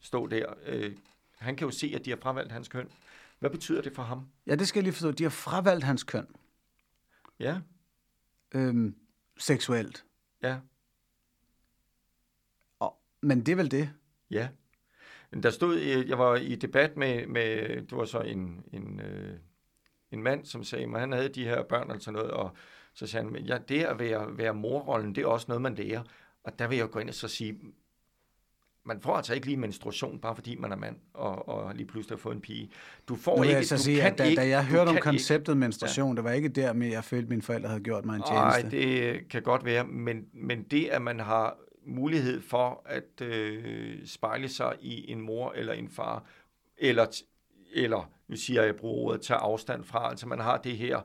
[0.00, 0.96] stå der, øh,
[1.38, 2.88] han kan jo se, at de har fravalgt hans køn.
[3.38, 4.26] Hvad betyder det for ham?
[4.46, 5.10] Ja, det skal jeg lige forstå.
[5.10, 6.26] De har fravalgt hans køn.
[7.40, 7.60] Ja.
[8.54, 8.96] Øhm,
[9.38, 10.04] seksuelt.
[10.42, 10.58] Ja.
[12.78, 13.90] Og, men det er vel det?
[14.30, 14.48] Ja.
[15.42, 19.38] Der stod, jeg var i debat med, med det var så en, en, øh,
[20.10, 22.56] en mand, som sagde, at han havde de her børn og sådan noget, og
[22.94, 26.02] så sagde han, ja, det at være, være morrollen, det er også noget, man lærer.
[26.44, 27.60] Og der vil jeg gå ind og så sige,
[28.84, 32.16] man får altså ikke lige menstruation, bare fordi man er mand, og, og lige pludselig
[32.16, 32.70] har fået en pige.
[33.08, 34.88] Du får nu ikke, jeg så du sige, kan at da, ikke, da jeg hørte
[34.88, 35.60] om konceptet ikke.
[35.60, 36.16] menstruation, ja.
[36.16, 38.62] det var ikke der med, jeg følte, at mine forældre havde gjort mig en tjeneste.
[38.62, 41.56] Nej, det kan godt være, men, men det, at man har
[41.86, 46.24] mulighed for at øh, spejle sig i en mor eller en far,
[46.78, 47.22] eller,
[47.72, 51.00] eller nu siger jeg, jeg bruger ordet, tage afstand fra, altså man har det her,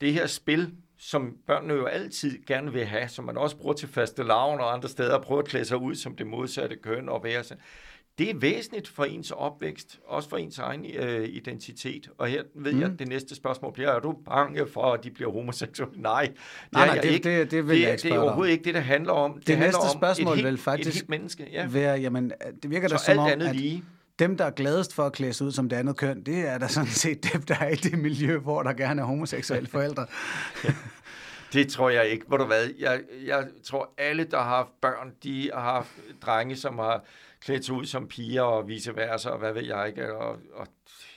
[0.00, 3.88] det her spil, som børnene jo altid gerne vil have, som man også bruger til
[3.88, 7.24] faste lavn og andre steder, prøver at klæde sig ud som det modsatte køn og
[7.24, 7.62] være sådan.
[8.18, 12.10] Det er væsentligt for ens opvækst, også for ens egen øh, identitet.
[12.18, 12.80] Og her ved mm.
[12.80, 16.00] jeg, at det næste spørgsmål bliver, er du bange for, at de bliver homoseksuelle?
[16.02, 16.36] Nej, det
[16.72, 17.38] nej, nej, det, ikke.
[17.40, 19.32] det, det, vil det, jeg ikke det er overhovedet ikke det, der handler om.
[19.32, 21.48] Det, det handler næste om spørgsmål et vil faktisk et helt menneske.
[21.52, 21.66] Ja.
[21.68, 22.32] være, jamen,
[22.62, 23.84] det virker da som alt om, andet at lige.
[24.18, 26.58] Dem, der er gladest for at klæde sig ud som det andet køn, det er
[26.58, 30.06] da sådan set dem, der er i det miljø, hvor der gerne er homoseksuelle forældre.
[31.52, 32.24] Det tror jeg ikke.
[32.26, 32.68] Hvor du hvad?
[32.78, 35.90] Jeg, jeg tror, alle, der har haft børn, de har haft
[36.22, 37.04] drenge, som har
[37.40, 40.14] klædt sig ud som piger og vice versa, og hvad ved jeg ikke.
[40.16, 40.66] Og, og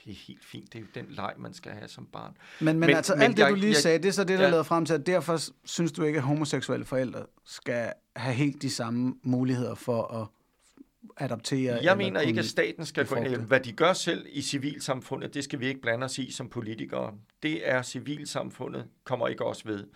[0.04, 0.72] det er helt fint.
[0.72, 2.36] Det er jo den leg, man skal have som barn.
[2.60, 4.24] Men, men, men altså, men alt det, jeg, du lige jeg, sagde, det er så
[4.24, 4.50] det, der ja.
[4.50, 8.70] leder frem til, at derfor synes du ikke, at homoseksuelle forældre skal have helt de
[8.70, 10.26] samme muligheder for at
[11.16, 11.78] adoptere?
[11.82, 13.36] Jeg mener ikke, at staten skal gå ind.
[13.36, 17.14] Hvad de gør selv i civilsamfundet, det skal vi ikke blande os i som politikere.
[17.42, 19.86] Det er civilsamfundet, kommer ikke også ved.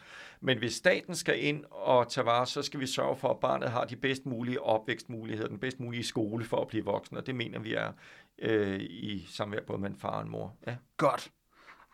[0.40, 3.70] Men hvis staten skal ind og tage vare, så skal vi sørge for, at barnet
[3.70, 7.34] har de bedst mulige opvækstmuligheder, den bedst mulige skole for at blive voksen, og det
[7.34, 7.92] mener vi er
[8.38, 10.56] øh, i samvær både med en far og en mor.
[10.66, 10.76] Ja.
[10.96, 11.30] Godt.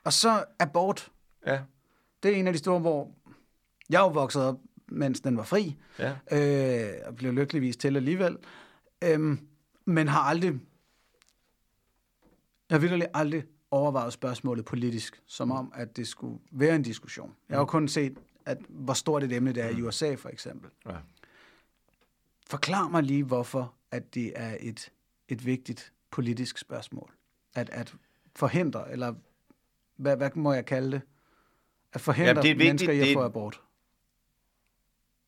[0.04, 1.10] Og så abort.
[1.46, 1.60] Ja.
[2.22, 3.10] Det er en af de store, hvor
[3.90, 4.58] jeg er jo vokset op,
[4.88, 6.12] mens den var fri, ja.
[6.32, 8.36] øh, og blev lykkeligvis til alligevel.
[9.03, 9.48] Øhm,
[9.84, 10.50] men har aldrig,
[12.70, 17.34] jeg har virkelig aldrig overvejet spørgsmålet politisk, som om, at det skulle være en diskussion.
[17.49, 19.87] Jeg har jo kun set, at hvor stort et emne det er i mm.
[19.87, 20.70] USA, for eksempel.
[20.87, 20.96] Ja.
[22.46, 24.92] Forklar mig lige, hvorfor at det er et,
[25.29, 27.12] et vigtigt politisk spørgsmål.
[27.54, 27.95] At, at
[28.37, 29.14] forhindre, eller
[29.96, 31.03] hvad, hvad må jeg kalde det?
[31.92, 33.61] At forhindre Jamen, det er vigtigt, mennesker i at få abort.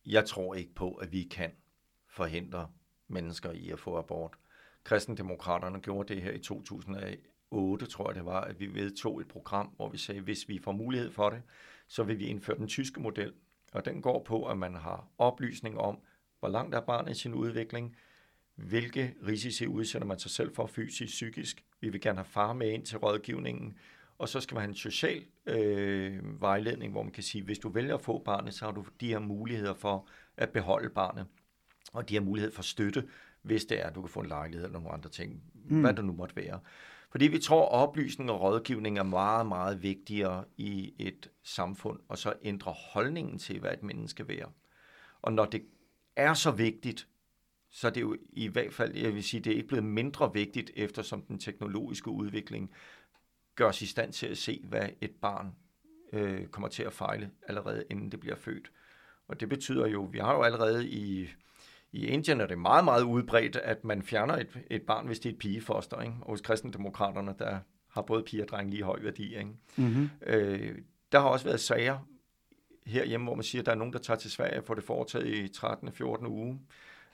[0.07, 1.51] Jeg tror ikke på, at vi kan
[2.07, 2.69] forhindre
[3.09, 4.33] mennesker i at få abort.
[4.85, 9.67] Kristendemokraterne gjorde det her i 2008, tror jeg det var, at vi vedtog et program,
[9.77, 11.43] hvor vi sagde, at hvis vi får mulighed for det,
[11.89, 13.33] så vil vi indføre den tyske model.
[13.73, 15.99] Og den går på, at man har oplysning om,
[16.41, 17.97] hvor langt er barnet i sin udvikling,
[18.55, 21.65] hvilke risici udsætter man sig selv for fysisk, psykisk.
[21.81, 23.79] Vi vil gerne have far med ind til rådgivningen,
[24.19, 27.69] og så skal man have en social øh, vejledning, hvor man kan sige, hvis du
[27.69, 31.27] vælger at få barnet, så har du de her muligheder for at beholde barnet
[31.95, 33.09] og de har mulighed for støtte,
[33.43, 35.81] hvis det er, at du kan få en lejlighed eller nogle andre ting, mm.
[35.81, 36.61] hvad det nu måtte være.
[37.11, 42.19] Fordi vi tror, at oplysning og rådgivning er meget, meget vigtigere i et samfund, og
[42.19, 44.49] så ændre holdningen til, hvad et menneske vil være.
[45.23, 45.63] Og når det
[46.17, 47.09] er så vigtigt,
[47.71, 50.33] så er det jo i hvert fald, jeg vil sige, det er ikke blevet mindre
[50.33, 52.71] vigtigt, eftersom den teknologiske udvikling
[53.55, 55.55] gør os i stand til at se, hvad et barn
[56.13, 58.73] øh, kommer til at fejle allerede inden det bliver født.
[59.29, 61.29] Og det betyder jo, vi har jo allerede i
[61.95, 65.29] i Indien er det meget, meget udbredt, at man fjerner et, et barn, hvis det
[65.29, 66.01] er et pigefoster.
[66.01, 66.15] Ikke?
[66.21, 67.59] Og hos kristendemokraterne, der
[67.91, 69.37] har både piger og drenge lige høj værdi.
[69.37, 69.51] Ikke?
[69.77, 70.11] Mm-hmm.
[70.27, 70.79] Øh,
[71.13, 71.99] der har også været sager
[72.87, 74.85] herhjemme, hvor man siger, at der er nogen, der tager til Sverige og får det
[74.85, 75.93] foretaget i 13.
[75.93, 76.27] 14.
[76.27, 76.61] uge,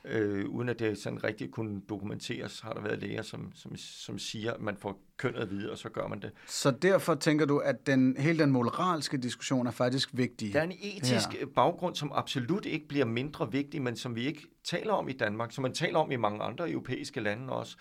[0.04, 4.18] øh, uden at det sådan rigtig kunne dokumenteres, har der været læger, som, som, som
[4.18, 6.30] siger, at man får kønnet at vide, og så gør man det.
[6.46, 10.52] Så derfor tænker du, at den, hele den moralske diskussion er faktisk vigtig?
[10.52, 11.46] Der er en etisk her.
[11.46, 15.52] baggrund, som absolut ikke bliver mindre vigtig, men som vi ikke taler om i Danmark,
[15.52, 17.76] som man taler om i mange andre europæiske lande også.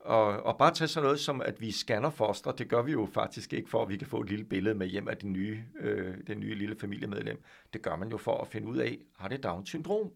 [0.00, 3.08] Og, og bare tage sådan noget som, at vi scanner foster, det gør vi jo
[3.12, 5.62] faktisk ikke for, at vi kan få et lille billede med hjem af den nye,
[5.80, 7.42] øh, den nye lille familiemedlem.
[7.72, 10.10] Det gør man jo for at finde ud af, har det Down-syndrom?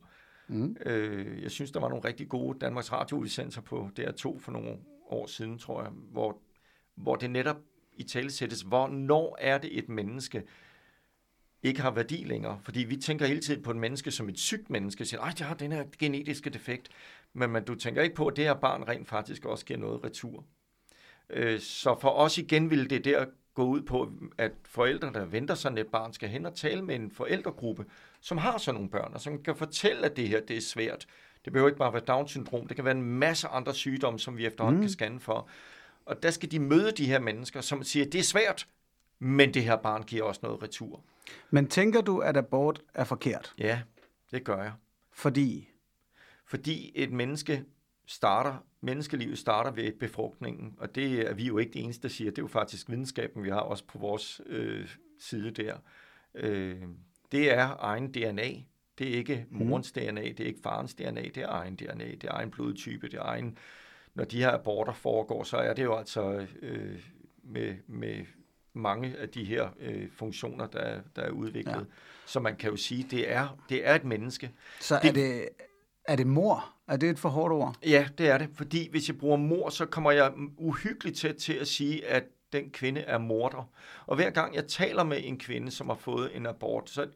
[0.49, 0.77] Mm.
[0.87, 5.27] Øh, jeg synes, der var nogle rigtig gode Danmarks Radio-udsendelser på DR2 for nogle år
[5.27, 6.39] siden, tror jeg, hvor,
[6.95, 7.57] hvor det netop
[7.97, 10.43] i tale sættes, hvornår er det et menneske,
[11.63, 12.61] ikke har værdi længere.
[12.63, 15.47] Fordi vi tænker hele tiden på et menneske som et sygt menneske, siger, at det
[15.47, 16.89] har den her genetiske defekt.
[17.33, 20.05] Men man, du tænker ikke på, at det her barn rent faktisk også giver noget
[20.05, 20.45] retur.
[21.31, 23.27] Øh, så for os igen ville det der
[23.59, 26.95] gå ud på, at forældre, der venter sådan et barn, skal hen og tale med
[26.95, 27.85] en forældregruppe,
[28.21, 31.07] som har sådan nogle børn, og som kan fortælle, at det her det er svært.
[31.45, 34.47] Det behøver ikke bare være Down-syndrom, det kan være en masse andre sygdomme, som vi
[34.47, 34.83] efterhånden mm.
[34.83, 35.49] kan scanne for.
[36.07, 38.69] Og der skal de møde de her mennesker, som siger, at det er svært,
[39.19, 41.01] men det her barn giver også noget retur.
[41.51, 43.55] Men tænker du, at abort er forkert?
[43.59, 43.81] Ja,
[44.31, 44.73] det gør jeg.
[45.13, 45.69] Fordi?
[46.47, 47.65] Fordi et menneske
[48.09, 52.31] starter, menneskelivet starter ved befrugtningen, og det er vi jo ikke det eneste, der siger.
[52.31, 54.89] Det er jo faktisk videnskaben, vi har også på vores øh,
[55.21, 55.77] side der.
[56.35, 56.83] Øh,
[57.33, 58.51] det er egen DNA.
[58.99, 59.67] Det er ikke mhm.
[59.67, 60.03] morens mm.
[60.03, 63.19] DNA, det er ikke farens DNA, det er egen DNA, det er egen blodtype, det
[63.19, 63.59] er egen...
[64.15, 67.01] Når de her aborter foregår, så er det jo altså øh,
[67.43, 68.25] med, med
[68.73, 71.75] mange af de her øh, funktioner, der, der er udviklet.
[71.75, 71.85] Ja.
[72.27, 74.53] Så man kan jo sige, det er, det er et menneske.
[74.81, 75.49] Så det, er, det,
[76.05, 76.78] er det mor?
[76.89, 77.77] Er det et for hårdt ord?
[77.87, 78.49] Ja, det er det.
[78.55, 82.71] Fordi hvis jeg bruger mor, så kommer jeg uhyggeligt tæt til at sige, at den
[82.71, 83.71] kvinde er morder.
[84.07, 87.09] Og hver gang jeg taler med en kvinde, som har fået en abort, så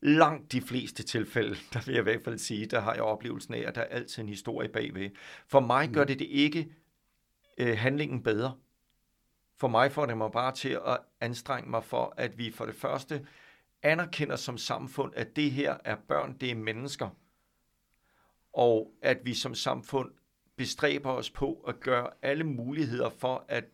[0.00, 3.54] langt de fleste tilfælde, der vil jeg i hvert fald sige, der har jeg oplevelsen
[3.54, 5.10] af, at der er altid en historie bagved.
[5.46, 6.06] For mig gør mm.
[6.06, 6.68] det det ikke
[7.58, 8.54] øh, handlingen bedre.
[9.60, 12.74] For mig får det mig bare til at anstrenge mig for, at vi for det
[12.74, 13.26] første
[13.82, 17.08] anerkender som samfund, at det her er børn, det er mennesker.
[18.52, 20.10] Og at vi som samfund
[20.56, 23.64] bestræber os på at gøre alle muligheder for, at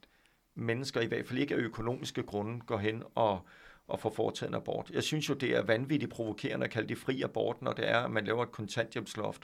[0.55, 3.41] mennesker, i hvert fald ikke af økonomiske grunde, går hen og,
[3.89, 4.91] og får foretaget en abort.
[4.91, 7.99] Jeg synes jo, det er vanvittigt provokerende at kalde det fri abort, når det er,
[7.99, 9.43] at man laver et kontanthjælpsloft,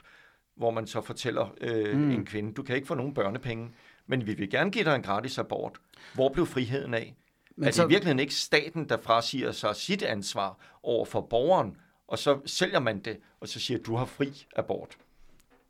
[0.55, 2.11] hvor man så fortæller øh, mm.
[2.11, 3.71] en kvinde, du kan ikke få nogen børnepenge,
[4.07, 5.77] men vi vil gerne give dig en gratis abort.
[6.13, 7.15] Hvor blev friheden af?
[7.55, 7.83] Men er det så...
[7.83, 12.79] i virkeligheden ikke staten, der frasiger sig sit ansvar over for borgeren, og så sælger
[12.79, 14.97] man det, og så siger, du har fri abort?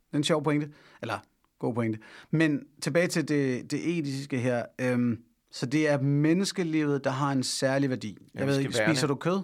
[0.06, 0.70] Det er en sjov pointe,
[1.02, 1.18] eller
[1.58, 1.98] god pointe.
[2.30, 4.64] Men tilbage til det, det etiske her.
[4.80, 8.18] Øhm, så det er menneskelivet, der har en særlig værdi.
[8.34, 9.40] Jeg ved ikke, spiser du kød?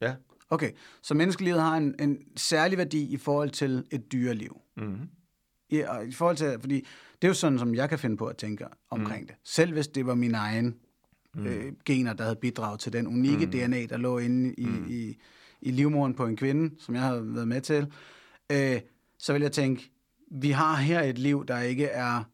[0.00, 0.14] Ja.
[0.50, 0.70] Okay,
[1.02, 4.60] så menneskelivet har en, en særlig værdi i forhold til et dyreliv.
[4.76, 5.08] Mm-hmm.
[5.68, 6.74] I, i forhold til, fordi
[7.22, 9.26] det er jo sådan, som jeg kan finde på at tænke omkring mm.
[9.26, 9.36] det.
[9.44, 10.76] Selv hvis det var min egen
[11.34, 11.46] mm.
[11.46, 13.52] øh, gener, der havde bidraget til den unikke mm.
[13.52, 14.86] DNA, der lå inde i, mm.
[14.88, 15.16] i,
[15.60, 17.92] i livmoren på en kvinde, som jeg har været med til,
[18.52, 18.80] øh,
[19.22, 19.92] så vil jeg tænke,
[20.30, 22.24] vi har her et liv, der ikke er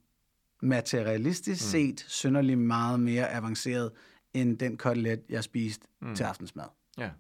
[0.61, 1.71] materialistisk mm.
[1.71, 3.93] set synderligt meget mere avanceret
[4.35, 6.15] end den kotelet, jeg spiste mm.
[6.15, 6.65] til aftensmad.
[6.99, 7.11] Ja.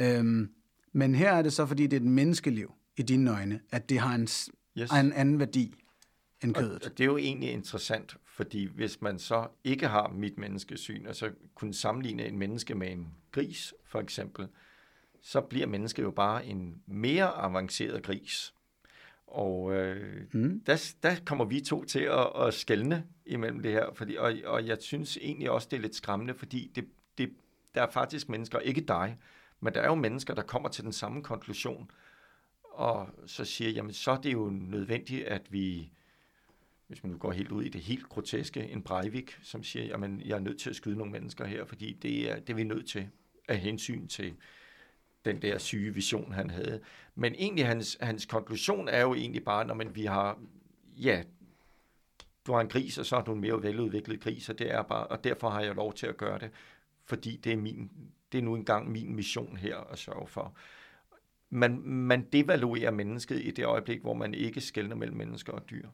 [0.00, 0.50] Øhm,
[0.92, 3.98] men her er det så, fordi det er et menneskeliv i dine øjne, at det
[3.98, 4.90] har en, yes.
[4.90, 5.74] en anden værdi
[6.44, 6.82] end kødet.
[6.82, 11.06] Og, og det er jo egentlig interessant, fordi hvis man så ikke har mit menneskesyn,
[11.06, 14.48] og så kunne sammenligne en menneske med en gris, for eksempel,
[15.22, 18.52] så bliver mennesket jo bare en mere avanceret gris.
[19.26, 20.60] Og øh, mm.
[20.66, 24.66] der, der kommer vi to til at, at skælne imellem det her, fordi, og, og
[24.66, 26.88] jeg synes egentlig også, det er lidt skræmmende, fordi det,
[27.18, 27.32] det,
[27.74, 29.18] der er faktisk mennesker, ikke dig,
[29.60, 31.90] men der er jo mennesker, der kommer til den samme konklusion,
[32.62, 35.92] og så siger, jamen så er det jo nødvendigt, at vi,
[36.86, 40.22] hvis man nu går helt ud i det helt groteske, en Breivik, som siger, jamen
[40.24, 42.64] jeg er nødt til at skyde nogle mennesker her, fordi det er, det er vi
[42.64, 43.08] nødt til
[43.48, 44.34] af hensyn til
[45.26, 46.80] den der syge vision, han havde.
[47.14, 50.38] Men egentlig hans, hans konklusion er jo egentlig bare, når man, vi har,
[50.96, 51.22] ja,
[52.46, 54.82] du har en gris, og så har du en mere veludviklet gris, og, det er
[54.82, 56.50] bare, og derfor har jeg lov til at gøre det,
[57.04, 57.90] fordi det er, min,
[58.32, 60.54] det er nu engang min mission her at sørge for.
[61.50, 65.88] Man, man devaluerer mennesket i det øjeblik, hvor man ikke skældner mellem mennesker og dyr.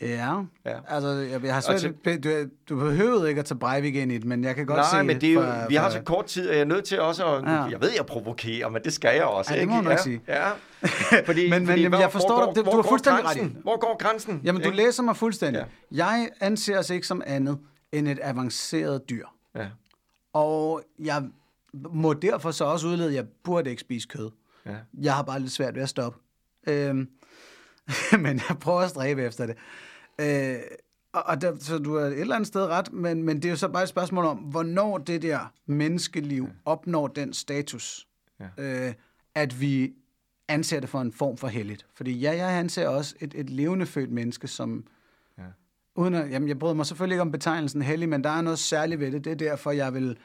[0.00, 0.34] Ja,
[0.66, 0.78] Ja.
[0.88, 4.14] altså jeg, jeg har svært, til- du, du behøvede ikke at tage Breivik ind i
[4.18, 6.00] det, men jeg kan godt Nej, se men det er jo, fra- vi har så
[6.02, 7.42] kort tid, og jeg er nødt til også at...
[7.44, 7.62] Ja.
[7.64, 9.54] Jeg ved, jeg provokerer, men det skal jeg også.
[9.54, 10.20] Ja, det må nok ja, sige.
[10.28, 10.48] Ja.
[11.26, 12.54] Fordi, Men- men fordi, jamen, jeg forstår hvor, dig.
[12.54, 13.58] Det- hvor du har fuldstændig ret i grænsen?
[13.62, 14.40] Hvor går grænsen?
[14.44, 14.76] Jamen, du Ikke?
[14.82, 15.66] læser mig fuldstændig.
[15.92, 15.96] Ja.
[15.96, 17.58] Jeg anser os ikke som andet
[17.92, 19.26] end et avanceret dyr.
[19.56, 19.66] Ja,
[20.32, 21.22] Og jeg
[21.92, 24.30] må derfor så også udlede, at jeg burde ikke spise kød.
[24.66, 24.70] ja.
[25.00, 26.18] Jeg har bare lidt svært ved at stoppe.
[26.66, 27.08] Øhm,
[28.24, 29.56] men jeg prøver at stræbe efter det.
[30.20, 30.56] Øh,
[31.12, 33.50] og, og der, så du er et eller andet sted ret, men, men det er
[33.50, 38.06] jo så bare et spørgsmål om, hvornår det der menneskeliv opnår den status,
[38.40, 38.86] Ja.
[38.88, 38.94] øh,
[39.34, 39.92] at vi
[40.48, 41.86] anser det for en form for helligt.
[41.94, 44.84] Fordi ja, jeg anser også et, et levende født menneske som...
[45.38, 45.42] Ja.
[45.96, 48.58] Uden at, jamen, jeg bryder mig selvfølgelig ikke om betegnelsen hellig, men der er noget
[48.58, 49.24] særligt ved det.
[49.24, 50.18] Det er derfor, jeg vil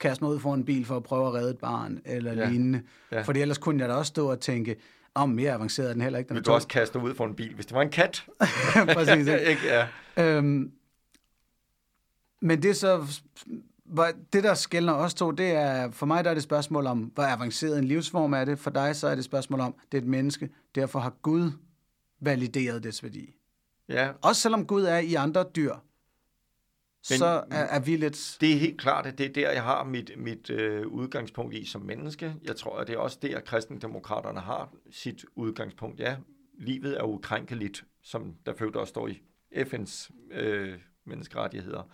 [0.00, 2.40] kaste mig ud for en bil for at prøve at redde et barn eller Ja.
[2.40, 2.48] ja.
[2.48, 2.82] lignende.
[3.12, 3.16] Ja.
[3.16, 3.22] Ja.
[3.22, 4.76] Fordi ellers kunne jeg da også stå og tænke,
[5.14, 6.28] om mere avanceret er den heller ikke.
[6.28, 8.26] Den Vil du også kaste ud for en bil, hvis det var en kat?
[8.94, 9.62] Præcis, ikke?
[9.64, 9.86] Ja.
[10.16, 10.72] Øhm,
[12.40, 13.06] men det så...
[14.32, 15.90] Det, der skældner os to, det er...
[15.90, 18.58] For mig der er det et spørgsmål om, hvor avanceret en livsform er det.
[18.58, 20.50] For dig så er det et spørgsmål om, det er et menneske.
[20.74, 21.50] Derfor har Gud
[22.20, 23.34] valideret dets værdi.
[23.88, 25.74] ja, Også selvom Gud er i andre dyr,
[27.10, 28.36] Men- så er, er vi lidt...
[28.40, 31.64] det er helt klart, at det er der, jeg har mit, mit øh, udgangspunkt i
[31.64, 32.34] som menneske.
[32.44, 36.00] Jeg tror, at det er også der, kristendemokraterne har sit udgangspunkt.
[36.00, 36.16] Ja,
[36.58, 39.22] livet er ukrænkeligt, som der øvrigt også står i
[39.54, 41.90] FN's øh, menneskerettigheder.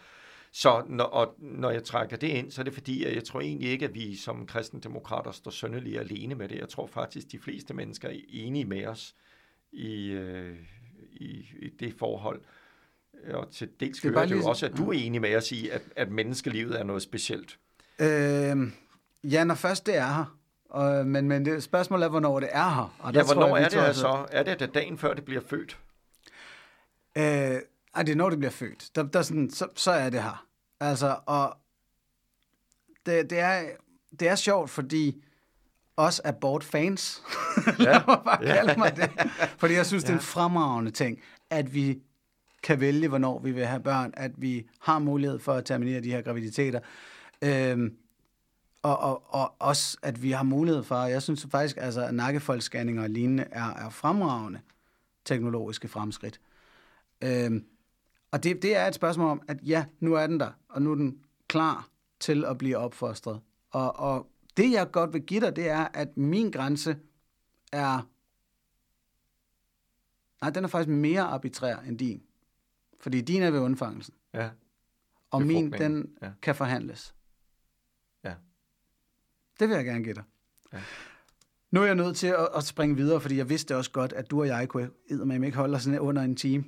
[0.52, 3.40] Så når, og når jeg trækker det ind, så er det fordi, at jeg tror
[3.40, 6.58] egentlig ikke, at vi som kristendemokrater står sønderlig alene med det.
[6.58, 9.14] Jeg tror faktisk, at de fleste mennesker er enige med os
[9.72, 10.56] i, øh,
[11.12, 12.40] i, i det forhold.
[13.34, 15.36] Og til dels Det er hører jeg det jo også, at du er enig med
[15.36, 17.58] os i, at, at menneskelivet er noget specielt.
[17.98, 18.72] Øh,
[19.24, 20.36] ja, når først det er her.
[20.70, 22.96] Og, men, men det spørgsmålet er, hvornår det er her.
[22.98, 24.26] Og Ja, tror hvornår jeg, vi er det altså- så?
[24.30, 25.78] Er det da dagen før det bliver født?
[27.16, 27.22] Øh,
[27.94, 28.88] ej, det er når det bliver født.
[28.94, 30.46] Der, der er sådan, så, så er det her.
[30.80, 31.56] Altså, og
[33.06, 33.62] det, det, er,
[34.20, 35.22] det er sjovt, fordi
[35.96, 37.22] os abort-fans,
[37.78, 37.84] ja.
[37.84, 38.54] lad mig bare Ja.
[38.54, 39.10] kalde mig det,
[39.60, 40.06] fordi jeg synes, ja.
[40.06, 41.20] det er en fremragende ting,
[41.50, 41.98] at vi
[42.66, 46.10] kan vælge, hvornår vi vil have børn, at vi har mulighed for at terminere de
[46.10, 46.80] her graviditeter,
[47.42, 47.96] øhm,
[48.82, 53.02] og, og, og også, at vi har mulighed for, jeg synes faktisk, altså, at nakkefoldsscanninger
[53.02, 54.60] og lignende er, er fremragende
[55.24, 56.40] teknologiske fremskridt.
[57.24, 57.64] Øhm,
[58.30, 60.90] og det, det er et spørgsmål om, at ja, nu er den der, og nu
[60.90, 61.18] er den
[61.48, 61.88] klar
[62.20, 63.40] til at blive opfostret.
[63.70, 66.96] Og, og det, jeg godt vil give dig, det er, at min grænse
[67.72, 68.08] er...
[70.40, 72.22] Nej, den er faktisk mere arbitrær end din.
[73.06, 74.14] Fordi din er ved undfangelsen.
[74.34, 74.48] Ja.
[75.30, 76.30] Og min, den ja.
[76.42, 77.14] kan forhandles.
[78.24, 78.32] Ja.
[79.60, 80.22] Det vil jeg gerne give dig.
[80.72, 80.78] Ja.
[81.70, 84.30] Nu er jeg nødt til at, at springe videre, fordi jeg vidste også godt, at
[84.30, 86.64] du og jeg kunne eddermame ikke holde os under en time.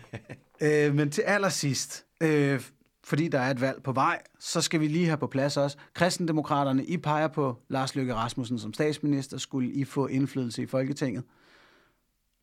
[0.62, 2.62] øh, men til allersidst, øh,
[3.04, 5.76] fordi der er et valg på vej, så skal vi lige have på plads også.
[5.94, 9.38] Kristendemokraterne, I peger på Lars Løkke Rasmussen som statsminister.
[9.38, 11.24] Skulle I få indflydelse i Folketinget?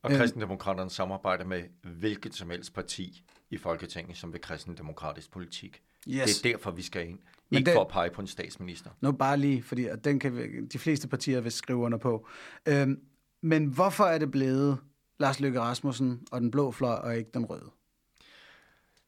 [0.03, 5.81] Og kristendemokraterne samarbejder med hvilket som helst parti i Folketinget, som vil kristendemokratisk politik.
[6.07, 6.41] Yes.
[6.41, 7.19] Det er derfor, vi skal ind.
[7.49, 8.89] Men Ikke det- for at pege på en statsminister.
[9.01, 12.27] Nu bare lige, fordi den kan vi, de fleste partier vil skrive under på.
[12.67, 13.01] Øhm,
[13.41, 14.77] men hvorfor er det blevet
[15.19, 17.71] Lars Løkke Rasmussen og den blå fløj, og ikke den røde?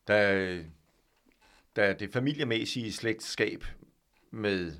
[0.07, 0.63] Der,
[1.75, 3.65] der er det familiemæssige slægtskab
[4.31, 4.71] med,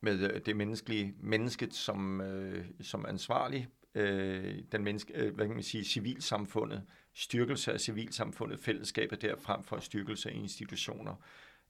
[0.00, 5.62] med det menneskelige, mennesket som, øh, som ansvarlig, øh, den menneske, øh, hvad kan man
[5.62, 6.82] sige, civilsamfundet,
[7.14, 11.14] styrkelse af civilsamfundet, fællesskabet der frem for styrkelse af institutioner,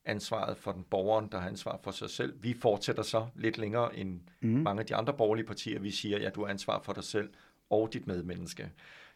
[0.04, 2.34] ansvaret for den borgeren, der har ansvar for sig selv.
[2.42, 4.48] Vi fortsætter så lidt længere end mm.
[4.48, 5.80] mange af de andre borgerlige partier.
[5.80, 7.28] Vi siger, ja, du har ansvar for dig selv
[7.70, 8.70] og dit medmenneske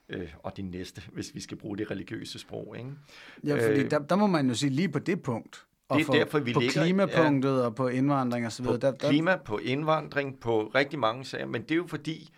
[0.08, 2.74] øh, og din næste, hvis vi skal bruge det religiøse sprog.
[2.78, 2.90] Ikke?
[3.44, 6.02] Ja, fordi Øh, der, der må man jo sige lige på det punkt, og Det
[6.02, 7.64] er for, derfor, vi på ligger- klimapunktet ja.
[7.64, 8.80] og på indvandring og så på videre.
[8.92, 12.30] Der, der, klima, på indvandring, på rigtig mange sager, men det er jo fordi,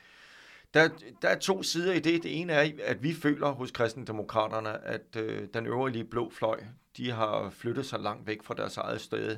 [0.75, 0.89] der,
[1.23, 2.23] der er to sider i det.
[2.23, 6.65] Det ene er, at vi føler hos kristendemokraterne, at øh, den øvrige blå fløj,
[6.97, 9.37] de har flyttet sig langt væk fra deres eget sted,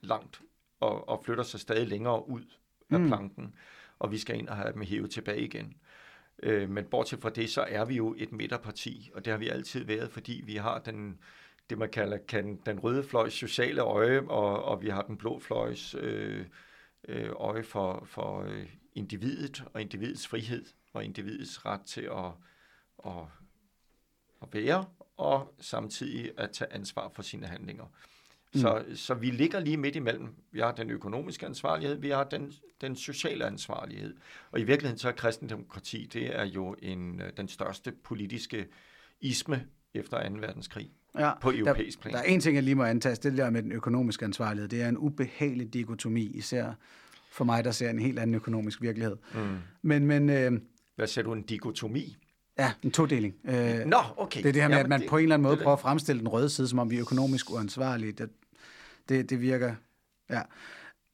[0.00, 0.40] langt,
[0.80, 2.44] og, og flytter sig stadig længere ud
[2.90, 3.06] af mm.
[3.06, 3.54] planken,
[3.98, 5.76] og vi skal ind og have dem hævet tilbage igen.
[6.42, 9.48] Øh, men bortset fra det, så er vi jo et midterparti, og det har vi
[9.48, 11.18] altid været, fordi vi har den,
[11.70, 15.38] det, man kalder kan, den røde fløjs sociale øje, og, og vi har den blå
[15.40, 16.46] fløjs øh,
[17.08, 22.32] øh, øje for, for øh, individet og individets frihed og individets ret til at,
[23.06, 23.22] at,
[24.42, 24.84] at være
[25.16, 27.84] og samtidig at tage ansvar for sine handlinger.
[28.54, 28.60] Mm.
[28.60, 30.28] Så, så vi ligger lige midt imellem.
[30.50, 34.16] Vi har den økonomiske ansvarlighed, vi har den, den sociale ansvarlighed.
[34.50, 38.66] Og i virkeligheden så er kristendemokrati, det er jo en, øh, den største politiske
[39.20, 40.34] isme efter 2.
[40.34, 42.14] verdenskrig Ja, på europæisk der, plan.
[42.14, 44.68] Der er en ting, jeg lige må antaste, det der med den økonomiske ansvarlighed.
[44.68, 46.72] Det er en ubehagelig dikotomi, især
[47.34, 49.16] for mig, der ser en helt anden økonomisk virkelighed.
[49.34, 49.56] Mm.
[49.82, 50.52] Men, men øh,
[50.96, 52.16] Hvad siger du, en dikotomi?
[52.58, 53.34] ja, en todeling.
[53.44, 54.42] Øh, Nå, okay.
[54.42, 55.62] det er det her med, Jamen, at man det- på en eller anden måde det-
[55.62, 58.12] prøver at fremstille den røde side, som om vi er økonomisk uansvarlige.
[58.12, 58.30] Det,
[59.08, 59.74] det, det virker...
[60.30, 60.42] Ja.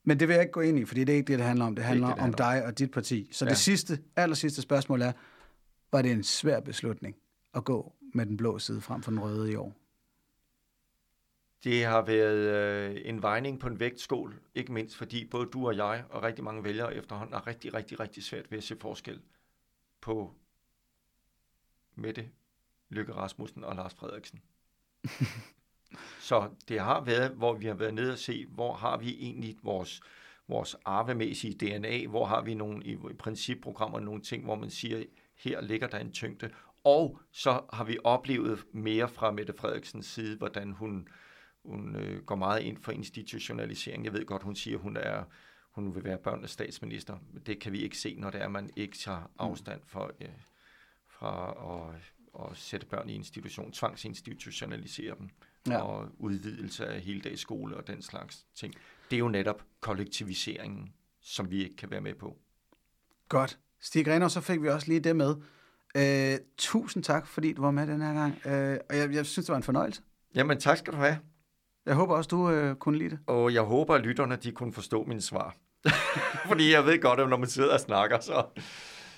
[0.05, 1.64] Men det vil jeg ikke gå ind i, fordi det er ikke det, det handler
[1.64, 1.74] om.
[1.74, 3.28] Det handler det, det om handler dig og dit parti.
[3.32, 3.48] Så Ja.
[3.48, 5.12] det sidste, aller sidste spørgsmål er,
[5.92, 7.16] var det en svær beslutning
[7.55, 9.76] at gå med den blå side frem for den røde i år?
[11.65, 15.77] Det har været øh, en vejning på en vægtskål, ikke mindst fordi både du og
[15.77, 19.20] jeg og rigtig mange vælgere efterhånden har rigtig, rigtig, rigtig svært ved at se forskel
[20.01, 20.35] på
[21.95, 22.31] Mette
[22.89, 24.43] Lykke Rasmussen og Lars Frederiksen.
[26.20, 29.57] Så det har været, hvor vi har været nede og se, hvor har vi egentlig
[29.62, 30.01] vores,
[30.49, 35.05] vores arvemæssige DNA, hvor har vi nogle i, i principprogrammer nogle ting, hvor man siger,
[35.37, 36.51] her ligger der en tyngde.
[36.85, 41.09] Og så har vi oplevet mere fra Mette Frederiksens side, hvordan hun,
[41.65, 44.05] hun øh, går meget ind for institutionalisering.
[44.05, 45.24] Jeg ved godt, hun siger, hun er
[45.70, 48.53] hun vil være børnenes statsminister, men det kan vi ikke se, når det er, at
[48.53, 50.28] man ikke tager afstand for, øh,
[51.09, 51.55] fra
[51.95, 51.95] at,
[52.51, 55.28] at sætte børn i institution, tvangsinstitutionalisere dem,
[55.69, 55.78] Ja.
[55.82, 58.74] og udvidelse af heldags skole og den slags ting.
[59.11, 62.39] Det er jo netop kollektiviseringen, som vi ikke kan være med på.
[63.28, 63.59] Godt.
[63.81, 65.35] Stig Renner, så fik vi også lige det med.
[65.97, 68.47] Øh, tusind tak, fordi du var med den her gang.
[68.47, 70.03] Øh, og jeg, jeg synes, det var en fornøjelse.
[70.35, 71.19] Jamen tak skal du have,
[71.86, 73.19] Jeg håber også, du øh, kunne lide det.
[73.27, 75.57] og jeg håber, at lytterne de kunne forstå mine svar.
[76.48, 78.47] Fordi jeg ved godt, at når man sidder og snakker, så...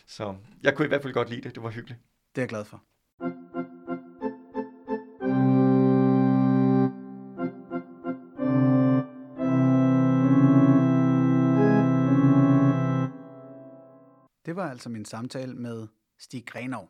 [0.06, 1.55] Så jeg kunne i hvert fald godt lide det.
[1.55, 2.01] Det var hyggeligt.
[2.34, 2.82] Det er jeg glad for.
[14.47, 16.89] Det var altså min samtale med Stig Grenov,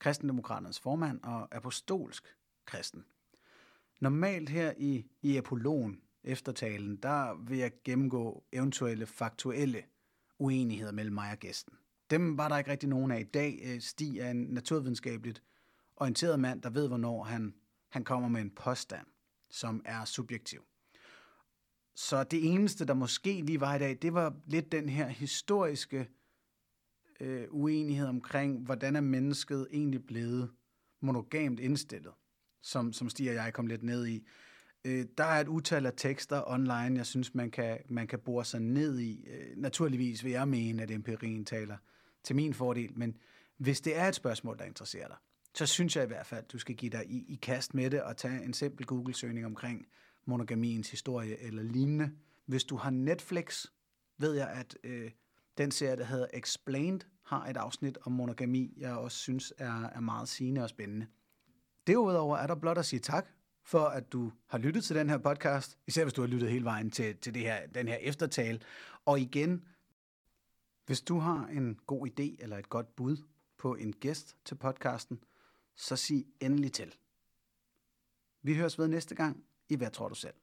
[0.00, 2.36] kristendemokraternes formand og apostolsk
[2.66, 3.04] kristen.
[4.00, 9.82] Normalt her i, i Apollon, eftertalen, der vil jeg gennemgå eventuelle faktuelle
[10.38, 11.72] uenigheder mellem mig og gæsten.
[12.10, 13.60] Dem var der ikke rigtig nogen af i dag.
[13.64, 15.42] Øh, Stig er en naturvidenskabeligt
[15.96, 17.54] orienteret mand, der ved, hvornår han,
[17.88, 19.06] han kommer med en påstand,
[19.50, 20.62] som er subjektiv.
[21.94, 26.08] Så det eneste, der måske lige var i dag, det var lidt den her historiske
[27.20, 30.50] øh, uenighed omkring, hvordan er mennesket egentlig blevet
[31.00, 32.12] monogamt indstillet,
[32.66, 34.26] som, som Stig og jeg kom lidt ned i.
[34.84, 38.44] Øh, der er et utal af tekster online, jeg synes, man kan, man kan bore
[38.44, 39.26] sig ned i.
[39.28, 41.76] Øh, naturligvis vil jeg mene, at empirien taler
[42.22, 43.16] til min fordel, men
[43.56, 45.16] hvis det er et spørgsmål, der interesserer dig,
[45.54, 47.90] så synes jeg i hvert fald, at du skal give dig i, i kast med
[47.90, 49.86] det og tage en simpel Google-søgning omkring
[50.24, 52.10] monogamiens historie eller lignende.
[52.46, 53.66] Hvis du har Netflix,
[54.18, 55.10] ved jeg, at øh,
[55.58, 60.00] den serie, der hedder Explained, har et afsnit om monogami, jeg også synes er, er
[60.00, 61.06] meget sigende og spændende.
[61.86, 63.26] Derudover er der blot at sige tak
[63.62, 66.64] for, at du har lyttet til den her podcast, især hvis du har lyttet hele
[66.64, 68.60] vejen til, til det her, den her eftertale.
[69.04, 69.64] Og igen,
[70.86, 73.16] hvis du har en god idé eller et godt bud
[73.58, 75.20] på en gæst til podcasten,
[75.74, 76.94] så sig endelig til.
[78.42, 80.34] Vi høres ved næste gang i Hvad tror du selv?